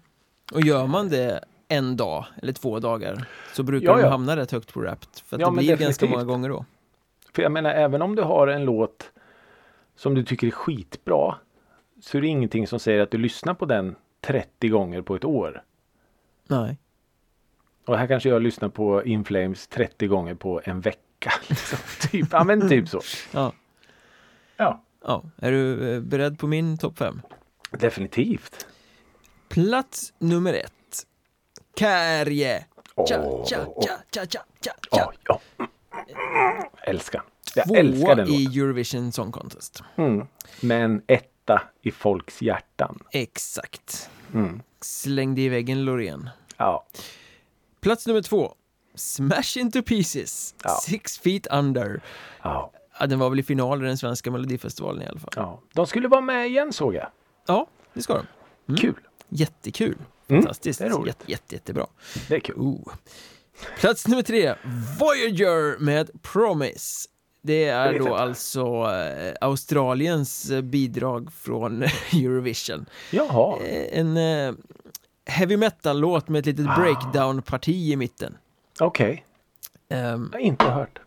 Och 0.53 0.61
gör 0.61 0.87
man 0.87 1.09
det 1.09 1.43
en 1.67 1.97
dag 1.97 2.25
eller 2.41 2.53
två 2.53 2.79
dagar 2.79 3.25
så 3.53 3.63
brukar 3.63 3.87
Ja, 3.87 3.95
de 3.95 4.01
ja. 4.01 4.09
hamna 4.09 4.35
rätt 4.35 4.51
högt 4.51 4.73
på 4.73 4.79
Wrapped. 4.79 5.09
För 5.25 5.39
Ja, 5.39 5.49
det 5.49 5.51
blir 5.57 5.67
ganska 5.67 5.85
definitivt. 5.85 6.09
många 6.11 6.23
gånger 6.23 6.49
då. 6.49 6.65
För 7.37 7.41
jag 7.43 7.51
menar 7.51 7.69
även 7.69 8.01
om 8.01 8.15
du 8.15 8.21
har 8.21 8.47
en 8.47 8.65
låt 8.65 9.11
som 9.95 10.15
du 10.15 10.23
tycker 10.23 10.47
är 10.47 10.51
skitbra 10.51 11.35
så 12.01 12.17
är 12.17 12.21
det 12.21 12.27
ingenting 12.27 12.67
som 12.67 12.79
säger 12.79 13.01
att 13.01 13.11
du 13.11 13.17
lyssnar 13.17 13.53
på 13.53 13.65
den 13.65 13.95
30 14.21 14.69
gånger 14.69 15.01
på 15.01 15.15
ett 15.15 15.25
år. 15.25 15.63
Nej. 16.47 16.77
Och 17.85 17.97
här 17.97 18.07
kanske 18.07 18.29
jag 18.29 18.41
lyssnar 18.41 18.69
på 18.69 19.03
In 19.03 19.25
Flames 19.25 19.67
30 19.67 20.07
gånger 20.07 20.35
på 20.35 20.61
en 20.63 20.81
vecka. 20.81 21.31
Liksom. 21.49 21.79
typ, 22.11 22.27
ja 22.31 22.43
men 22.43 22.69
typ 22.69 22.89
så. 22.89 23.01
Ja. 23.33 23.53
Ja, 24.57 24.83
ja. 25.01 25.23
Är 25.37 25.51
du 25.51 25.95
eh, 25.95 26.01
beredd 26.01 26.39
på 26.39 26.47
min 26.47 26.77
topp 26.77 26.97
fem? 26.97 27.21
definitivt. 27.71 28.67
Plats 29.49 30.13
nummer 30.19 30.53
ett. 30.53 31.05
Kärje. 31.79 32.65
Tja, 33.07 33.21
Åh, 33.23 33.45
tja, 33.45 33.65
åh, 33.67 33.83
tja, 34.11 34.25
tja, 34.25 34.41
tja, 34.61 35.39
Älskar. 36.81 37.23
Jag 37.55 37.77
älskar 37.77 38.05
Tvåa 38.05 38.15
den 38.15 38.27
i 38.27 38.43
låten. 38.45 38.61
Eurovision 38.63 39.11
Song 39.11 39.31
Contest. 39.31 39.83
Mm. 39.95 40.27
Men 40.61 41.01
etta 41.07 41.61
i 41.81 41.91
folks 41.91 42.41
hjärtan. 42.41 42.99
Exakt. 43.11 44.09
Mm. 44.33 44.61
Slängde 44.81 45.41
i 45.41 45.49
väggen 45.49 45.85
Loreen. 45.85 46.29
Ja. 46.57 46.85
Plats 47.81 48.07
nummer 48.07 48.21
två. 48.21 48.53
Smash 48.95 49.57
into 49.57 49.81
pieces. 49.83 50.55
Ja. 50.63 50.69
Six 50.83 51.19
feet 51.19 51.47
under. 51.51 52.01
Ja. 52.41 52.71
Ja, 52.99 53.07
den 53.07 53.19
var 53.19 53.29
väl 53.29 53.39
i 53.39 53.43
final 53.43 53.83
i 53.83 53.87
den 53.87 53.97
svenska 53.97 54.31
melodifestivalen 54.31 55.01
i 55.01 55.05
alla 55.05 55.19
fall. 55.19 55.33
ja. 55.35 55.61
De 55.73 55.87
skulle 55.87 56.07
vara 56.07 56.21
med 56.21 56.47
igen 56.47 56.73
såg 56.73 56.95
jag. 56.95 57.07
Ja, 57.47 57.67
det 57.93 58.01
ska 58.01 58.13
de. 58.13 58.25
Mm. 58.67 58.77
Kul. 58.81 58.95
Jättekul. 59.29 59.97
Mm, 60.27 60.41
Fantastiskt. 60.41 60.79
det 60.79 60.85
är 60.85 60.89
roligt. 60.89 61.07
Jätte, 61.19 61.31
jätte, 61.31 61.55
jättebra. 61.55 61.87
Det 62.27 62.35
är 62.35 62.39
kul. 62.39 62.55
Oh. 62.57 62.93
Plats 63.79 64.07
nummer 64.07 64.23
tre. 64.23 64.55
Voyager 64.99 65.77
med 65.79 66.09
Promise. 66.21 67.09
Det 67.41 67.63
är 67.65 67.99
då 67.99 68.15
alltså 68.15 68.61
eh, 68.91 69.33
Australiens 69.41 70.49
eh, 70.49 70.61
bidrag 70.61 71.29
från 71.41 71.83
Eurovision. 72.13 72.85
Jaha. 73.11 73.57
Eh, 73.63 73.99
En 73.99 74.17
heavy 75.25 75.57
metal-låt 75.57 76.29
med 76.29 76.39
ett 76.39 76.45
litet 76.45 76.65
Ah. 76.69 76.79
breakdown-parti 76.81 77.91
i 77.91 77.95
mitten. 77.95 78.37
Okej. 78.79 79.25
Ehm, 79.89 80.29
Jag 80.33 80.39
har 80.39 80.45
inte 80.45 80.65
hört. 80.65 80.99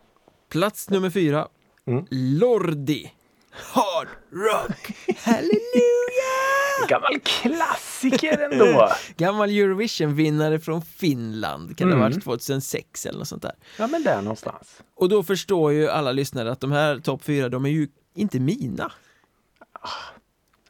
plats 0.49 0.89
nummer 0.89 1.09
fyra. 1.09 1.47
Mm. 1.87 2.05
Lordi. 2.09 3.11
Hard 3.51 4.07
rock. 4.31 4.91
Halleluja! 5.17 6.70
Gammal 6.87 7.19
klassiker 7.23 8.37
ändå. 8.51 8.89
Gammal 9.17 9.49
Eurovision-vinnare 9.49 10.59
från 10.59 10.81
Finland. 10.81 11.77
Kan 11.77 11.87
det 11.87 11.93
ha 11.95 11.99
Mm. 12.01 12.11
varit 12.13 12.23
2006 12.23 13.05
eller 13.05 13.19
något 13.19 13.27
sånt 13.27 13.41
där. 13.41 13.55
Ja 13.79 13.87
men 13.87 14.03
där 14.03 14.21
någonstans. 14.21 14.81
Och 14.95 15.09
då 15.09 15.23
förstår 15.23 15.71
ju 15.71 15.89
alla 15.89 16.11
lyssnare 16.11 16.51
att 16.51 16.59
de 16.59 16.71
här 16.71 16.99
topp 16.99 17.23
fyra, 17.23 17.49
de 17.49 17.65
är 17.65 17.69
ju 17.69 17.87
inte 18.15 18.39
mina. 18.39 18.91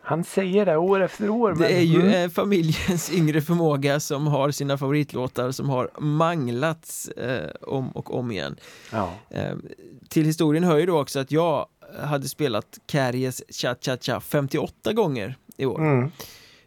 Han 0.04 0.24
säger 0.24 0.66
det 0.66 0.78
år 0.78 1.00
efter 1.00 1.30
år. 1.30 1.56
Det 1.60 1.74
är 1.78 1.82
ju 1.82 2.02
Mm. 2.02 2.14
eh, 2.24 2.30
familjens 2.30 3.12
yngre 3.14 3.42
förmåga 3.42 4.00
som 4.00 4.28
har 4.28 4.52
sina 4.52 4.78
favoritlåtar 4.78 5.52
som 5.52 5.70
har 5.70 5.90
manglats 6.00 7.08
eh, 7.08 7.50
om 7.62 7.92
och 7.92 8.18
om 8.20 8.32
igen. 8.32 8.56
Ja. 8.92 9.14
Eh, 9.30 9.56
till 10.10 10.26
historien 10.26 10.64
hör 10.64 10.78
ju 10.78 10.86
då 10.86 11.00
också 11.02 11.20
att 11.20 11.32
jag 11.32 11.68
hade 12.00 12.28
spelat 12.28 12.80
Kärjes 12.88 13.42
Cha 13.50 13.76
Cha 13.82 13.98
Cha 14.02 14.20
58 14.20 14.94
gånger 14.94 15.36
i 15.58 15.66
år. 15.66 15.80
Mm. 15.82 16.12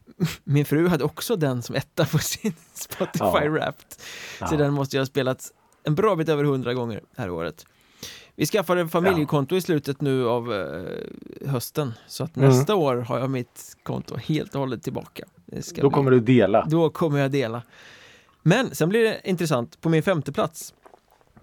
Min 0.44 0.64
fru 0.64 0.88
hade 0.88 1.04
också 1.04 1.36
den 1.36 1.62
som 1.62 1.74
etta 1.74 2.04
på 2.04 2.18
sin 2.18 2.54
Spotify 2.74 3.24
Ja. 3.24 3.48
Wrapped. 3.50 3.86
Ja. 4.40 4.46
Så 4.46 4.56
den 4.56 4.72
måste 4.72 4.96
jag 4.96 5.00
ha 5.00 5.06
spelat 5.06 5.52
en 5.84 5.94
bra 5.94 6.16
bit 6.16 6.28
över 6.28 6.44
100 6.44 6.74
gånger 6.74 7.00
här 7.16 7.30
året. 7.30 7.66
Vi 8.36 8.46
skaffade 8.46 8.88
familjekonto 8.88 9.56
i 9.56 9.60
slutet 9.60 10.00
nu 10.00 10.28
av 10.28 10.52
eh, 10.52 11.48
hösten 11.50 11.92
så 12.06 12.24
att 12.24 12.36
Mm. 12.36 12.48
nästa 12.48 12.74
år 12.74 12.96
har 12.96 13.18
jag 13.18 13.30
mitt 13.30 13.76
konto 13.82 14.16
helt 14.16 14.54
och 14.54 14.60
hållet 14.60 14.82
tillbaka. 14.82 15.24
Det 15.46 15.74
Då 15.76 15.80
bli- 15.88 15.90
kommer 15.94 16.10
du 16.10 16.20
dela. 16.20 16.66
då 16.70 16.90
kommer 16.90 17.18
jag 17.18 17.30
dela. 17.30 17.62
Men 18.42 18.74
sen 18.74 18.88
blir 18.88 19.02
det 19.04 19.20
intressant, 19.24 19.80
på 19.80 19.88
min 19.88 20.02
femte 20.02 20.32
plats 20.32 20.74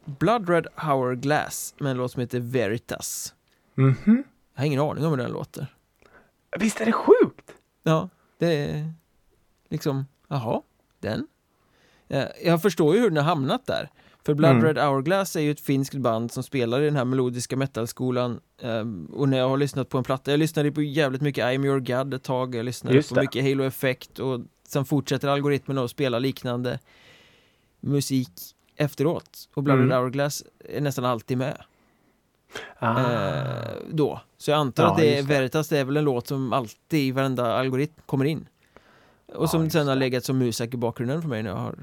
Blood 0.05 0.49
Red 0.49 0.67
Hourglass 0.75 1.73
med 1.79 1.91
en 1.91 1.97
låt 1.97 2.11
som 2.11 2.19
heter 2.19 2.39
Veritas. 2.39 3.33
Mhm. 3.75 4.23
Jag 4.53 4.61
har 4.61 4.65
ingen 4.65 4.79
aning 4.81 5.05
om 5.05 5.09
hur 5.11 5.17
den 5.17 5.31
låter. 5.31 5.67
Visst 6.59 6.81
är 6.81 6.85
det 6.85 6.91
sjukt? 6.91 7.51
Ja, 7.83 8.09
det 8.37 8.47
är 8.47 8.93
liksom, 9.69 10.05
jaha, 10.27 10.61
den. 10.99 11.27
Eh, 12.07 12.25
Jag 12.43 12.61
förstår 12.61 12.95
ju 12.95 13.01
hur 13.01 13.09
den 13.09 13.17
har 13.17 13.23
hamnat 13.23 13.65
där. 13.65 13.89
För 14.25 14.33
Blood 14.33 14.51
Mm. 14.51 14.63
Red 14.65 14.77
Hourglass 14.77 15.35
är 15.35 15.39
ju 15.41 15.51
ett 15.51 15.59
finskt 15.59 15.95
band 15.95 16.31
som 16.31 16.43
spelar 16.43 16.81
i 16.81 16.85
den 16.85 16.95
här 16.95 17.05
melodiska 17.05 17.57
metalskolan. 17.57 18.39
ehm, 18.61 19.05
Och 19.13 19.29
när 19.29 19.37
jag 19.37 19.49
har 19.49 19.57
lyssnat 19.57 19.89
på 19.89 19.97
en 19.97 20.03
platta, 20.03 20.31
jag 20.31 20.37
lyssnade 20.37 20.71
på 20.71 20.81
jävligt 20.81 21.21
mycket 21.21 21.45
I'm 21.45 21.65
Your 21.65 21.79
God 21.79 22.13
ett 22.13 22.23
tag, 22.23 22.55
jag 22.55 22.65
lyssnade 22.65 22.95
Just 22.95 23.09
på 23.09 23.15
det. 23.15 23.21
mycket 23.21 23.43
Halo 23.43 23.63
Effect 23.63 24.19
och 24.19 24.41
sen 24.67 24.85
fortsätter 24.85 25.27
algoritmen 25.27 25.77
att 25.77 25.91
spela 25.91 26.19
liknande 26.19 26.79
musik 27.79 28.29
efteråt. 28.75 29.49
Och 29.53 29.63
Blood 29.63 29.77
Mm. 29.77 29.89
Red 29.89 29.97
Hourglass 29.99 30.43
är 30.69 30.81
nästan 30.81 31.05
alltid 31.05 31.37
med. 31.37 31.57
Ah. 32.79 33.11
Eh, 33.11 33.77
då. 33.89 34.21
Så 34.37 34.51
jag 34.51 34.57
antar 34.57 34.83
Ja, 34.83 34.91
att 34.91 34.97
det 34.97 35.17
är. 35.17 35.23
Veritas, 35.23 35.69
det 35.69 35.77
är 35.77 35.85
väl 35.85 35.97
en 35.97 36.03
låt 36.03 36.27
som 36.27 36.53
alltid 36.53 36.99
i 36.99 37.11
varenda 37.11 37.53
algoritm 37.53 38.01
kommer 38.05 38.25
in. 38.25 38.47
Och 39.35 39.49
som 39.49 39.63
just 39.63 39.73
sen 39.73 39.87
har 39.87 39.95
legat 39.95 40.25
som 40.25 40.37
musak 40.37 40.73
i 40.73 40.77
bakgrunden 40.77 41.21
för 41.21 41.29
mig 41.29 41.43
när 41.43 41.49
jag 41.49 41.57
har 41.57 41.75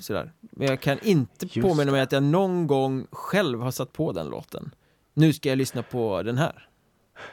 sådär. 0.00 0.32
Men 0.40 0.68
jag 0.68 0.80
kan 0.80 0.98
inte 1.02 1.46
Just 1.46 1.68
påminna 1.68 1.92
mig 1.92 2.00
att 2.00 2.12
jag 2.12 2.22
någon 2.22 2.66
gång 2.66 3.06
själv 3.10 3.60
har 3.60 3.70
satt 3.70 3.92
på 3.92 4.12
den 4.12 4.26
låten. 4.28 4.74
Nu 5.14 5.32
ska 5.32 5.48
jag 5.48 5.58
lyssna 5.58 5.82
på 5.82 6.22
den 6.22 6.38
här. 6.38 6.68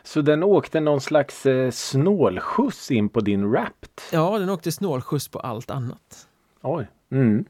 Så 0.03 0.21
den 0.21 0.43
åkte 0.43 0.79
någon 0.79 1.01
slags 1.01 1.45
eh, 1.45 1.71
snålskjuts 1.71 2.91
in 2.91 3.09
på 3.09 3.19
din 3.19 3.49
Wrapped? 3.49 3.89
Ja, 4.11 4.39
den 4.39 4.49
åkte 4.49 4.71
snålskjuts 4.71 5.27
på 5.27 5.39
allt 5.39 5.69
annat. 5.69 6.27
Oj. 6.61 6.87
Mm. 7.11 7.45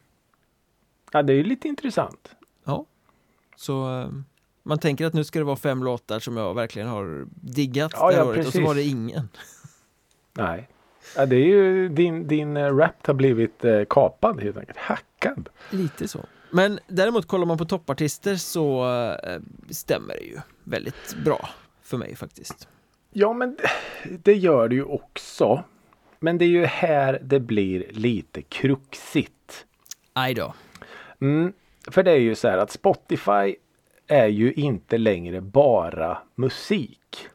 Ja, 1.12 1.22
det 1.22 1.34
är 1.34 1.38
ju 1.38 1.44
lite 1.44 1.68
intressant. 1.68 2.36
Ja. 2.64 2.86
Så 3.56 4.00
eh, 4.00 4.10
man 4.72 4.80
tänker 4.80 5.06
att 5.06 5.14
nu 5.14 5.24
ska 5.24 5.40
det 5.40 5.46
vara 5.46 5.56
fem 5.56 5.84
låtar 5.84 6.20
som 6.20 6.38
jag 6.38 6.54
verkligen 6.54 6.88
har 6.88 7.26
diggat 7.42 7.92
Ja, 7.96 8.08
det 8.10 8.16
här 8.16 8.22
ja, 8.22 8.28
året 8.30 8.40
och 8.40 8.46
så 8.46 8.52
precis. 8.52 8.68
var 8.68 8.76
det 8.76 8.84
ingen. 8.84 9.30
Nej. 10.34 10.70
Ja, 11.16 11.26
det 11.26 11.36
är 11.36 11.46
ju 11.48 11.90
din, 11.90 12.28
din 12.28 12.58
eh, 12.58 12.72
Wrapped 12.72 13.08
har 13.08 13.14
blivit 13.14 13.66
eh, 13.66 13.82
kapad 13.90 14.42
helt 14.42 14.58
enkelt. 14.58 14.78
Hackad. 14.78 15.50
Lite 15.70 16.08
så. 16.08 16.20
Men 16.52 16.80
däremot 16.88 17.28
kollar 17.28 17.46
man 17.46 17.58
på 17.58 17.66
toppartister 17.66 18.36
så 18.36 18.86
eh, 19.24 19.40
stämmer 19.70 20.14
det 20.14 20.24
ju 20.26 20.38
väldigt 20.64 21.16
bra 21.26 21.50
för 21.82 21.98
mig 21.98 22.16
faktiskt. 22.16 22.68
Ja, 23.14 23.34
men 23.34 23.56
det- 23.56 24.18
det 24.24 24.34
gör 24.34 24.68
det 24.70 24.76
ju 24.76 24.84
också. 24.84 25.64
Men 26.20 26.38
det 26.38 26.46
är 26.46 26.50
ju 26.50 26.66
här 26.66 27.20
det 27.24 27.40
blir 27.40 27.86
lite 27.90 28.42
kruxigt. 28.42 29.66
Aj 30.14 30.34
då. 30.34 30.54
Mm, 31.22 31.54
för 31.88 32.04
det 32.04 32.12
är 32.12 32.20
ju 32.20 32.36
så 32.36 32.48
här 32.48 32.58
att 32.58 32.72
Spotify 32.72 33.56
är 34.12 34.28
ju 34.28 34.54
inte 34.54 34.98
längre 34.98 35.42
bara 35.42 36.18
musik. 36.36 37.28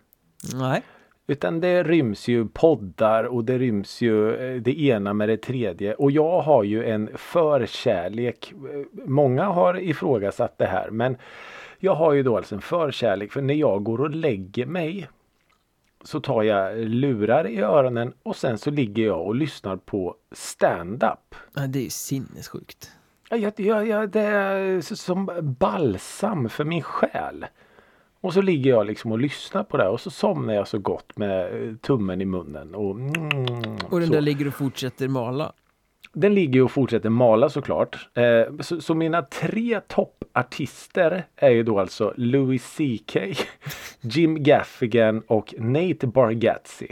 Nej. 0.55 0.83
Utan 1.27 1.61
det 1.61 1.83
ryms 1.83 2.29
ju 2.29 2.49
poddar 2.49 3.24
och 3.24 3.45
det 3.45 3.59
ryms 3.59 4.01
ju 4.01 4.35
eh, 4.35 4.62
det 4.62 4.81
ena 4.81 5.12
med 5.14 5.29
det 5.29 5.37
tredje. 5.37 5.95
Och 5.95 6.11
jag 6.11 6.41
har 6.41 6.62
ju 6.64 6.85
en 6.85 7.11
förkärlek. 7.14 8.53
eh, 8.53 9.09
Många 9.09 9.45
har 9.45 9.81
ifrågasatt 9.81 10.59
det 10.59 10.66
här 10.66 10.91
men 10.91 11.16
jag 11.79 11.95
har 11.95 12.12
ju 12.12 12.22
då 12.22 12.37
alltså 12.37 12.55
en 12.55 12.61
förkärlek 12.61 13.33
för 13.33 13.43
när 13.43 13.55
jag 13.55 13.85
går 13.85 14.01
och 14.01 14.11
lägger 14.11 14.66
mig 14.66 15.09
så 16.05 16.20
tar 16.20 16.43
jag 16.43 16.79
lurar 16.79 17.47
i 17.47 17.61
öronen 17.61 18.12
och 18.22 18.37
sen 18.37 18.59
så 18.59 18.70
ligger 18.70 19.05
jag 19.07 19.27
och 19.27 19.35
lyssnar 19.35 19.77
på 19.77 20.16
stand-up. 20.33 21.35
Ja, 21.55 21.66
Det 21.66 21.79
är 21.79 21.83
ju 21.83 21.91
sinnessjukt. 21.91 22.91
Ja, 23.31 23.37
jag, 23.37 23.53
jag, 23.57 23.89
jag, 23.89 24.11
det 24.11 24.20
är 24.20 24.81
som 24.95 25.31
balsam 25.59 26.49
för 26.49 26.64
min 26.64 26.83
själ. 26.83 27.47
Och 28.20 28.33
så 28.33 28.43
ligger 28.43 28.70
jag 28.70 28.87
liksom 28.87 29.12
och 29.12 29.18
lyssnar 29.18 29.64
på 29.64 29.77
det 29.77 29.89
och 29.89 30.01
så 30.01 30.11
somnar 30.11 30.55
jag 30.55 30.68
så 30.68 30.79
gott 30.79 31.16
med 31.16 31.68
eh, 31.68 31.74
tummen 31.77 32.20
i 32.20 32.24
munnen. 32.24 32.74
Och, 32.74 32.91
mm, 32.91 33.18
Och 33.91 34.01
den 34.01 34.09
så. 34.09 34.14
där 34.14 34.20
ligger 34.20 34.47
och 34.49 34.55
fortsätter 34.55 35.09
mala. 35.09 35.53
Den 36.12 36.35
ligger 36.35 36.62
och 36.62 36.70
fortsätter 36.70 37.09
mala 37.11 37.49
såklart. 37.49 38.09
Eh, 38.14 38.57
så, 38.61 38.81
så 38.81 38.95
mina 38.95 39.22
tre 39.22 39.81
toppartister 39.81 41.27
är 41.37 41.51
ju 41.51 41.62
då 41.62 41.81
alltså 41.81 42.14
Louis 42.16 42.77
CK, 42.77 43.16
Jim 44.01 44.43
Gaffigan 44.43 45.22
och 45.27 45.55
Nate 45.59 46.07
Bargatze. 46.07 46.87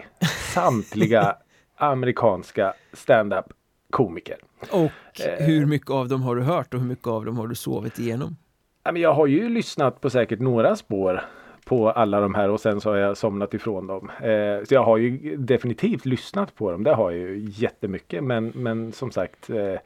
Samtliga 0.55 1.37
amerikanska 1.77 2.75
stand-up 2.93 3.47
komiker. 3.95 4.37
Och 4.71 5.21
Eh. 5.21 5.47
hur 5.47 5.67
mycket 5.67 5.91
av 5.91 6.09
dem 6.09 6.23
har 6.23 6.37
du 6.37 6.43
hört 6.43 6.75
och 6.75 6.81
hur 6.81 6.87
mycket 6.87 7.07
av 7.07 7.25
dem 7.25 7.37
har 7.39 7.47
du 7.47 7.55
sovit 7.55 7.99
igenom? 7.99 8.37
Jag 8.95 9.15
har 9.15 9.27
ju 9.27 9.49
lyssnat 9.49 10.01
på 10.01 10.11
säkert 10.11 10.41
några 10.41 10.77
spår 10.77 11.21
på 11.65 11.91
alla 11.91 12.21
de 12.21 12.35
här 12.35 12.49
och 12.51 12.61
sen 12.61 12.81
så 12.81 12.91
har 12.91 12.97
jag 12.97 13.17
somnat 13.17 13.55
ifrån 13.55 13.87
dem. 13.87 14.11
Eh, 14.23 14.65
så 14.65 14.75
jag 14.75 14.85
har 14.85 14.97
ju 14.97 15.37
definitivt 15.37 16.07
lyssnat 16.07 16.55
på 16.55 16.71
dem. 16.71 16.85
Det 16.85 16.95
har 16.95 17.11
jag 17.11 17.21
ju 17.21 17.47
jättemycket. 17.51 18.25
Men, 18.25 18.53
men 18.55 18.93
som 18.93 19.11
sagt 19.11 19.51
eh, 19.51 19.57
eh, 19.63 19.79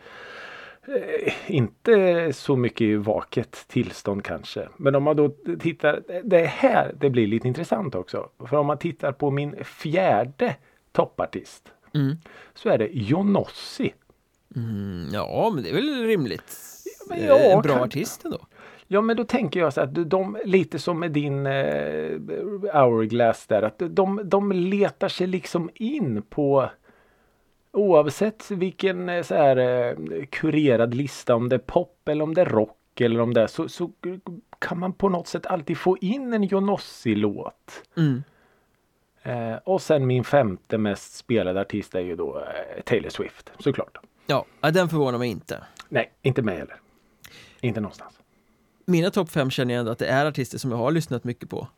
inte 1.47 2.33
så 2.33 2.57
mycket 2.57 2.81
i 2.81 2.95
vaket 2.95 3.65
tillstånd 3.69 4.25
kanske. 4.25 4.69
Men 4.77 4.95
om 4.95 5.03
man 5.03 5.17
då 5.17 5.31
tittar. 5.61 6.03
Det 6.25 6.41
är 6.41 6.47
här 6.47 6.95
det 7.01 7.11
blir 7.11 7.27
lite 7.27 7.49
intressant 7.49 7.95
också. 7.95 8.29
För 8.49 8.57
om 8.57 8.67
man 8.67 8.79
tittar 8.79 9.13
på 9.13 9.31
min 9.31 9.65
fjärde 9.65 10.57
toppartist. 10.93 11.73
Mm. 11.95 12.17
Så 12.55 12.69
är 12.69 12.79
det 12.79 12.89
Jonossi. 12.93 13.95
Mm, 14.57 15.09
ja, 15.13 15.51
men 15.55 15.63
det 15.63 15.71
är 15.71 15.75
väl 15.75 16.03
rimligt. 16.07 16.57
men 17.09 17.19
Eh, 17.19 17.27
ja, 17.27 17.39
en 17.39 17.63
bra 17.63 17.75
kan- 17.75 17.83
artist 17.83 18.25
ändå. 18.25 18.39
Ja 18.91 19.01
men 19.01 19.17
då 19.17 19.25
tänker 19.25 19.61
jag 19.61 19.73
så 19.73 19.81
att 19.81 20.11
de, 20.11 20.39
lite 20.45 20.79
som 20.79 21.01
med 21.01 21.11
din 21.13 21.47
eh, 21.47 22.19
hourglass 22.73 23.47
där, 23.47 23.63
att 23.63 23.83
de, 23.91 24.21
de 24.25 24.53
letar 24.53 25.09
sig 25.09 25.27
liksom 25.27 25.71
in 25.75 26.23
på 26.23 26.71
Oavsett 27.73 28.51
vilken 28.51 29.09
eh, 29.09 29.23
så 29.23 29.35
här 29.35 29.57
eh, 29.57 30.25
kurerad 30.31 30.95
lista 30.95 31.35
om 31.35 31.49
det 31.49 31.57
är 31.57 31.61
pop 31.67 32.09
eller 32.09 32.25
om 32.25 32.35
det 32.35 32.41
är 32.41 32.47
rock 32.47 33.01
eller 33.01 33.21
om 33.21 33.35
det 33.35 33.41
är 33.43 33.47
så, 33.47 33.69
så 33.69 33.91
kan 34.59 34.79
man 34.79 34.93
på 34.93 35.09
något 35.09 35.27
sätt 35.29 35.47
alltid 35.47 35.79
få 35.79 35.97
in 36.01 36.33
en 36.33 36.43
Jonossi-låt. 36.45 37.83
Mm. 37.97 38.23
Eh, 39.29 39.57
och 39.65 39.83
sen 39.83 40.07
min 40.07 40.25
femte 40.25 40.79
mest 40.79 41.15
spelade 41.17 41.61
artist 41.61 41.95
är 41.95 42.01
ju 42.01 42.17
då 42.17 42.39
eh, 42.39 42.83
Taylor 42.83 43.09
Swift 43.11 43.51
såklart. 43.59 43.99
Ja, 44.27 44.45
den 44.61 44.89
förvånar 44.89 45.19
mig 45.19 45.29
inte. 45.31 45.65
Nej, 45.89 46.13
inte 46.23 46.43
mig 46.43 46.59
heller. 46.59 46.77
Inte 47.61 47.81
någonstans. 47.81 48.15
Mina 48.87 49.11
topp 49.11 49.31
fem 49.31 49.51
känner 49.51 49.75
jag 49.75 49.79
ändå 49.81 49.93
att 49.93 49.99
det 49.99 50.07
är 50.07 50.27
artister 50.27 50.59
som 50.59 50.71
jag 50.71 50.79
har 50.79 50.91
lyssnat 50.91 51.25
mycket 51.25 51.51
på. 51.51 51.69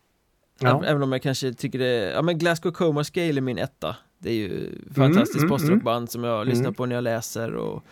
Ja. 0.60 0.84
Även 0.84 1.02
om 1.02 1.12
jag 1.12 1.22
kanske 1.22 1.52
tycker 1.54 1.78
det, 1.78 2.10
ja 2.10 2.22
men 2.22 2.38
Glasgow 2.38 2.72
Coma 2.72 3.04
Scale 3.04 3.26
är 3.36 3.40
min 3.40 3.58
etta. 3.58 3.96
Det 4.18 4.30
är 4.30 4.34
ju 4.34 4.68
fantastiskt 4.94 5.38
mm, 5.38 5.48
postrockband 5.48 6.10
som 6.10 6.24
jag 6.24 6.46
lyssnar 6.46 6.64
Mm. 6.64 6.74
på 6.74 6.86
när 6.86 6.94
jag 6.94 7.04
läser 7.04 7.54
och 7.54 7.84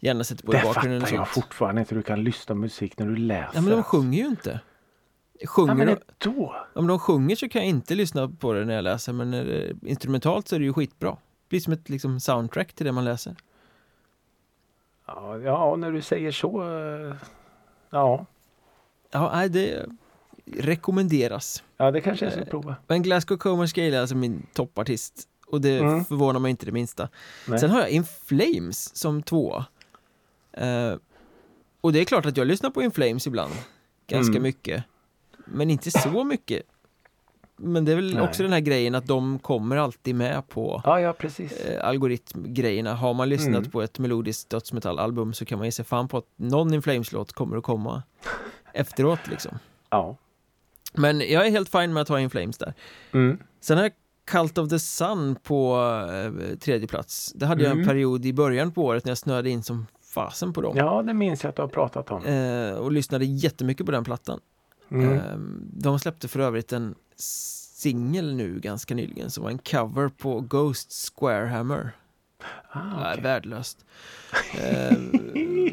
gärna 0.00 0.24
sätter 0.24 0.44
på 0.46 0.54
i 0.54 0.56
Det 0.56 0.62
bakgrunden 0.62 1.02
och 1.02 1.08
fattar 1.08 1.16
jag 1.16 1.28
fortfarande 1.28 1.80
inte 1.80 1.94
du 1.94 2.02
kan 2.02 2.24
lyssna 2.24 2.54
på 2.54 2.58
musik 2.60 2.98
när 2.98 3.06
du 3.06 3.16
läser. 3.16 3.50
Ja 3.54 3.60
men 3.60 3.70
de 3.70 3.82
sjunger 3.82 4.18
ju 4.18 4.26
inte. 4.26 4.60
Ja, 5.42 5.48
Sjunger 5.48 5.74
men 5.74 5.96
de, 6.18 6.50
om 6.74 6.86
de 6.86 6.98
sjunger 6.98 7.36
så 7.36 7.48
kan 7.48 7.62
jag 7.62 7.68
inte 7.68 7.94
lyssna 7.94 8.28
på 8.28 8.52
det 8.52 8.64
när 8.64 8.74
jag 8.74 8.84
läser 8.84 9.12
men 9.12 9.30
det, 9.30 9.72
instrumentalt 9.82 10.48
så 10.48 10.54
är 10.54 10.58
det 10.58 10.64
ju 10.64 10.72
skitbra. 10.72 11.10
Det 11.10 11.48
blir 11.48 11.60
som 11.60 11.72
ett 11.72 11.88
liksom, 11.88 12.20
soundtrack 12.20 12.72
till 12.72 12.86
det 12.86 12.92
man 12.92 13.04
läser. 13.04 13.36
Ja, 15.06 15.38
ja, 15.38 15.76
när 15.76 15.92
du 15.92 16.02
säger 16.02 16.32
så. 16.32 16.62
eh, 16.62 17.14
Ja, 17.90 18.26
Ja, 19.10 19.48
det 19.48 19.86
rekommenderas. 20.56 21.62
ja 21.76 21.90
det 21.90 22.00
kanske 22.00 22.24
jag 22.24 22.32
Eh, 22.34 22.40
ska 22.40 22.50
prova. 22.50 22.76
Men 22.86 23.02
Glasgow 23.02 23.36
Coma 23.38 23.66
Scale 23.66 23.96
är 23.96 24.00
alltså 24.00 24.16
min 24.16 24.46
toppartist 24.52 25.28
och 25.46 25.60
det 25.60 25.78
Mm. 25.78 26.04
förvånar 26.04 26.40
mig 26.40 26.50
inte 26.50 26.66
det 26.66 26.72
minsta. 26.72 27.08
Nej. 27.48 27.58
Sen 27.58 27.70
har 27.70 27.80
jag 27.80 27.90
In 27.90 28.04
Flames 28.04 28.96
som 28.96 29.22
tvåa. 29.22 29.66
Eh, 30.52 30.94
och 31.80 31.92
det 31.92 32.00
är 32.00 32.04
klart 32.04 32.26
att 32.26 32.36
jag 32.36 32.46
lyssnar 32.46 32.70
på 32.70 32.82
In 32.82 32.90
Flames 32.90 33.26
ibland. 33.26 33.52
Ganska 34.06 34.30
Mm. 34.32 34.42
mycket. 34.42 34.84
Men 35.44 35.70
inte 35.70 35.90
så 35.90 36.24
mycket. 36.24 36.62
Men 37.56 37.84
det 37.84 37.92
är 37.92 37.96
väl 37.96 38.14
Nej. 38.14 38.22
också 38.22 38.42
den 38.42 38.52
här 38.52 38.60
grejen 38.60 38.94
att 38.94 39.06
de 39.06 39.38
kommer 39.38 39.76
alltid 39.76 40.14
med 40.14 40.48
på 40.48 40.80
Ja, 40.84 41.00
ja 41.00 41.14
eh, 41.38 41.84
algoritmgrejerna. 41.88 42.94
Har 42.94 43.14
man 43.14 43.28
lyssnat 43.28 43.56
Mm. 43.58 43.70
på 43.70 43.82
ett 43.82 43.98
melodiskt 43.98 44.50
dödsmetallalbum 44.50 45.34
så 45.34 45.44
kan 45.44 45.58
man 45.58 45.64
ge 45.66 45.72
sig 45.72 45.84
fan 45.84 46.08
på 46.08 46.18
att 46.18 46.26
någon 46.36 46.74
In 46.74 46.82
Flames-låt 46.82 47.32
kommer 47.32 47.56
att 47.56 47.62
komma 47.64 48.02
efteråt 48.72 49.20
liksom. 49.30 49.58
Ja. 49.90 50.16
Men 50.92 51.20
jag 51.20 51.46
är 51.46 51.50
helt 51.50 51.68
fine 51.68 51.92
med 51.92 52.00
att 52.00 52.08
ha 52.08 52.20
In 52.20 52.30
Flames 52.30 52.58
där. 52.58 52.74
Mm. 53.12 53.38
Sen 53.60 53.76
har 53.76 53.84
jag 53.84 53.92
Cult 54.24 54.58
of 54.58 54.68
the 54.68 54.78
Sun 54.78 55.34
på 55.42 55.76
eh, 56.12 56.58
tredje 56.58 56.88
plats. 56.88 57.32
Det 57.34 57.46
hade 57.46 57.62
jag 57.62 57.70
en 57.70 57.76
Mm. 57.76 57.88
period 57.88 58.26
i 58.26 58.32
början 58.32 58.72
på 58.72 58.84
året 58.84 59.04
när 59.04 59.10
jag 59.10 59.18
snöade 59.18 59.50
in 59.50 59.62
som 59.62 59.86
fasen 60.14 60.52
på 60.52 60.60
dem. 60.60 60.76
ja, 60.76 61.02
det 61.02 61.14
minns 61.14 61.42
jag 61.44 61.48
att 61.50 61.56
du 61.56 61.62
har 61.62 61.68
pratat 61.68 62.10
om. 62.10 62.24
Eh, 62.24 62.72
och 62.72 62.92
lyssnade 62.92 63.24
jättemycket 63.24 63.86
på 63.86 63.92
den 63.92 64.04
plattan. 64.04 64.40
Mm. 64.92 65.18
Eh, 65.18 65.36
de 65.72 65.98
släppte 65.98 66.28
för 66.28 66.40
övrigt 66.40 66.72
en 66.72 66.94
singel 67.16 68.34
nu 68.34 68.60
ganska 68.60 68.94
nyligen 68.94 69.30
som 69.30 69.44
var 69.44 69.50
en 69.50 69.58
cover 69.58 70.08
på 70.08 70.40
Ghost 70.40 70.92
Squarehammer. 70.92 71.92
Ah, 72.70 73.10
okej. 73.10 73.22
värdelöst. 73.22 73.84
Eh, 74.54 74.96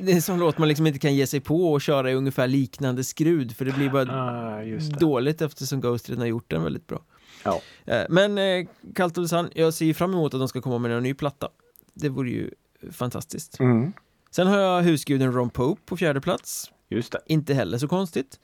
det 0.01 0.11
är 0.11 0.15
en 0.15 0.21
sån 0.21 0.39
låt 0.39 0.57
man 0.57 0.67
liksom 0.67 0.87
inte 0.87 0.99
kan 0.99 1.15
ge 1.15 1.27
sig 1.27 1.39
på 1.39 1.71
och 1.71 1.81
köra 1.81 2.11
i 2.11 2.13
ungefär 2.13 2.47
liknande 2.47 3.03
skrud 3.03 3.55
för 3.55 3.65
det 3.65 3.71
blir 3.71 3.89
bara 3.89 4.11
ah, 4.11 4.61
det. 4.61 4.99
dåligt 4.99 5.41
eftersom 5.41 5.81
Ghost 5.81 6.09
redan 6.09 6.21
har 6.21 6.27
gjort 6.27 6.49
den 6.49 6.63
väldigt 6.63 6.87
bra. 6.87 7.01
Ja. 7.43 7.61
Eh, 7.85 8.05
Men 8.09 8.37
eh, 8.37 9.05
of 9.05 9.13
the 9.13 9.27
Sun, 9.27 9.49
jag 9.55 9.73
ser 9.73 9.85
ju 9.85 9.93
fram 9.93 10.13
emot 10.13 10.33
att 10.33 10.39
de 10.39 10.47
ska 10.47 10.61
komma 10.61 10.77
med 10.77 10.91
en 10.91 11.03
ny 11.03 11.13
platta. 11.13 11.49
Det 11.93 12.09
vore 12.09 12.29
ju 12.29 12.51
fantastiskt. 12.91 13.59
Mm. 13.59 13.93
Sen 14.31 14.47
har 14.47 14.57
jag 14.57 14.81
husguden 14.81 15.33
Ron 15.33 15.49
Pope 15.49 15.81
på 15.85 15.97
fjärde 15.97 16.21
plats. 16.21 16.71
Just 16.89 17.11
det. 17.11 17.19
Inte 17.25 17.53
heller 17.53 17.77
så 17.77 17.87
konstigt. 17.87 18.39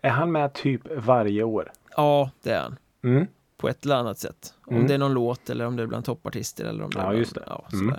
Är 0.00 0.10
han 0.10 0.32
med 0.32 0.52
typ 0.54 0.80
varje 0.96 1.42
år? 1.42 1.72
Ja, 1.96 2.30
det 2.42 2.50
är 2.50 2.60
han. 2.62 2.76
Mm. 3.04 3.26
På 3.56 3.68
ett 3.68 3.84
eller 3.84 3.96
annat 3.96 4.18
sätt. 4.18 4.54
Om 4.66 4.74
Mm. 4.76 4.86
det 4.88 4.94
är 4.94 4.98
någon 4.98 5.14
låt 5.14 5.50
eller 5.50 5.66
om 5.66 5.76
det 5.76 5.82
är 5.82 5.86
bland 5.86 6.04
toppartister 6.04 6.64
eller 6.64 6.84
om 6.84 6.90
det 6.90 6.98
är 6.98 7.04
Ja, 7.04 7.14
just 7.14 7.34
det. 7.34 7.42
Ja, 7.46 7.68
Mm. 7.72 7.94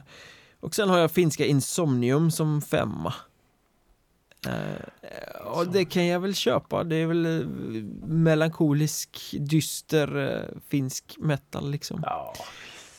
Och 0.59 0.76
sen 0.76 0.89
har 0.89 0.97
jag 0.97 1.11
finska 1.11 1.45
Insomnium 1.45 2.32
som 2.32 2.61
femma. 2.61 3.13
Eh, 4.47 5.45
och 5.45 5.67
det 5.67 5.86
kan 5.86 6.07
jag 6.07 6.19
väl 6.19 6.36
köpa. 6.36 6.84
Det 6.84 6.95
är 6.95 7.05
väl 7.05 7.26
eh, 7.26 7.47
melankolisk, 8.07 9.36
dyster 9.39 10.17
eh, 10.17 10.57
finsk 10.69 11.15
metal 11.19 11.72
liksom. 11.72 12.01
Ja. 12.05 12.34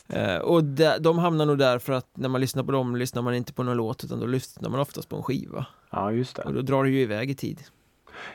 Eh, 0.07 0.37
och 0.37 0.63
de, 0.63 0.97
de 0.99 1.17
hamnar 1.19 1.45
nog 1.45 1.57
där 1.57 1.79
för 1.79 1.93
att 1.93 2.17
när 2.17 2.29
man 2.29 2.41
lyssnar 2.41 2.63
på 2.63 2.71
dem 2.71 2.95
lyssnar 2.95 3.21
man 3.21 3.33
inte 3.35 3.53
på 3.53 3.63
någon 3.63 3.77
låt 3.77 4.03
utan 4.03 4.19
då 4.19 4.25
lyssnar 4.25 4.69
man 4.69 4.79
oftast 4.79 5.09
på 5.09 5.15
en 5.15 5.23
skiva. 5.23 5.65
ja, 5.89 6.11
just 6.11 6.39
Och 6.39 6.53
det. 6.53 6.59
då 6.59 6.61
drar 6.61 6.83
det 6.83 6.89
ju 6.89 7.01
iväg 7.01 7.31
i 7.31 7.35
tid. 7.35 7.63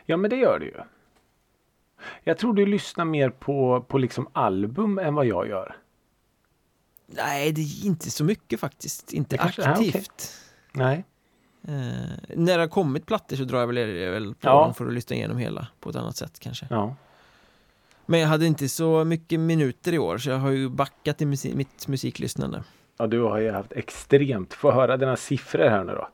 Ja, 0.06 0.16
men 0.16 0.30
det 0.30 0.36
gör 0.36 0.58
det 0.58 0.64
ju. 0.64 0.74
Jag 2.24 2.38
tror 2.38 2.54
du 2.54 2.66
lyssnar 2.66 3.04
mer 3.04 3.30
på, 3.30 3.84
på 3.88 3.98
liksom 3.98 4.28
album 4.32 4.98
än 4.98 5.14
vad 5.14 5.26
jag 5.26 5.48
gör. 5.48 5.76
Nej, 7.06 7.52
det 7.52 7.60
är 7.60 7.86
inte 7.86 8.10
så 8.10 8.24
mycket 8.24 8.60
faktiskt. 8.60 9.12
Inte 9.12 9.36
kanske- 9.38 9.62
ja, 9.62 9.72
okej. 9.72 9.88
aktivt. 9.88 10.40
Nej. 10.72 11.04
Eh, 11.62 12.36
när 12.36 12.54
det 12.56 12.62
har 12.62 12.68
kommit 12.68 13.06
plattor 13.06 13.36
så 13.36 13.44
drar 13.44 13.60
jag 13.60 13.66
väl, 13.66 13.76
väl 14.10 14.34
på 14.34 14.48
Ja. 14.48 14.60
dem 14.64 14.74
för 14.74 14.86
att 14.86 14.92
lyssna 14.92 15.16
igenom 15.16 15.38
hela 15.38 15.66
på 15.80 15.90
ett 15.90 15.96
annat 15.96 16.16
sätt 16.16 16.38
kanske. 16.40 16.66
Ja. 16.70 16.94
Men 18.06 18.20
jag 18.20 18.28
hade 18.28 18.46
inte 18.46 18.68
så 18.68 19.04
mycket 19.04 19.40
minuter 19.40 19.94
i 19.94 19.98
år 19.98 20.18
så 20.18 20.30
jag 20.30 20.38
har 20.38 20.50
ju 20.50 20.68
backat 20.68 21.22
i 21.22 21.24
musi- 21.24 21.54
mitt 21.56 21.88
musiklyssnande. 21.88 22.64
Ja, 22.96 23.06
du 23.06 23.20
har 23.20 23.38
ju 23.38 23.50
haft 23.50 23.72
extremt. 23.72 24.54
Få 24.54 24.70
höra 24.72 24.96
dina 24.96 25.16
siffror 25.16 25.68
här 25.68 25.84
nu 25.84 25.92
då. 25.92 26.08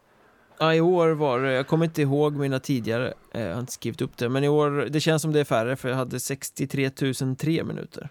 Ja, 0.58 0.74
i 0.74 0.80
år 0.80 1.08
var 1.08 1.40
det, 1.40 1.52
jag 1.52 1.66
kommer 1.66 1.84
inte 1.84 2.02
ihåg 2.02 2.36
mina 2.36 2.60
tidigare, 2.60 3.14
eh, 3.34 3.42
jag 3.42 3.52
har 3.52 3.60
inte 3.60 3.72
skrivit 3.72 4.02
upp 4.02 4.16
det, 4.16 4.28
men 4.28 4.44
i 4.44 4.48
år, 4.48 4.88
det 4.90 5.00
känns 5.00 5.22
som 5.22 5.32
det 5.32 5.40
är 5.40 5.44
färre 5.44 5.76
för 5.76 5.88
jag 5.88 5.96
hade 5.96 6.20
63 6.20 6.90
003 7.36 7.64
minuter. 7.64 8.08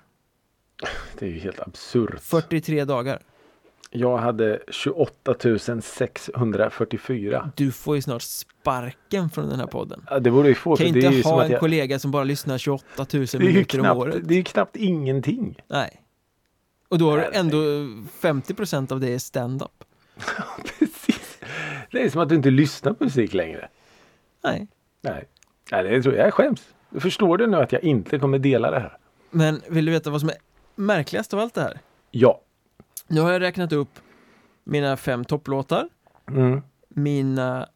Det 1.20 1.26
är 1.26 1.30
ju 1.30 1.40
helt 1.40 1.60
absurt. 1.60 2.20
43 2.22 2.86
dagar. 2.86 3.22
Jag 3.96 4.18
hade 4.18 4.60
28 4.72 5.36
644. 5.82 7.52
Du 7.56 7.72
får 7.72 7.96
ju 7.96 8.02
snart 8.02 8.22
sparken 8.22 9.30
från 9.30 9.50
den 9.50 9.60
här 9.60 9.68
podden. 9.68 10.06
Ja, 10.10 10.20
det 10.20 10.32
borde 10.32 10.50
ju 10.50 10.56
få. 10.56 10.76
Kan 10.76 10.88
för 10.88 10.94
det 10.94 11.08
är 11.08 11.12
inte 11.12 11.30
ha 11.30 11.44
en 11.44 11.52
jag, 11.52 11.60
kollega 11.60 12.00
som 12.00 12.12
bara 12.12 12.24
lyssnar 12.24 12.58
28 12.58 12.86
000 12.98 13.06
det 13.08 13.18
är 13.18 13.40
ju 13.40 13.40
minuter 13.40 13.80
om 13.80 13.84
knappt, 13.84 13.98
året. 13.98 14.28
det 14.28 14.34
är 14.34 14.38
ju 14.38 14.44
knappt 14.44 14.76
ingenting. 14.76 15.62
Nej. 15.68 16.02
Och 16.88 16.98
då 16.98 17.12
har 17.12 17.18
du 17.18 17.24
ändå 17.24 17.58
50% 17.58 18.92
av 18.92 19.00
det 19.00 19.10
är 19.10 19.20
stand-up. 19.20 19.84
Det 21.92 22.02
är 22.02 22.10
som 22.10 22.22
att 22.22 22.30
du 22.30 22.36
inte 22.36 22.50
lyssnar 22.50 22.94
på 22.94 23.04
musik 23.04 23.34
längre. 23.34 23.70
Nej. 24.44 24.68
Nej, 25.02 25.24
Nej 25.72 25.84
det 25.84 26.02
tror 26.04 26.16
jag. 26.16 26.28
Jag 26.28 26.34
skäms. 26.34 26.74
Förstår 27.00 27.38
du 27.38 27.48
nu 27.48 27.58
att 27.58 27.72
jag 27.72 27.84
inte 27.84 28.20
kommer 28.20 28.40
dela 28.40 28.72
det 28.72 28.80
här? 28.80 28.98
Men 29.30 29.62
vill 29.70 29.86
du 29.86 29.92
veta 29.92 30.10
vad 30.10 30.20
som 30.20 30.30
är 30.30 30.36
märkligast 30.76 31.34
av 31.34 31.40
allt 31.40 31.54
det 31.54 31.62
här? 31.62 31.80
Ja. 32.12 32.42
Nu 33.08 33.22
har 33.22 33.32
jag 33.32 33.42
räknat 33.42 33.72
upp 33.72 34.00
mina 34.64 34.98
fem 34.98 35.26
topplåtar, 35.26 35.90
Mm. 36.28 36.62
mina 36.90 37.68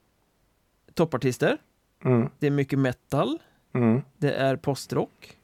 toppartister. 0.93 1.57
Mm. 2.05 2.29
Det 2.39 2.47
är 2.47 2.51
mycket 2.51 2.79
metal, 2.79 3.39
Mm. 3.75 4.01
det 4.17 4.31
är 4.33 4.55
postrock, 4.55 5.36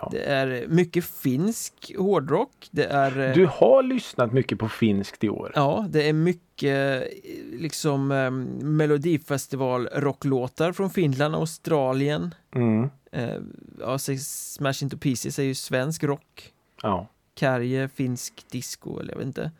Ja. 0.00 0.08
det 0.12 0.22
är 0.22 0.66
mycket 0.68 1.04
finsk 1.04 1.92
hårdrock, 1.98 2.68
det 2.70 2.84
är 2.84 3.28
eh, 3.28 3.34
Du 3.34 3.46
har 3.46 3.82
lyssnat 3.82 4.32
mycket 4.32 4.58
på 4.58 4.68
finskt 4.68 5.24
i 5.24 5.28
år. 5.28 5.52
Ja, 5.54 5.86
det 5.88 6.08
är 6.08 6.12
mycket 6.12 7.02
eh, 7.02 7.08
liksom 7.52 8.12
eh, 8.12 8.30
melodifestival-rocklåtar 8.66 10.72
från 10.72 10.90
Finland 10.90 11.34
och 11.34 11.40
Australien. 11.40 12.34
Mm. 12.54 12.90
Eh, 13.12 13.38
ja, 13.80 13.98
Smash 13.98 14.82
Into 14.82 14.96
Pieces 14.98 15.38
är 15.38 15.42
ju 15.42 15.54
svensk 15.54 16.04
rock. 16.04 16.52
Ja. 16.82 17.06
Kärje, 17.34 17.88
finsk 17.88 18.44
disco 18.50 19.00
eller 19.00 19.12
jag 19.12 19.18
vet 19.18 19.26
inte. 19.26 19.50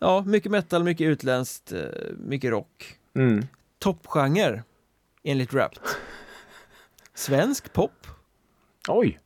Ja, 0.00 0.22
mycket 0.26 0.52
metal, 0.52 0.84
mycket 0.84 1.04
utländskt, 1.04 1.72
eh, 1.72 1.80
mycket 2.18 2.50
rock. 2.50 2.96
Mm. 3.14 3.46
Toppgenre 3.78 4.62
enligt 5.22 5.52
Wrapped. 5.52 5.78
Svensk 7.14 7.72
pop? 7.72 8.06
Oj. 8.88 9.18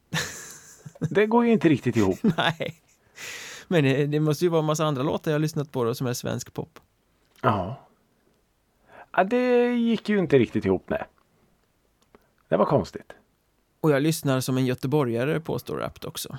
Det 0.99 1.27
går 1.27 1.47
ju 1.47 1.53
inte 1.53 1.69
riktigt 1.69 1.97
ihop. 1.97 2.19
Nej. 2.37 2.81
Men 3.69 3.85
det, 3.85 4.07
det 4.07 4.21
måste 4.21 4.45
ju 4.45 4.49
vara 4.49 4.61
en 4.61 4.67
massa 4.67 4.85
andra 4.85 5.03
låtar 5.03 5.31
jag 5.31 5.35
har 5.35 5.41
lyssnat 5.41 5.73
på 5.73 5.85
då 5.85 5.95
som 5.95 6.07
är 6.07 6.13
svensk 6.13 6.55
pop. 6.55 6.79
Ja. 7.43 7.77
ja. 9.13 9.25
Det 9.25 9.75
gick 9.75 10.09
ju 10.09 10.19
inte 10.19 10.39
riktigt 10.39 10.65
ihop 10.65 10.85
nej. 10.87 11.05
Det 12.49 12.57
var 12.57 12.65
konstigt. 12.65 13.13
Och 13.81 13.91
jag 13.91 14.03
lyssnar 14.03 14.41
som 14.41 14.57
en 14.57 14.67
göteborgare 14.67 15.41
påstår 15.41 15.77
Wrapped 15.77 16.05
också. 16.05 16.39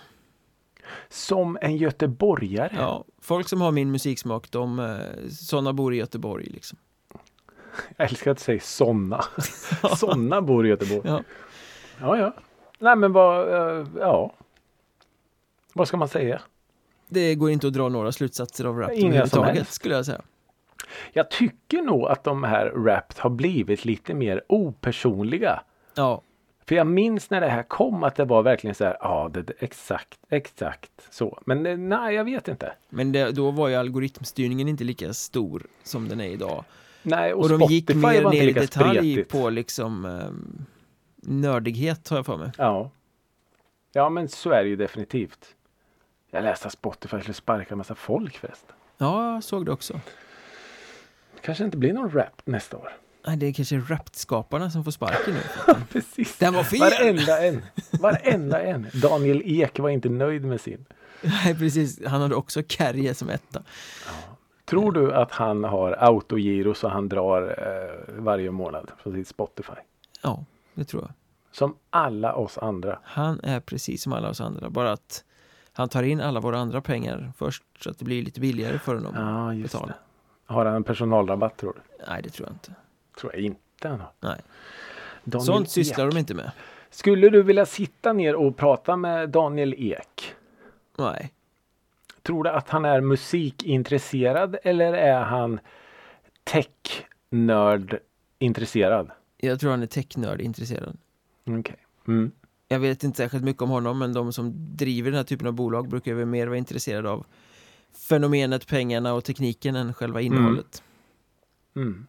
Som 1.10 1.58
en 1.62 1.78
göteborgare. 1.78 2.76
Ja, 2.76 3.06
folk 3.22 3.47
som 3.47 3.62
har 3.62 3.72
min 3.72 3.91
musiksmak, 3.91 4.51
de, 4.51 4.80
eh, 4.80 5.30
sådana 5.30 5.74
bor 5.74 5.93
i 5.93 5.97
Göteborg 5.97 6.45
liksom. 6.45 6.78
Jag 7.97 8.10
älskar 8.10 8.32
att 8.32 8.39
säga 8.39 8.60
såna. 8.60 9.24
såna 9.95 10.41
bor 10.41 10.66
i 10.66 10.70
Göteborg. 10.70 11.01
Ja. 11.03 11.24
Ja, 12.01 12.18
ja. 12.18 12.34
Nej, 12.80 12.95
men 12.95 13.14
vad, 13.14 13.53
eh, 13.53 13.88
ja. 13.99 14.34
Vad 15.78 15.88
ska 15.88 15.97
man 15.97 16.07
säga? 16.07 16.41
Det 17.07 17.36
går 17.36 17.51
inte 17.51 17.67
att 17.67 17.73
dra 17.73 17.89
några 17.89 18.11
slutsatser 18.11 18.65
av 18.65 18.78
rap 18.78 18.91
överhuvudtaget 18.91 19.67
skulle 19.69 19.95
jag 19.95 20.05
säga. 20.05 20.21
Jag 21.13 21.32
tycker 21.32 21.82
nog 21.82 22.07
att 22.07 22.23
de 22.23 22.43
här 22.43 22.71
Wrapped 22.76 23.19
har 23.19 23.30
blivit 23.30 23.86
lite 23.86 24.13
mer 24.13 24.43
opersonliga. 24.47 25.63
Ja, 25.95 26.21
För 26.65 26.76
jag 26.76 26.88
minns 26.88 27.30
när 27.30 27.41
det 27.41 27.47
här 27.47 27.63
kom 27.63 28.03
att 28.03 28.15
det 28.15 28.26
var 28.26 28.43
verkligen 28.43 28.76
så 28.76 28.84
här, 28.84 28.97
ja 28.99 29.30
det, 29.34 29.41
det, 29.41 29.53
exakt, 29.59 30.19
exakt 30.30 30.91
så. 31.09 31.39
Men 31.45 31.65
eh, 31.65 31.78
nej, 31.78 32.15
jag 32.15 32.23
vet 32.26 32.47
inte. 32.47 32.73
men 32.89 33.11
det, 33.11 33.32
då 33.32 33.51
var 33.51 33.67
ju 33.67 33.76
algoritmstyrningen 33.76 34.67
inte 34.67 34.84
lika 34.84 35.13
stor 35.13 35.63
som 35.84 36.09
den 36.09 36.21
är 36.21 36.30
idag. 36.30 36.63
Nej, 37.03 37.34
och, 37.34 37.43
Och, 37.43 37.49
de 37.49 37.61
gick 37.61 37.84
Spotify 37.84 38.07
mer 38.07 38.23
var 38.23 38.34
inte 38.34 38.45
ner 38.45 38.49
i 38.49 38.53
detalj 38.53 38.99
spretigt. 38.99 39.32
på 39.32 39.49
liksom 39.49 40.05
ehm, 40.05 40.65
nördighet 41.15 42.09
har 42.09 42.17
jag 42.17 42.26
för 42.26 42.38
mig. 42.38 42.51
Ja. 42.57 42.91
Ja, 43.91 44.09
men 44.09 44.30
så 44.30 44.49
är 44.51 44.63
det 44.63 44.69
ju 44.69 44.76
definitivt. 44.76 45.55
Jag 46.36 46.43
läste 46.43 46.67
att 46.67 46.73
Spotify 46.73 47.19
skulle 47.19 47.33
sparka 47.33 47.73
en 47.73 47.77
massa 47.77 47.95
folk 47.95 48.38
förresten. 48.38 48.75
Ja, 48.97 49.33
jag 49.33 49.43
såg 49.43 49.65
det 49.65 49.71
också. 49.71 49.99
Kanske 51.41 51.63
inte 51.63 51.77
blir 51.77 51.93
någon 51.93 52.11
rap 52.11 52.41
nästa 52.45 52.77
år. 52.77 52.91
Nej, 53.27 53.38
det 53.38 53.45
är 53.45 53.53
kanske 53.53 53.77
Wrapped-skaparna 53.77 54.69
som 54.69 54.83
får 54.83 54.91
sparken 54.91 55.33
nu. 55.33 55.73
Precis. 55.91 56.38
Den 56.38 56.53
var 56.53 56.63
fel! 56.63 56.79
Varenda 56.79 57.43
en. 57.43 57.61
Varenda 57.91 58.61
en. 58.61 58.88
Daniel 58.93 59.41
Ek 59.45 59.79
var 59.79 59.89
inte 59.89 60.09
nöjd 60.09 60.45
med 60.45 60.61
sin. 60.61 60.86
Nej, 61.21 61.55
precis. 61.55 62.05
Han 62.05 62.21
hade 62.21 62.36
också 62.36 62.63
Kärje 62.67 63.13
som 63.13 63.29
etta. 63.29 63.63
Tror 64.65 64.91
du 64.91 65.13
att 65.13 65.31
han 65.31 65.63
har 65.63 65.91
autogiro 65.91 66.73
så 66.73 66.88
han 66.88 67.09
drar 67.09 67.41
eh, 67.41 68.13
varje 68.23 68.51
månad 68.51 68.91
från 68.97 69.13
sitt 69.13 69.27
Spotify? 69.27 69.73
Ja, 70.21 70.45
det 70.73 70.86
tror 70.86 71.01
jag. 71.01 71.11
Som 71.51 71.75
alla 71.89 72.33
oss 72.33 72.57
andra. 72.57 72.99
Han 73.03 73.39
är 73.43 73.59
precis 73.59 74.03
som 74.03 74.13
alla 74.13 74.29
oss 74.29 74.41
andra, 74.41 74.69
bara 74.69 74.91
att 74.91 75.23
han 75.78 75.89
tar 75.89 76.03
in 76.03 76.21
alla 76.21 76.39
våra 76.39 76.57
andra 76.57 76.82
pengar 76.82 77.32
först 77.38 77.63
så 77.80 77.89
att 77.89 77.99
det 77.99 78.05
blir 78.05 78.21
lite 78.23 78.39
billigare 78.39 78.80
för 78.80 78.95
honom. 78.95 79.13
Ja, 79.15 79.53
just 79.53 79.73
betala. 79.73 79.88
det. 79.88 80.53
Har 80.53 80.65
han 80.65 80.76
en 80.76 80.84
personalrabatt 80.84 81.57
tror 81.57 81.73
du? 81.73 82.03
Nej, 82.09 82.21
det 82.23 82.30
tror 82.30 82.47
jag 82.47 82.55
inte. 82.55 82.73
Tror 83.19 83.34
jag 83.36 83.41
inte 83.41 83.88
han 83.88 83.99
har. 83.99 84.11
Nej. 84.19 84.41
Daniel 85.23 85.45
Sånt 85.45 85.69
sysslar 85.69 86.07
Ek. 86.07 86.13
de 86.13 86.19
inte 86.19 86.34
med. 86.34 86.51
Skulle 86.89 87.30
du 87.30 87.43
vilja 87.43 87.65
sitta 87.65 88.13
ner 88.13 88.36
och 88.36 88.57
prata 88.57 88.95
med 88.97 89.30
Daniel 89.30 89.73
Ek? 89.78 90.34
Nej. 90.97 91.34
Tror 92.21 92.43
du 92.43 92.49
att 92.49 92.69
han 92.69 92.86
är 92.86 93.01
musikintresserad 93.01 94.57
eller 94.63 94.93
är 94.93 95.21
han 95.21 95.59
tech-nörd 96.43 97.99
intresserad? 98.39 99.11
Jag 99.38 99.59
tror 99.59 99.71
han 99.71 99.82
är 99.84 99.88
technörd 99.88 100.41
intresserad. 100.41 100.97
Okej. 101.45 101.76
Mm. 102.07 102.32
Jag 102.68 102.80
vet 102.80 103.03
inte 103.03 103.18
särskilt 103.18 103.43
mycket 103.43 103.61
om 103.61 103.70
honom, 103.70 103.99
men 103.99 104.13
de 104.13 104.34
som 104.34 104.76
driver 104.76 105.11
den 105.11 105.18
här 105.18 105.24
typen 105.24 105.47
av 105.47 105.53
bolag 105.53 105.89
brukar 105.89 106.16
ju 106.16 106.26
mer 106.26 106.47
vara 106.47 106.57
intresserade 106.57 107.09
av 107.09 107.26
fenomenet, 108.09 108.68
pengarna 108.68 109.13
och 109.13 109.24
tekniken 109.24 109.76
än 109.76 109.93
själva 109.93 110.22
innehållet. 110.22 110.84
Mm. 111.76 112.07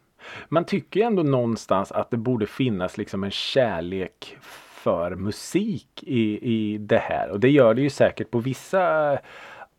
Man 0.48 0.64
tycker 0.64 1.00
ju 1.00 1.06
ändå 1.06 1.22
någonstans 1.22 1.92
att 1.92 2.10
det 2.10 2.16
borde 2.16 2.46
finnas 2.46 2.98
liksom 2.98 3.24
en 3.24 3.30
kärlek 3.30 4.36
för 4.86 5.14
musik 5.14 6.02
i, 6.02 6.52
i 6.52 6.78
det 6.78 6.98
här. 6.98 7.30
Och 7.30 7.40
det 7.40 7.50
gör 7.50 7.74
det 7.74 7.82
ju 7.82 7.90
säkert 7.90 8.30
på 8.30 8.38
vissa 8.38 9.18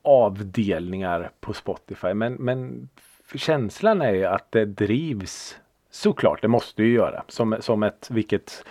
avdelningar 0.02 1.32
på 1.40 1.54
Spotify. 1.54 2.14
Men, 2.14 2.34
men 2.34 2.90
känslan 3.36 4.02
är 4.02 4.14
ju 4.14 4.26
att 4.26 4.52
det 4.52 4.66
drivs 4.66 5.58
såklart, 5.92 6.42
det 6.42 6.48
måste 6.48 6.84
ju 6.84 6.94
göra. 6.94 7.24
Som, 7.28 7.58
som 7.60 7.84
ett 7.84 8.08
vilket 8.12 8.66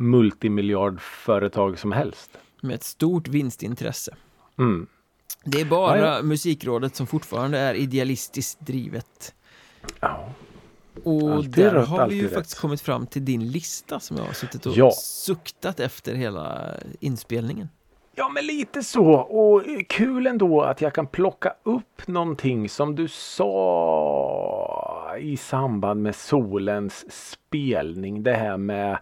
multimiljardföretag 0.00 1.78
som 1.78 1.92
helst. 1.92 2.30
Med 2.60 2.74
ett 2.74 2.82
stort 2.84 3.28
vinstintresse. 3.28 4.14
Mm. 4.58 4.86
Det 5.44 5.60
är 5.60 5.64
bara 5.64 5.98
Ja, 5.98 6.16
ja. 6.16 6.22
Musikrådet 6.22 6.96
som 6.96 7.06
fortfarande 7.06 7.58
är 7.58 7.74
idealistiskt 7.74 8.60
drivet. 8.60 9.34
Ja. 10.00 10.28
Och 11.04 11.30
Alltid 11.32 11.50
där 11.52 11.74
rätt, 11.74 11.88
har 11.88 12.08
vi 12.08 12.14
ju 12.14 12.24
rätt. 12.24 12.34
faktiskt 12.34 12.58
kommit 12.58 12.80
fram 12.80 13.06
till 13.06 13.24
din 13.24 13.48
lista 13.50 14.00
som 14.00 14.16
jag 14.16 14.24
har 14.24 14.32
suttit 14.32 14.66
och 14.66 14.72
Ja. 14.76 14.90
suktat 15.02 15.80
efter 15.80 16.14
hela 16.14 16.74
inspelningen. 17.00 17.68
Ja 18.14 18.28
men 18.28 18.46
lite 18.46 18.82
så 18.82 19.04
och 19.14 19.62
kul 19.88 20.26
ändå 20.26 20.62
att 20.62 20.80
jag 20.80 20.94
kan 20.94 21.06
plocka 21.06 21.54
upp 21.62 22.06
någonting 22.08 22.68
som 22.68 22.96
du 22.96 23.08
sa 24.00 25.16
i 25.20 25.36
samband 25.36 26.02
med 26.02 26.14
solens 26.16 27.04
spelning. 27.32 28.22
Det 28.22 28.34
här 28.34 28.56
med 28.56 28.98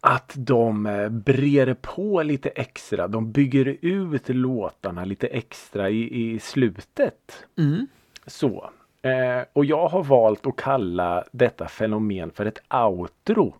att 0.00 0.32
de 0.36 0.86
eh, 0.86 1.08
brer 1.08 1.74
på 1.74 2.22
lite 2.22 2.48
extra. 2.48 3.08
De 3.08 3.32
bygger 3.32 3.76
ut 3.80 4.28
låtarna 4.28 5.04
lite 5.04 5.26
extra 5.26 5.90
i, 5.90 6.34
i 6.34 6.38
slutet. 6.38 7.44
Mm. 7.58 7.86
Så. 8.26 8.70
Eh, 9.02 9.44
och 9.52 9.64
jag 9.64 9.88
har 9.88 10.02
valt 10.04 10.46
att 10.46 10.56
kalla 10.56 11.24
detta 11.32 11.68
fenomen 11.68 12.30
för 12.30 12.46
ett 12.46 12.62
outro. 12.74 13.54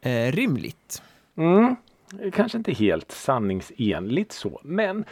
Eh, 0.00 0.32
rimligt. 0.32 1.02
Mm, 1.36 1.76
kanske 2.32 2.58
inte 2.58 2.72
helt 2.72 3.12
sanningsenligt 3.12 4.32
så, 4.32 4.60
men 4.64 5.04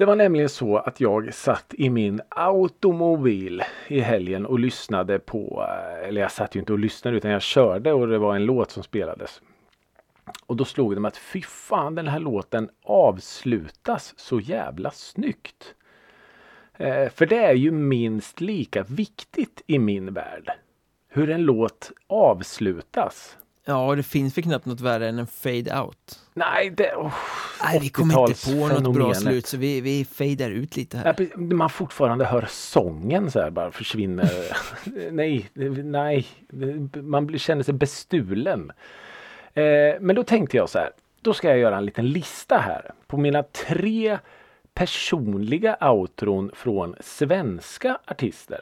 det 0.00 0.06
var 0.06 0.16
nämligen 0.16 0.48
så 0.48 0.76
att 0.76 1.00
jag 1.00 1.34
satt 1.34 1.74
i 1.74 1.90
min 1.90 2.20
automobil 2.28 3.62
i 3.88 4.00
helgen 4.00 4.46
och 4.46 4.58
lyssnade 4.58 5.18
på, 5.18 5.66
eh, 5.68 6.08
eller 6.08 6.20
jag 6.20 6.32
satt 6.32 6.56
ju 6.56 6.60
inte 6.60 6.72
och 6.72 6.78
lyssnade 6.78 7.16
utan 7.16 7.30
jag 7.30 7.42
körde 7.42 7.92
och 7.92 8.08
det 8.08 8.18
var 8.18 8.36
en 8.36 8.44
låt 8.44 8.70
som 8.70 8.82
spelades. 8.82 9.42
Och 10.46 10.56
då 10.56 10.64
slog 10.64 10.94
det 10.94 11.00
mig 11.00 11.08
att 11.08 11.16
fy 11.16 11.42
fan 11.42 11.94
den 11.94 12.08
här 12.08 12.18
låten 12.18 12.68
avslutas 12.82 14.14
så 14.16 14.40
jävla 14.40 14.90
snyggt. 14.90 15.74
Eh, 16.76 17.08
för 17.08 17.26
det 17.26 17.38
är 17.38 17.54
ju 17.54 17.70
minst 17.70 18.40
lika 18.40 18.82
viktigt 18.82 19.62
i 19.66 19.78
min 19.78 20.14
värld. 20.14 20.50
Hur 21.08 21.30
en 21.30 21.42
låt 21.42 21.92
avslutas. 22.06 23.38
Ja, 23.70 23.94
det 23.94 24.02
finns 24.02 24.38
väl 24.38 24.44
knappt 24.44 24.66
något 24.66 24.80
värre 24.80 25.08
än 25.08 25.18
en 25.18 25.26
fade 25.26 25.80
out. 25.80 26.18
Nej, 26.34 26.70
det... 26.70 26.94
Oh, 26.94 27.12
Nej, 27.64 27.78
vi 27.80 27.88
kommer 27.88 28.28
inte 28.28 28.46
på 28.46 28.80
något 28.80 28.94
bra 28.94 29.12
80-talsfenomenet. 29.12 29.14
slut 29.14 29.46
så 29.46 29.56
vi, 29.56 29.80
vi 29.80 30.04
fejdar 30.04 30.50
ut 30.50 30.76
lite 30.76 30.98
här. 30.98 31.36
Man 31.36 31.70
fortfarande 31.70 32.24
hör 32.24 32.46
sången 32.50 33.30
så 33.30 33.40
här 33.40 33.50
bara 33.50 33.72
försvinner. 33.72 34.30
nej, 35.10 35.50
nej, 35.84 36.26
man 37.02 37.38
känner 37.38 37.62
sig 37.62 37.74
bestulen. 37.74 38.72
Eh, 39.54 40.00
men 40.00 40.16
då 40.16 40.24
tänkte 40.24 40.56
jag 40.56 40.68
så 40.68 40.78
här. 40.78 40.90
Då 41.22 41.34
ska 41.34 41.48
jag 41.48 41.58
göra 41.58 41.76
en 41.76 41.84
liten 41.84 42.06
lista 42.08 42.58
här 42.58 42.90
på 43.06 43.16
mina 43.16 43.42
tre 43.42 44.18
personliga 44.74 45.76
outron 45.90 46.50
från 46.54 46.94
svenska 47.00 47.98
artister. 48.06 48.60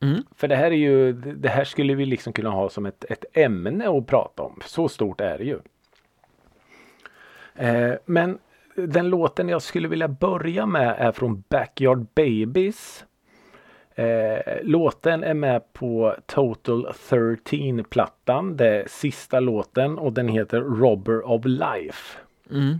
Mm. 0.00 0.22
För 0.36 0.48
det 0.48 0.56
här 0.56 0.70
är 0.70 0.76
ju, 0.76 1.12
det 1.12 1.48
här 1.48 1.64
skulle 1.64 1.94
vi 1.94 2.06
liksom 2.06 2.32
kunna 2.32 2.50
ha 2.50 2.68
som 2.68 2.86
ett, 2.86 3.04
ett 3.08 3.24
ämne 3.32 3.88
att 3.88 4.06
prata 4.06 4.42
om. 4.42 4.60
Så 4.64 4.88
stort 4.88 5.20
är 5.20 5.38
det 5.38 5.44
ju. 5.44 5.58
Eh, 7.54 7.94
men 8.04 8.38
den 8.74 9.08
låten 9.10 9.48
jag 9.48 9.62
skulle 9.62 9.88
vilja 9.88 10.08
börja 10.08 10.66
med 10.66 10.94
är 10.98 11.12
från 11.12 11.44
Backyard 11.48 12.06
Babies. 12.14 13.04
Eh, 13.94 14.38
låten 14.62 15.24
är 15.24 15.34
med 15.34 15.72
på 15.72 16.16
Total 16.26 16.92
13 17.08 17.84
plattan. 17.84 18.56
Det 18.56 18.66
är 18.66 18.84
sista 18.88 19.40
låten 19.40 19.98
och 19.98 20.12
den 20.12 20.28
heter 20.28 20.60
Robber 20.60 21.30
of 21.30 21.44
Life. 21.44 22.18
Mm. 22.50 22.78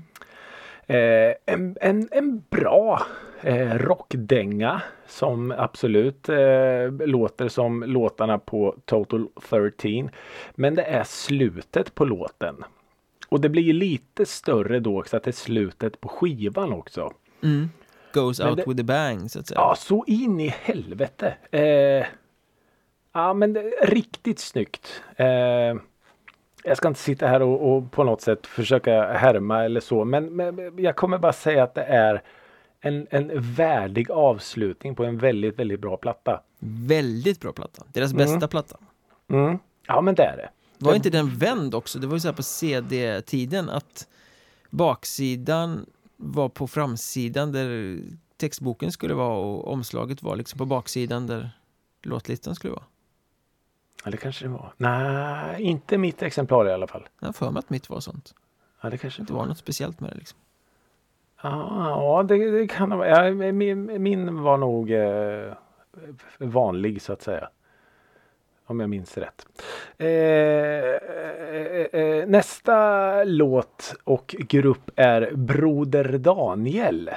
Eh, 0.86 1.34
en, 1.46 1.76
en, 1.80 2.08
en 2.12 2.42
bra 2.50 3.02
eh, 3.42 3.74
rockdänga 3.78 4.82
som 5.06 5.54
absolut 5.58 6.28
eh, 6.28 6.90
låter 7.06 7.48
som 7.48 7.82
låtarna 7.82 8.38
på 8.38 8.76
Total 8.84 9.28
13. 9.50 10.10
Men 10.54 10.74
det 10.74 10.82
är 10.82 11.04
slutet 11.04 11.94
på 11.94 12.04
låten. 12.04 12.64
Och 13.28 13.40
det 13.40 13.48
blir 13.48 13.72
lite 13.72 14.26
större 14.26 14.80
då 14.80 15.00
också 15.00 15.16
att 15.16 15.22
det 15.22 15.30
är 15.30 15.32
slutet 15.32 16.00
på 16.00 16.08
skivan 16.08 16.72
också. 16.72 17.12
Mm. 17.42 17.70
Goes 18.14 18.38
Men 18.40 18.48
out 18.48 18.56
det- 18.56 18.64
with 18.68 18.80
a 18.80 18.84
bang 18.84 19.30
så 19.30 19.38
att 19.40 19.46
säga. 19.46 19.60
Ja, 19.60 19.74
så 19.78 20.04
in 20.06 20.40
i 20.40 20.48
helvete. 20.62 21.34
Eh, 21.50 22.06
ja, 23.12 23.34
men 23.34 23.52
det 23.52 23.60
riktigt 23.82 24.38
snyggt. 24.38 25.02
Eh, 25.16 25.26
jag 26.64 26.76
ska 26.76 26.88
inte 26.88 27.00
sitta 27.00 27.26
här 27.26 27.42
och, 27.42 27.76
och 27.76 27.92
på 27.92 28.04
något 28.04 28.20
sätt 28.20 28.46
försöka 28.46 29.12
härma 29.12 29.64
eller 29.64 29.80
så, 29.80 30.04
men, 30.04 30.36
men 30.36 30.72
jag 30.78 30.96
kommer 30.96 31.18
bara 31.18 31.32
säga 31.32 31.62
att 31.62 31.74
det 31.74 31.82
är 31.82 32.22
en, 32.80 33.06
en 33.10 33.40
värdig 33.52 34.10
avslutning 34.10 34.94
på 34.94 35.04
en 35.04 35.18
väldigt, 35.18 35.58
väldigt 35.58 35.80
bra 35.80 35.96
platta. 35.96 36.42
Väldigt 36.88 37.40
bra 37.40 37.52
platta. 37.52 37.84
Deras 37.92 38.12
Mm. 38.12 38.26
bästa 38.26 38.48
platta. 38.48 38.76
Mm. 39.30 39.58
Ja, 39.86 40.00
men 40.00 40.14
det 40.14 40.22
är 40.24 40.36
det. 40.36 40.50
Var 40.78 40.94
inte 40.94 41.10
den 41.10 41.28
vänd 41.38 41.74
också? 41.74 41.98
Det 41.98 42.06
var 42.06 42.14
ju 42.14 42.20
så 42.20 42.28
här 42.28 42.34
på 42.34 42.42
CD-tiden 42.42 43.68
att 43.70 44.08
baksidan 44.70 45.86
var 46.16 46.48
på 46.48 46.66
framsidan 46.66 47.52
där 47.52 47.98
textboken 48.36 48.92
skulle 48.92 49.14
vara 49.14 49.36
och 49.38 49.72
omslaget 49.72 50.22
var 50.22 50.36
liksom 50.36 50.58
på 50.58 50.64
baksidan 50.64 51.26
där 51.26 51.50
låtlistan 52.02 52.54
skulle 52.54 52.72
vara. 52.72 52.84
Ja, 54.04 54.10
det 54.10 54.16
kanske 54.16 54.44
det 54.44 54.48
var. 54.48 54.72
Nej, 54.76 55.62
inte 55.62 55.98
mitt 55.98 56.22
exemplar 56.22 56.68
i 56.68 56.72
alla 56.72 56.86
fall. 56.86 57.08
Jag 57.20 57.28
har 57.28 57.32
för 57.32 57.50
mig 57.50 57.58
att 57.58 57.70
mitt 57.70 57.90
var 57.90 58.00
sånt. 58.00 58.34
Ja, 58.80 58.90
det 58.90 58.98
kanske 58.98 59.20
Det 59.20 59.22
inte 59.22 59.32
var 59.32 59.40
var. 59.40 59.46
något 59.46 59.58
speciellt 59.58 60.00
med 60.00 60.10
det 60.10 60.16
liksom. 60.18 60.38
Ja, 61.42 62.24
det, 62.28 62.50
det 62.50 62.66
kan 62.66 62.98
vara. 62.98 63.08
Ja, 63.28 63.52
min, 63.52 64.02
min 64.02 64.42
var 64.42 64.56
nog 64.56 64.90
eh, 64.90 65.52
vanlig 66.38 67.02
så 67.02 67.12
att 67.12 67.22
säga. 67.22 67.48
Om 68.66 68.80
jag 68.80 68.90
minns 68.90 69.18
rätt. 69.18 69.46
Eh, 69.98 70.06
eh, 70.08 72.00
eh, 72.02 72.26
nästa 72.28 73.24
låt 73.24 73.94
och 74.04 74.34
grupp 74.38 74.90
är 74.96 75.30
Broder 75.34 76.18
Daniel. 76.18 77.10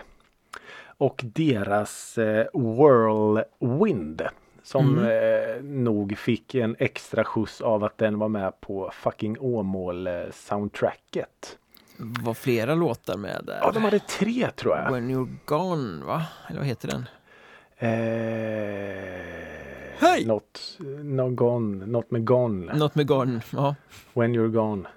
Och 0.97 1.21
deras 1.23 2.17
eh, 2.17 2.45
Whirlwind. 2.53 4.21
Som 4.63 4.97
Mm. 4.97 5.83
nog 5.83 6.17
fick 6.17 6.55
en 6.55 6.75
extra 6.79 7.23
skjuts 7.23 7.61
av 7.61 7.83
att 7.83 7.97
den 7.97 8.19
var 8.19 8.27
med 8.29 8.61
på 8.61 8.89
fucking 8.93 9.37
Åmål 9.39 10.07
eh, 10.07 10.13
soundtracket. 10.31 11.57
Var 12.01 12.33
flera 12.33 12.75
låtar 12.75 13.17
med 13.17 13.41
där. 13.43 13.59
Ja, 13.61 13.71
de 13.71 13.83
hade 13.83 13.99
tre 13.99 14.51
tror 14.51 14.77
jag. 14.77 14.91
When 14.91 15.09
you're 15.09 15.37
gone, 15.45 16.05
va? 16.05 16.25
Eller 16.49 16.59
vad 16.59 16.67
heter 16.67 16.87
den? 16.87 17.05
Eh, 17.77 19.31
Hej! 19.97 20.25
Något, 20.25 20.77
no 21.03 21.29
gone, 21.29 21.85
något 21.85 22.11
med 22.11 22.25
gone. 22.25 22.73
Något 22.73 22.95
med 22.95 23.07
Gone, 23.07 23.41
ja. 23.51 23.75
When 24.13 24.35
you're 24.35 24.51
gone. 24.51 24.87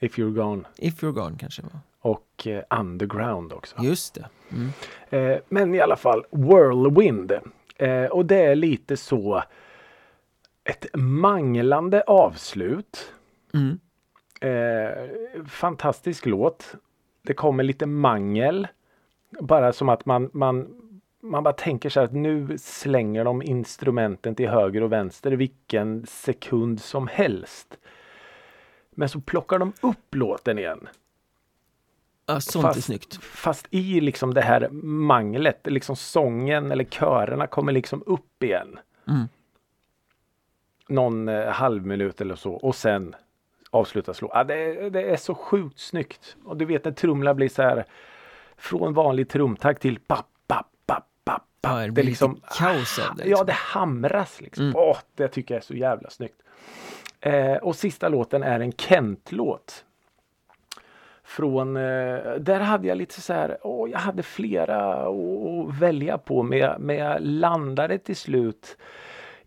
If 0.00 0.18
you're 0.18 0.34
gone. 0.34 0.64
If 0.76 1.02
you're 1.02 1.12
gone 1.12 1.36
kanske 1.38 1.62
var. 1.62 1.80
Och 2.00 2.46
eh, 2.46 2.62
underground 2.80 3.52
också. 3.52 3.76
Just 3.82 4.14
det. 4.14 4.28
Mm. 4.50 4.72
Eh, 5.10 5.38
men 5.48 5.74
i 5.74 5.80
alla 5.80 5.96
fall 5.96 6.24
Whirlwind. 6.30 7.32
Eh, 7.76 8.04
och 8.04 8.26
det 8.26 8.36
är 8.44 8.54
lite 8.54 8.96
så 8.96 9.42
ett 10.64 10.86
manglande 10.94 12.02
avslut. 12.02 13.12
Mm. 13.54 13.78
Eh, 14.40 15.08
fantastisk 15.46 16.26
låt. 16.26 16.74
Det 17.22 17.34
kommer 17.34 17.64
lite 17.64 17.86
mangel. 17.86 18.68
Bara 19.40 19.72
som 19.72 19.88
att 19.88 20.06
man, 20.06 20.30
man, 20.32 20.68
man 21.20 21.42
bara 21.42 21.54
tänker 21.54 21.88
så 21.88 22.00
här 22.00 22.04
att 22.04 22.12
nu 22.12 22.58
slänger 22.58 23.24
de 23.24 23.42
instrumenten 23.42 24.34
till 24.34 24.48
höger 24.48 24.82
och 24.82 24.92
vänster 24.92 25.32
vilken 25.32 26.06
sekund 26.06 26.80
som 26.80 27.06
helst. 27.08 27.78
Men 28.90 29.08
så 29.08 29.20
plockar 29.20 29.58
de 29.58 29.72
upp 29.80 30.14
låten 30.14 30.58
igen. 30.58 30.88
Ja, 32.26 32.40
sånt 32.40 32.64
är 32.64 32.68
Fast- 32.68 32.84
snyggt. 32.84 33.16
Fast 33.22 33.66
i 33.70 34.00
liksom 34.00 34.34
det 34.34 34.40
här 34.42 34.68
manglet, 34.82 35.60
liksom 35.66 35.96
sången 35.96 36.72
eller 36.72 36.84
körerna 36.84 37.46
kommer 37.46 37.72
liksom 37.72 38.02
upp 38.06 38.42
igen. 38.42 38.78
Mm. 39.08 39.28
Någon 40.88 41.28
eh, 41.28 41.46
halv 41.46 41.86
minut 41.86 42.20
eller 42.20 42.34
så 42.34 42.52
och 42.52 42.74
sen 42.74 43.14
avslutas 43.70 44.22
låten. 44.22 44.38
Ja, 44.38 44.44
det, 44.44 44.90
det 44.90 45.02
är 45.02 45.16
så 45.16 45.34
sjukt 45.34 45.78
snyggt. 45.78 46.36
Och 46.44 46.56
du 46.56 46.64
vet 46.64 46.84
när 46.84 46.92
trumlar 46.92 47.34
blir 47.34 47.48
så 47.48 47.62
här 47.62 47.84
från 48.56 48.94
vanlig 48.94 49.28
trumtakt 49.28 49.82
till 49.82 49.98
papp, 50.00 50.26
papp, 50.46 50.66
papp, 50.86 51.06
papp, 51.24 51.42
Ja, 51.60 51.74
det 51.76 51.84
Det 51.86 51.90
blir 51.92 52.04
är 52.04 52.06
liksom, 52.08 52.34
lite 52.34 52.46
kaos 52.58 52.98
av 52.98 53.16
det. 53.16 53.22
Ja, 53.22 53.28
Liksom. 53.28 53.46
det 53.46 53.52
hamras 53.52 54.40
liksom. 54.40 54.64
Mm. 54.64 54.76
Åh, 54.76 54.96
det 55.14 55.28
tycker 55.28 55.54
jag 55.54 55.60
är 55.60 55.64
så 55.64 55.74
jävla 55.74 56.10
snyggt. 56.10 56.42
Eh, 57.20 57.54
och 57.56 57.76
sista 57.76 58.08
låten 58.08 58.42
är 58.42 58.60
en 58.60 58.72
Kent-låt. 58.72 59.84
Från, 61.24 61.76
eh, 61.76 62.34
där 62.38 62.60
hade 62.60 62.88
jag 62.88 62.98
lite 62.98 63.20
så 63.20 63.32
här, 63.32 63.58
åh, 63.62 63.90
jag 63.90 63.98
hade 63.98 64.22
flera 64.22 65.08
att 65.08 65.68
att 65.68 65.80
välja 65.80 66.18
på 66.18 66.42
men 66.42 66.58
jag, 66.58 66.80
men 66.80 66.96
jag 66.96 67.16
landade 67.20 67.98
till 67.98 68.16
slut 68.16 68.76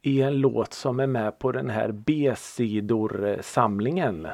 i 0.02 0.22
en 0.22 0.38
låt 0.40 0.74
som 0.74 1.00
är 1.00 1.08
med 1.08 1.40
på 1.40 1.52
den 1.52 1.70
här 1.70 1.92
B-sidor-samlingen. 1.92 4.28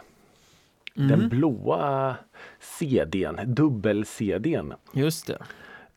Den 0.93 1.13
Mm. 1.13 1.29
blåa 1.29 2.15
CDn, 2.59 3.39
dubbel-CDn. 3.45 4.73
Just 4.93 5.27
det. 5.27 5.37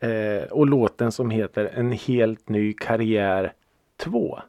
Eh, 0.09 0.43
och 0.53 0.67
låten 0.67 1.13
som 1.13 1.31
heter 1.31 1.71
En 1.75 1.93
helt 1.93 2.49
ny 2.49 2.73
karriär 2.73 3.53
2. 3.97 4.41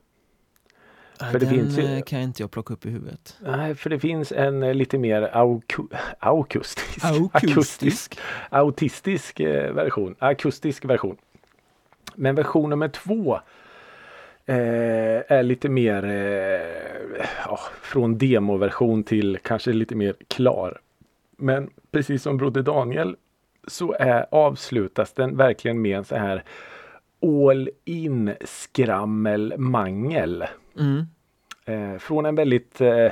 Ja, 1.20 1.26
För 1.26 1.40
det 1.40 1.46
den 1.46 1.50
finns 1.56 1.78
ju- 1.80 1.84
eh, 1.98 2.02
kan 2.02 2.20
inte 2.20 2.44
jag 2.44 2.52
plocka 2.52 2.74
upp 2.74 2.86
i 2.86 2.90
huvudet. 2.90 3.38
Nej, 3.42 3.76
för 3.76 3.90
det 3.90 4.00
finns 4.00 4.32
en 4.32 4.64
eh, 4.64 4.74
lite 4.74 4.98
mer 4.98 5.22
auku- 5.34 5.96
akustisk, 6.20 7.06
Akustisk. 7.06 7.36
akustisk, 7.52 8.20
autistisk 8.50 9.40
eh, 9.40 9.74
version, 9.74 10.16
akustisk 10.20 10.86
version. 10.86 11.18
Men 12.16 12.36
version 12.36 12.70
nummer 12.70 12.88
två 12.88 13.40
eh, 14.50 15.38
är 15.38 15.44
lite 15.44 15.70
mer 15.70 16.04
eh, 16.06 17.26
ja, 17.46 17.60
från 17.82 18.18
demoversion 18.18 19.04
till 19.04 19.38
kanske 19.44 19.74
lite 19.74 19.96
mer 19.96 20.16
klar. 20.28 20.80
Men 21.38 21.70
precis 21.92 22.24
som 22.24 22.38
Broder 22.38 22.62
Daniel 22.62 23.16
så 23.68 23.94
är, 24.00 24.26
avslutas 24.32 25.14
den 25.14 25.38
verkligen 25.38 25.82
med 25.82 25.98
en 25.98 26.06
så 26.06 26.16
här 26.16 26.44
all 27.22 27.70
in 27.86 28.34
skrammel 28.42 29.54
mangel. 29.58 30.46
Mm. 30.80 31.06
Eh, 31.66 32.00
från 32.00 32.26
en 32.26 32.36
väldigt 32.36 32.82
eh, 32.82 33.12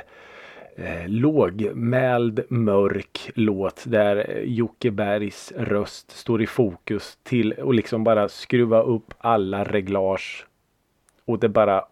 eh, 0.76 1.08
lågmäld, 1.08 2.44
mörk 2.48 3.30
låt 3.34 3.84
där 3.86 4.42
Jocke 4.44 4.90
Bergs 4.90 5.52
röst 5.56 6.10
står 6.10 6.42
i 6.42 6.46
fokus 6.46 7.18
till 7.22 7.52
och 7.52 7.74
liksom 7.74 8.04
bara 8.04 8.28
skruva 8.28 8.82
upp 8.82 9.14
alla 9.18 9.64
reglage. 9.64 10.47
Och 11.28 11.38
det 11.38 11.48
bara, 11.48 11.84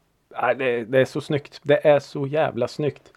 äh, 0.43 0.49
det, 0.59 0.84
det 0.84 1.01
är 1.01 1.05
så 1.05 1.20
snyggt. 1.20 1.61
Det 1.62 1.87
är 1.89 1.99
så 2.01 2.26
jävla 2.26 2.68
snyggt. 2.68 3.12